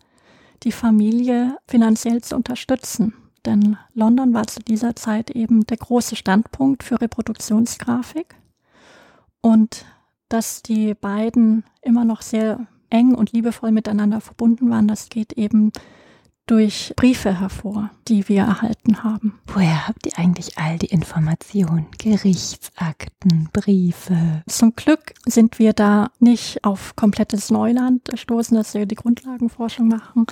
die 0.64 0.74
Familie 0.74 1.58
finanziell 1.68 2.22
zu 2.22 2.36
unterstützen. 2.36 3.14
Denn 3.46 3.78
London 3.94 4.34
war 4.34 4.48
zu 4.48 4.60
dieser 4.60 4.98
Zeit 4.98 5.30
eben 5.32 5.66
der 5.68 5.78
große 5.78 6.18
Standpunkt 6.18 6.84
für 6.84 7.00
Reproduktionsgrafik. 7.00 8.36
Und 9.40 9.86
dass 10.30 10.62
die 10.62 10.94
beiden 10.94 11.64
immer 11.82 12.06
noch 12.06 12.22
sehr 12.22 12.68
eng 12.90 13.14
und 13.16 13.32
liebevoll 13.32 13.72
miteinander 13.72 14.22
verbunden 14.22 14.70
waren, 14.70 14.88
das 14.88 15.10
geht 15.10 15.34
eben 15.34 15.72
durch 16.48 16.94
Briefe 16.96 17.40
hervor, 17.40 17.90
die 18.08 18.30
wir 18.30 18.44
erhalten 18.44 19.04
haben. 19.04 19.40
Woher 19.48 19.88
habt 19.88 20.06
ihr 20.06 20.18
eigentlich 20.18 20.58
all 20.58 20.78
die 20.78 20.88
Informationen? 20.88 21.88
Gerichtsakten, 21.98 23.50
Briefe? 23.52 24.44
Zum 24.48 24.76
Glück 24.76 25.14
sind 25.26 25.58
wir 25.58 25.74
da 25.74 26.12
nicht 26.20 26.64
auf 26.64 26.96
komplettes 26.96 27.50
Neuland 27.50 28.06
gestoßen, 28.06 28.56
dass 28.56 28.76
wir 28.76 28.86
die 28.86 28.96
Grundlagenforschung 28.96 29.88
machen 29.88 30.28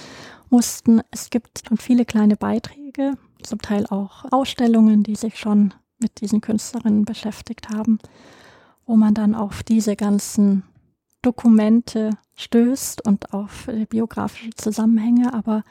mussten. 0.49 1.01
Es 1.09 1.31
gibt 1.31 1.63
schon 1.67 1.77
viele 1.77 2.05
kleine 2.05 2.35
Beiträge, 2.35 3.13
zum 3.41 3.59
Teil 3.59 3.87
auch 3.87 4.25
Ausstellungen, 4.31 5.03
die 5.03 5.15
sich 5.15 5.39
schon 5.39 5.73
mit 5.99 6.21
diesen 6.21 6.41
Künstlerinnen 6.41 7.05
beschäftigt 7.05 7.69
haben, 7.69 7.97
wo 8.85 8.95
man 8.95 9.13
dann 9.13 9.35
auf 9.35 9.63
diese 9.63 9.95
ganzen 9.95 10.63
Dokumente 11.21 12.11
stößt 12.35 13.05
und 13.05 13.33
auf 13.33 13.69
biografische 13.89 14.51
Zusammenhänge, 14.51 15.33
aber 15.33 15.63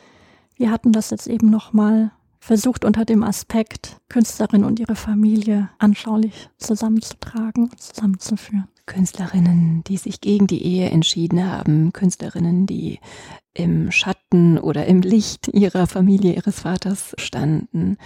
wir 0.56 0.70
hatten 0.70 0.92
das 0.92 1.10
jetzt 1.10 1.26
eben 1.26 1.50
nochmal 1.50 2.12
versucht 2.38 2.84
unter 2.84 3.04
dem 3.04 3.22
Aspekt 3.22 4.00
Künstlerin 4.08 4.64
und 4.64 4.80
ihre 4.80 4.96
Familie 4.96 5.70
anschaulich 5.78 6.50
zusammenzutragen 6.58 7.68
und 7.68 7.80
zusammenzuführen. 7.80 8.68
Künstlerinnen, 8.86 9.84
die 9.84 9.96
sich 9.96 10.20
gegen 10.20 10.48
die 10.48 10.64
Ehe 10.64 10.90
entschieden 10.90 11.48
haben, 11.48 11.92
Künstlerinnen, 11.92 12.66
die 12.66 12.98
im 13.54 13.92
Schatten 13.92 14.58
oder 14.58 14.86
im 14.86 15.02
Licht 15.02 15.48
ihrer 15.48 15.86
Familie, 15.86 16.34
ihres 16.34 16.60
Vaters 16.60 17.14
standen, 17.18 17.96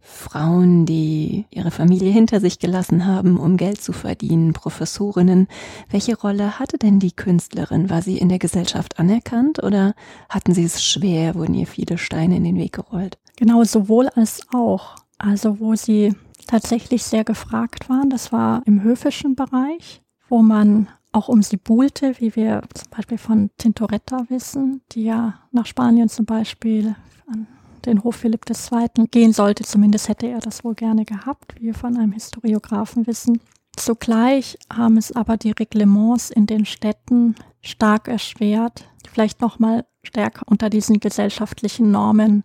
Frauen, 0.00 0.86
die 0.86 1.46
ihre 1.50 1.70
Familie 1.70 2.10
hinter 2.10 2.40
sich 2.40 2.58
gelassen 2.58 3.06
haben, 3.06 3.38
um 3.38 3.56
Geld 3.56 3.80
zu 3.80 3.92
verdienen, 3.92 4.52
Professorinnen. 4.52 5.46
Welche 5.90 6.18
Rolle 6.18 6.58
hatte 6.58 6.78
denn 6.78 6.98
die 6.98 7.12
Künstlerin? 7.12 7.90
War 7.90 8.02
sie 8.02 8.18
in 8.18 8.28
der 8.28 8.38
Gesellschaft 8.38 8.98
anerkannt 8.98 9.62
oder 9.62 9.94
hatten 10.28 10.54
sie 10.54 10.64
es 10.64 10.82
schwer, 10.82 11.34
wurden 11.34 11.54
ihr 11.54 11.66
viele 11.66 11.98
Steine 11.98 12.36
in 12.36 12.44
den 12.44 12.56
Weg 12.56 12.72
gerollt? 12.72 13.18
Genau, 13.36 13.62
sowohl 13.64 14.08
als 14.08 14.40
auch. 14.52 14.96
Also 15.18 15.60
wo 15.60 15.74
sie 15.74 16.14
tatsächlich 16.46 17.04
sehr 17.04 17.24
gefragt 17.24 17.88
waren, 17.88 18.10
das 18.10 18.32
war 18.32 18.62
im 18.66 18.82
höfischen 18.82 19.34
Bereich, 19.36 20.02
wo 20.28 20.42
man 20.42 20.88
auch 21.12 21.28
um 21.28 21.42
sie 21.42 21.56
buhlte, 21.56 22.14
wie 22.18 22.34
wir 22.36 22.62
zum 22.74 22.90
Beispiel 22.90 23.18
von 23.18 23.50
Tintoretta 23.58 24.26
wissen, 24.28 24.80
die 24.92 25.04
ja 25.04 25.40
nach 25.52 25.66
Spanien 25.66 26.08
zum 26.08 26.24
Beispiel 26.24 26.94
an 27.26 27.46
den 27.86 28.04
Hof 28.04 28.16
Philipp 28.16 28.44
II. 28.48 29.06
gehen 29.10 29.32
sollte. 29.32 29.64
Zumindest 29.64 30.08
hätte 30.08 30.26
er 30.26 30.40
das 30.40 30.64
wohl 30.64 30.74
gerne 30.74 31.04
gehabt, 31.04 31.54
wie 31.56 31.66
wir 31.66 31.74
von 31.74 31.96
einem 31.96 32.12
Historiographen 32.12 33.06
wissen. 33.06 33.40
Zugleich 33.76 34.58
haben 34.72 34.96
es 34.96 35.12
aber 35.12 35.36
die 35.36 35.52
Reglements 35.52 36.30
in 36.30 36.46
den 36.46 36.66
Städten 36.66 37.36
stark 37.62 38.08
erschwert, 38.08 38.88
vielleicht 39.10 39.40
noch 39.40 39.58
mal 39.58 39.86
stärker 40.02 40.42
unter 40.46 40.70
diesen 40.70 41.00
gesellschaftlichen 41.00 41.90
Normen 41.90 42.44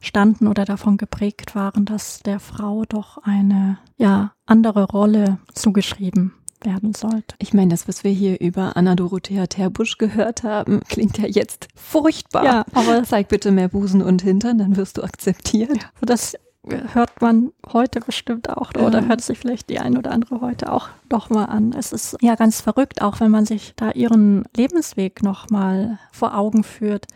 standen 0.00 0.48
oder 0.48 0.64
davon 0.64 0.96
geprägt 0.96 1.54
waren, 1.54 1.84
dass 1.84 2.20
der 2.20 2.40
Frau 2.40 2.84
doch 2.84 3.18
eine 3.18 3.78
ja 3.96 4.32
andere 4.46 4.84
Rolle 4.84 5.38
zugeschrieben 5.54 6.32
werden 6.64 6.94
sollte. 6.94 7.34
Ich 7.38 7.54
meine, 7.54 7.70
das, 7.70 7.88
was 7.88 8.04
wir 8.04 8.10
hier 8.10 8.40
über 8.40 8.76
Anna 8.76 8.94
Dorothea 8.94 9.46
Terbusch 9.46 9.98
gehört 9.98 10.42
haben, 10.42 10.80
klingt 10.88 11.18
ja 11.18 11.26
jetzt 11.26 11.68
furchtbar. 11.74 12.44
Ja, 12.44 12.64
aber 12.72 13.04
zeig 13.04 13.28
bitte 13.28 13.50
mehr 13.50 13.68
Busen 13.68 14.02
und 14.02 14.22
Hintern, 14.22 14.58
dann 14.58 14.76
wirst 14.76 14.98
du 14.98 15.02
akzeptiert. 15.02 15.76
Ja, 15.76 15.88
das 16.00 16.36
hört 16.64 17.20
man 17.20 17.52
heute 17.72 18.00
bestimmt 18.00 18.48
auch 18.48 18.70
oder 18.70 19.00
ja. 19.00 19.08
hört 19.08 19.20
sich 19.20 19.38
vielleicht 19.38 19.68
die 19.68 19.80
ein 19.80 19.98
oder 19.98 20.12
andere 20.12 20.40
heute 20.40 20.72
auch 20.72 20.90
noch 21.10 21.28
mal 21.28 21.46
an. 21.46 21.72
Es 21.76 21.92
ist 21.92 22.16
ja 22.20 22.36
ganz 22.36 22.60
verrückt, 22.60 23.02
auch 23.02 23.20
wenn 23.20 23.30
man 23.30 23.46
sich 23.46 23.72
da 23.76 23.90
ihren 23.90 24.44
Lebensweg 24.56 25.22
noch 25.22 25.50
mal 25.50 25.98
vor 26.12 26.36
Augen 26.36 26.62
führt. 26.62 27.06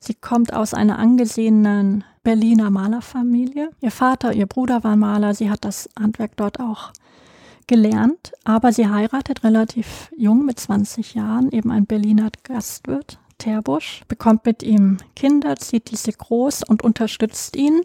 Sie 0.00 0.14
kommt 0.14 0.54
aus 0.54 0.74
einer 0.74 0.98
angesehenen 0.98 2.04
Berliner 2.22 2.70
Malerfamilie. 2.70 3.70
Ihr 3.80 3.90
Vater, 3.90 4.32
ihr 4.32 4.46
Bruder 4.46 4.82
waren 4.82 4.98
Maler. 4.98 5.34
Sie 5.34 5.50
hat 5.50 5.64
das 5.64 5.88
Handwerk 5.98 6.36
dort 6.36 6.58
auch 6.58 6.92
gelernt, 7.70 8.32
aber 8.42 8.72
sie 8.72 8.88
heiratet 8.88 9.44
relativ 9.44 10.10
jung 10.16 10.44
mit 10.44 10.58
20 10.58 11.14
Jahren, 11.14 11.52
eben 11.52 11.70
ein 11.70 11.86
Berliner 11.86 12.30
Gastwirt, 12.42 13.20
Terbusch, 13.38 14.02
bekommt 14.08 14.44
mit 14.44 14.64
ihm 14.64 14.96
Kinder, 15.14 15.54
zieht 15.54 15.92
diese 15.92 16.10
groß 16.12 16.64
und 16.64 16.82
unterstützt 16.82 17.54
ihn 17.54 17.82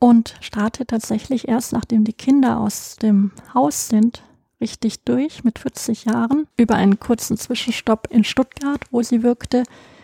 und 0.00 0.34
startet 0.40 0.88
tatsächlich 0.88 1.46
erst 1.46 1.72
nachdem 1.72 2.02
die 2.02 2.12
Kinder 2.12 2.58
aus 2.58 2.96
dem 2.96 3.30
Haus 3.54 3.86
sind, 3.86 4.24
richtig 4.60 5.04
durch 5.04 5.44
mit 5.44 5.60
40 5.60 6.06
Jahren 6.06 6.48
über 6.56 6.74
einen 6.74 6.98
kurzen 6.98 7.36
Zwischenstopp 7.36 8.08
in 8.10 8.24
Stuttgart, 8.24 8.80
wo 8.90 9.02
sie 9.02 9.22
wirkte, 9.22 9.62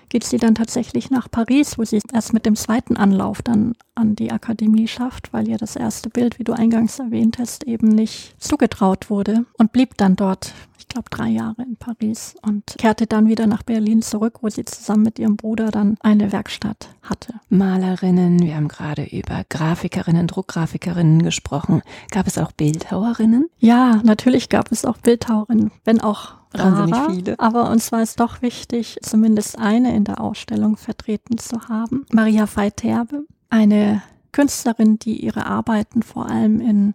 geht 0.08 0.24
sie 0.24 0.38
dann 0.38 0.54
tatsächlich 0.54 1.10
nach 1.10 1.30
Paris, 1.30 1.78
wo 1.78 1.84
sie 1.84 2.00
erst 2.12 2.32
mit 2.32 2.46
dem 2.46 2.56
zweiten 2.56 2.96
Anlauf 2.96 3.42
dann 3.42 3.74
an 3.94 4.16
die 4.16 4.32
Akademie 4.32 4.88
schafft, 4.88 5.32
weil 5.32 5.48
ihr 5.48 5.56
das 5.56 5.76
erste 5.76 6.10
Bild, 6.10 6.38
wie 6.38 6.44
du 6.44 6.52
eingangs 6.52 6.98
erwähnt 6.98 7.38
hast, 7.38 7.64
eben 7.64 7.88
nicht 7.88 8.34
zugetraut 8.42 9.10
wurde 9.10 9.44
und 9.58 9.72
blieb 9.72 9.96
dann 9.96 10.16
dort 10.16 10.52
ich 10.78 10.88
glaube, 10.88 11.08
drei 11.10 11.28
Jahre 11.28 11.62
in 11.62 11.76
Paris 11.76 12.36
und 12.42 12.76
kehrte 12.78 13.06
dann 13.06 13.28
wieder 13.28 13.46
nach 13.46 13.62
Berlin 13.62 14.02
zurück, 14.02 14.38
wo 14.42 14.48
sie 14.48 14.64
zusammen 14.64 15.02
mit 15.04 15.18
ihrem 15.18 15.36
Bruder 15.36 15.70
dann 15.70 15.96
eine 16.00 16.32
Werkstatt 16.32 16.90
hatte. 17.02 17.34
Malerinnen, 17.48 18.40
wir 18.40 18.56
haben 18.56 18.68
gerade 18.68 19.04
über 19.04 19.44
Grafikerinnen, 19.48 20.26
Druckgrafikerinnen 20.26 21.22
gesprochen. 21.22 21.82
Gab 22.10 22.26
es 22.26 22.38
auch 22.38 22.52
Bildhauerinnen? 22.52 23.48
Ja, 23.58 24.00
natürlich 24.04 24.48
gab 24.48 24.72
es 24.72 24.84
auch 24.84 24.98
Bildhauerinnen, 24.98 25.70
wenn 25.84 26.00
auch 26.00 26.34
Wahnsinnig 26.52 26.96
viele. 27.10 27.38
Aber 27.38 27.70
uns 27.70 27.92
war 27.92 28.00
es 28.00 28.16
doch 28.16 28.42
wichtig, 28.42 28.98
zumindest 29.02 29.58
eine 29.58 29.94
in 29.94 30.04
der 30.04 30.20
Ausstellung 30.20 30.76
vertreten 30.76 31.38
zu 31.38 31.68
haben. 31.68 32.06
Maria 32.12 32.46
Feiterbe, 32.46 33.26
eine 33.50 34.02
Künstlerin, 34.32 34.98
die 34.98 35.24
ihre 35.24 35.46
Arbeiten 35.46 36.02
vor 36.02 36.28
allem 36.28 36.60
in 36.60 36.94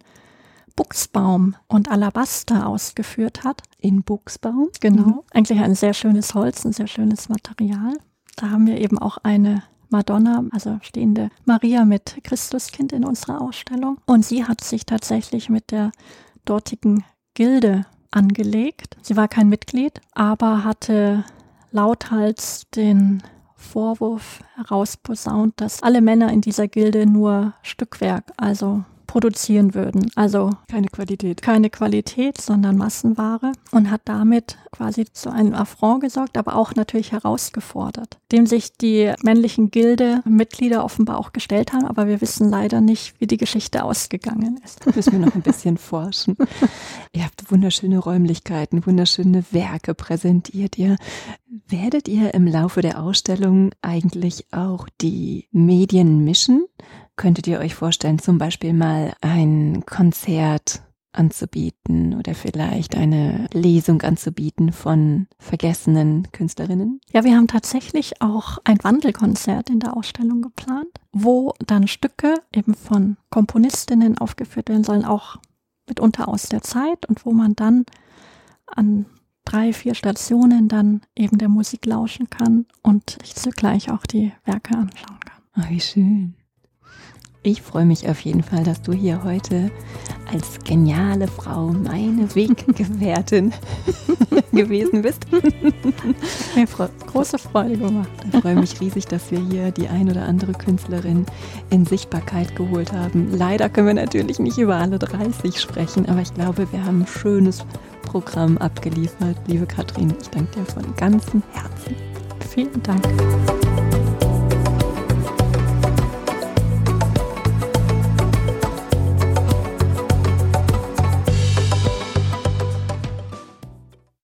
Buchsbaum 0.75 1.55
und 1.67 1.89
Alabaster 1.89 2.67
ausgeführt 2.67 3.43
hat. 3.43 3.61
In 3.77 4.03
Buchsbaum? 4.03 4.69
Genau. 4.79 5.05
Mhm. 5.05 5.19
Eigentlich 5.31 5.59
ein 5.59 5.75
sehr 5.75 5.93
schönes 5.93 6.33
Holz, 6.33 6.65
ein 6.65 6.73
sehr 6.73 6.87
schönes 6.87 7.29
Material. 7.29 7.93
Da 8.37 8.49
haben 8.49 8.67
wir 8.67 8.79
eben 8.79 8.97
auch 8.97 9.17
eine 9.23 9.63
Madonna, 9.89 10.45
also 10.51 10.79
stehende 10.81 11.29
Maria 11.45 11.85
mit 11.85 12.17
Christuskind 12.23 12.93
in 12.93 13.03
unserer 13.03 13.41
Ausstellung. 13.41 13.97
Und 14.05 14.25
sie 14.25 14.45
hat 14.45 14.61
sich 14.61 14.85
tatsächlich 14.85 15.49
mit 15.49 15.71
der 15.71 15.91
dortigen 16.45 17.03
Gilde 17.33 17.85
angelegt. 18.09 18.97
Sie 19.01 19.17
war 19.17 19.27
kein 19.27 19.49
Mitglied, 19.49 20.01
aber 20.13 20.63
hatte 20.63 21.25
lauthals 21.71 22.67
den 22.75 23.21
Vorwurf 23.55 24.41
herausposaunt, 24.55 25.59
dass 25.61 25.83
alle 25.83 26.01
Männer 26.01 26.31
in 26.31 26.41
dieser 26.41 26.67
Gilde 26.67 27.05
nur 27.05 27.53
Stückwerk, 27.61 28.31
also 28.37 28.83
produzieren 29.11 29.73
würden. 29.73 30.09
Also 30.15 30.51
keine 30.69 30.87
Qualität. 30.87 31.41
Keine 31.41 31.69
Qualität, 31.69 32.39
sondern 32.39 32.77
Massenware 32.77 33.51
und 33.71 33.91
hat 33.91 33.99
damit 34.05 34.57
quasi 34.71 35.03
zu 35.11 35.29
einem 35.29 35.53
Affront 35.53 35.99
gesorgt, 35.99 36.37
aber 36.37 36.55
auch 36.55 36.75
natürlich 36.75 37.11
herausgefordert, 37.11 38.19
dem 38.31 38.45
sich 38.45 38.71
die 38.77 39.11
männlichen 39.21 39.69
Gilde-Mitglieder 39.69 40.85
offenbar 40.85 41.17
auch 41.17 41.33
gestellt 41.33 41.73
haben, 41.73 41.85
aber 41.85 42.07
wir 42.07 42.21
wissen 42.21 42.49
leider 42.49 42.79
nicht, 42.79 43.13
wie 43.19 43.27
die 43.27 43.35
Geschichte 43.35 43.83
ausgegangen 43.83 44.61
ist. 44.63 44.85
Müssen 44.95 45.11
wir 45.11 45.19
noch 45.19 45.35
ein 45.35 45.41
bisschen 45.41 45.77
forschen. 45.91 46.37
Ihr 47.11 47.25
habt 47.25 47.51
wunderschöne 47.51 47.99
Räumlichkeiten, 47.99 48.85
wunderschöne 48.85 49.43
Werke 49.51 49.93
präsentiert 49.93 50.77
ihr. 50.77 50.95
Werdet 51.67 52.07
ihr 52.07 52.33
im 52.33 52.47
Laufe 52.47 52.81
der 52.81 53.03
Ausstellung 53.03 53.71
eigentlich 53.81 54.45
auch 54.53 54.87
die 55.01 55.49
Medien 55.51 56.23
mischen? 56.23 56.63
Könntet 57.21 57.45
ihr 57.45 57.59
euch 57.59 57.75
vorstellen, 57.75 58.17
zum 58.17 58.39
Beispiel 58.39 58.73
mal 58.73 59.13
ein 59.21 59.83
Konzert 59.85 60.81
anzubieten 61.11 62.15
oder 62.15 62.33
vielleicht 62.33 62.95
eine 62.95 63.47
Lesung 63.53 64.01
anzubieten 64.01 64.71
von 64.71 65.27
vergessenen 65.37 66.31
Künstlerinnen? 66.31 66.99
Ja, 67.13 67.23
wir 67.23 67.35
haben 67.35 67.45
tatsächlich 67.45 68.23
auch 68.23 68.57
ein 68.63 68.83
Wandelkonzert 68.83 69.69
in 69.69 69.79
der 69.79 69.95
Ausstellung 69.95 70.41
geplant, 70.41 70.89
wo 71.11 71.53
dann 71.67 71.87
Stücke 71.87 72.33
eben 72.51 72.73
von 72.73 73.17
Komponistinnen 73.29 74.17
aufgeführt 74.17 74.69
werden 74.69 74.83
sollen, 74.83 75.05
auch 75.05 75.35
mitunter 75.87 76.27
aus 76.27 76.49
der 76.49 76.63
Zeit 76.63 77.05
und 77.05 77.23
wo 77.23 77.33
man 77.33 77.55
dann 77.55 77.85
an 78.65 79.05
drei, 79.45 79.73
vier 79.73 79.93
Stationen 79.93 80.69
dann 80.69 81.01
eben 81.15 81.37
der 81.37 81.49
Musik 81.49 81.85
lauschen 81.85 82.31
kann 82.31 82.65
und 82.81 83.19
sich 83.21 83.35
zugleich 83.35 83.91
auch 83.91 84.07
die 84.07 84.31
Werke 84.43 84.75
anschauen 84.75 85.19
kann. 85.19 85.43
Oh, 85.55 85.69
wie 85.69 85.79
schön. 85.79 86.35
Ich 87.43 87.63
freue 87.63 87.85
mich 87.85 88.07
auf 88.07 88.19
jeden 88.21 88.43
Fall, 88.43 88.63
dass 88.63 88.83
du 88.83 88.93
hier 88.93 89.23
heute 89.23 89.71
als 90.31 90.59
geniale 90.63 91.27
Frau 91.27 91.69
meine 91.69 92.33
Weggefährtin 92.35 93.51
gewesen 94.51 95.01
bist. 95.01 95.25
Mir 96.55 96.67
große 97.07 97.39
Freude 97.39 97.77
gemacht. 97.77 98.09
Ich 98.31 98.39
freue 98.41 98.55
mich 98.55 98.79
riesig, 98.79 99.07
dass 99.07 99.31
wir 99.31 99.39
hier 99.39 99.71
die 99.71 99.87
ein 99.87 100.07
oder 100.07 100.23
andere 100.25 100.51
Künstlerin 100.51 101.25
in 101.71 101.83
Sichtbarkeit 101.83 102.55
geholt 102.55 102.93
haben. 102.93 103.35
Leider 103.35 103.69
können 103.69 103.87
wir 103.87 103.93
natürlich 103.95 104.37
nicht 104.37 104.59
über 104.59 104.75
alle 104.75 104.99
30 104.99 105.59
sprechen, 105.59 106.07
aber 106.07 106.21
ich 106.21 106.35
glaube, 106.35 106.71
wir 106.71 106.85
haben 106.85 107.01
ein 107.01 107.07
schönes 107.07 107.65
Programm 108.03 108.59
abgeliefert. 108.59 109.37
Liebe 109.47 109.65
Katrin, 109.65 110.13
ich 110.21 110.29
danke 110.29 110.59
dir 110.59 110.65
von 110.65 110.95
ganzem 110.95 111.41
Herzen. 111.53 111.95
Vielen 112.51 112.83
Dank. 112.83 114.00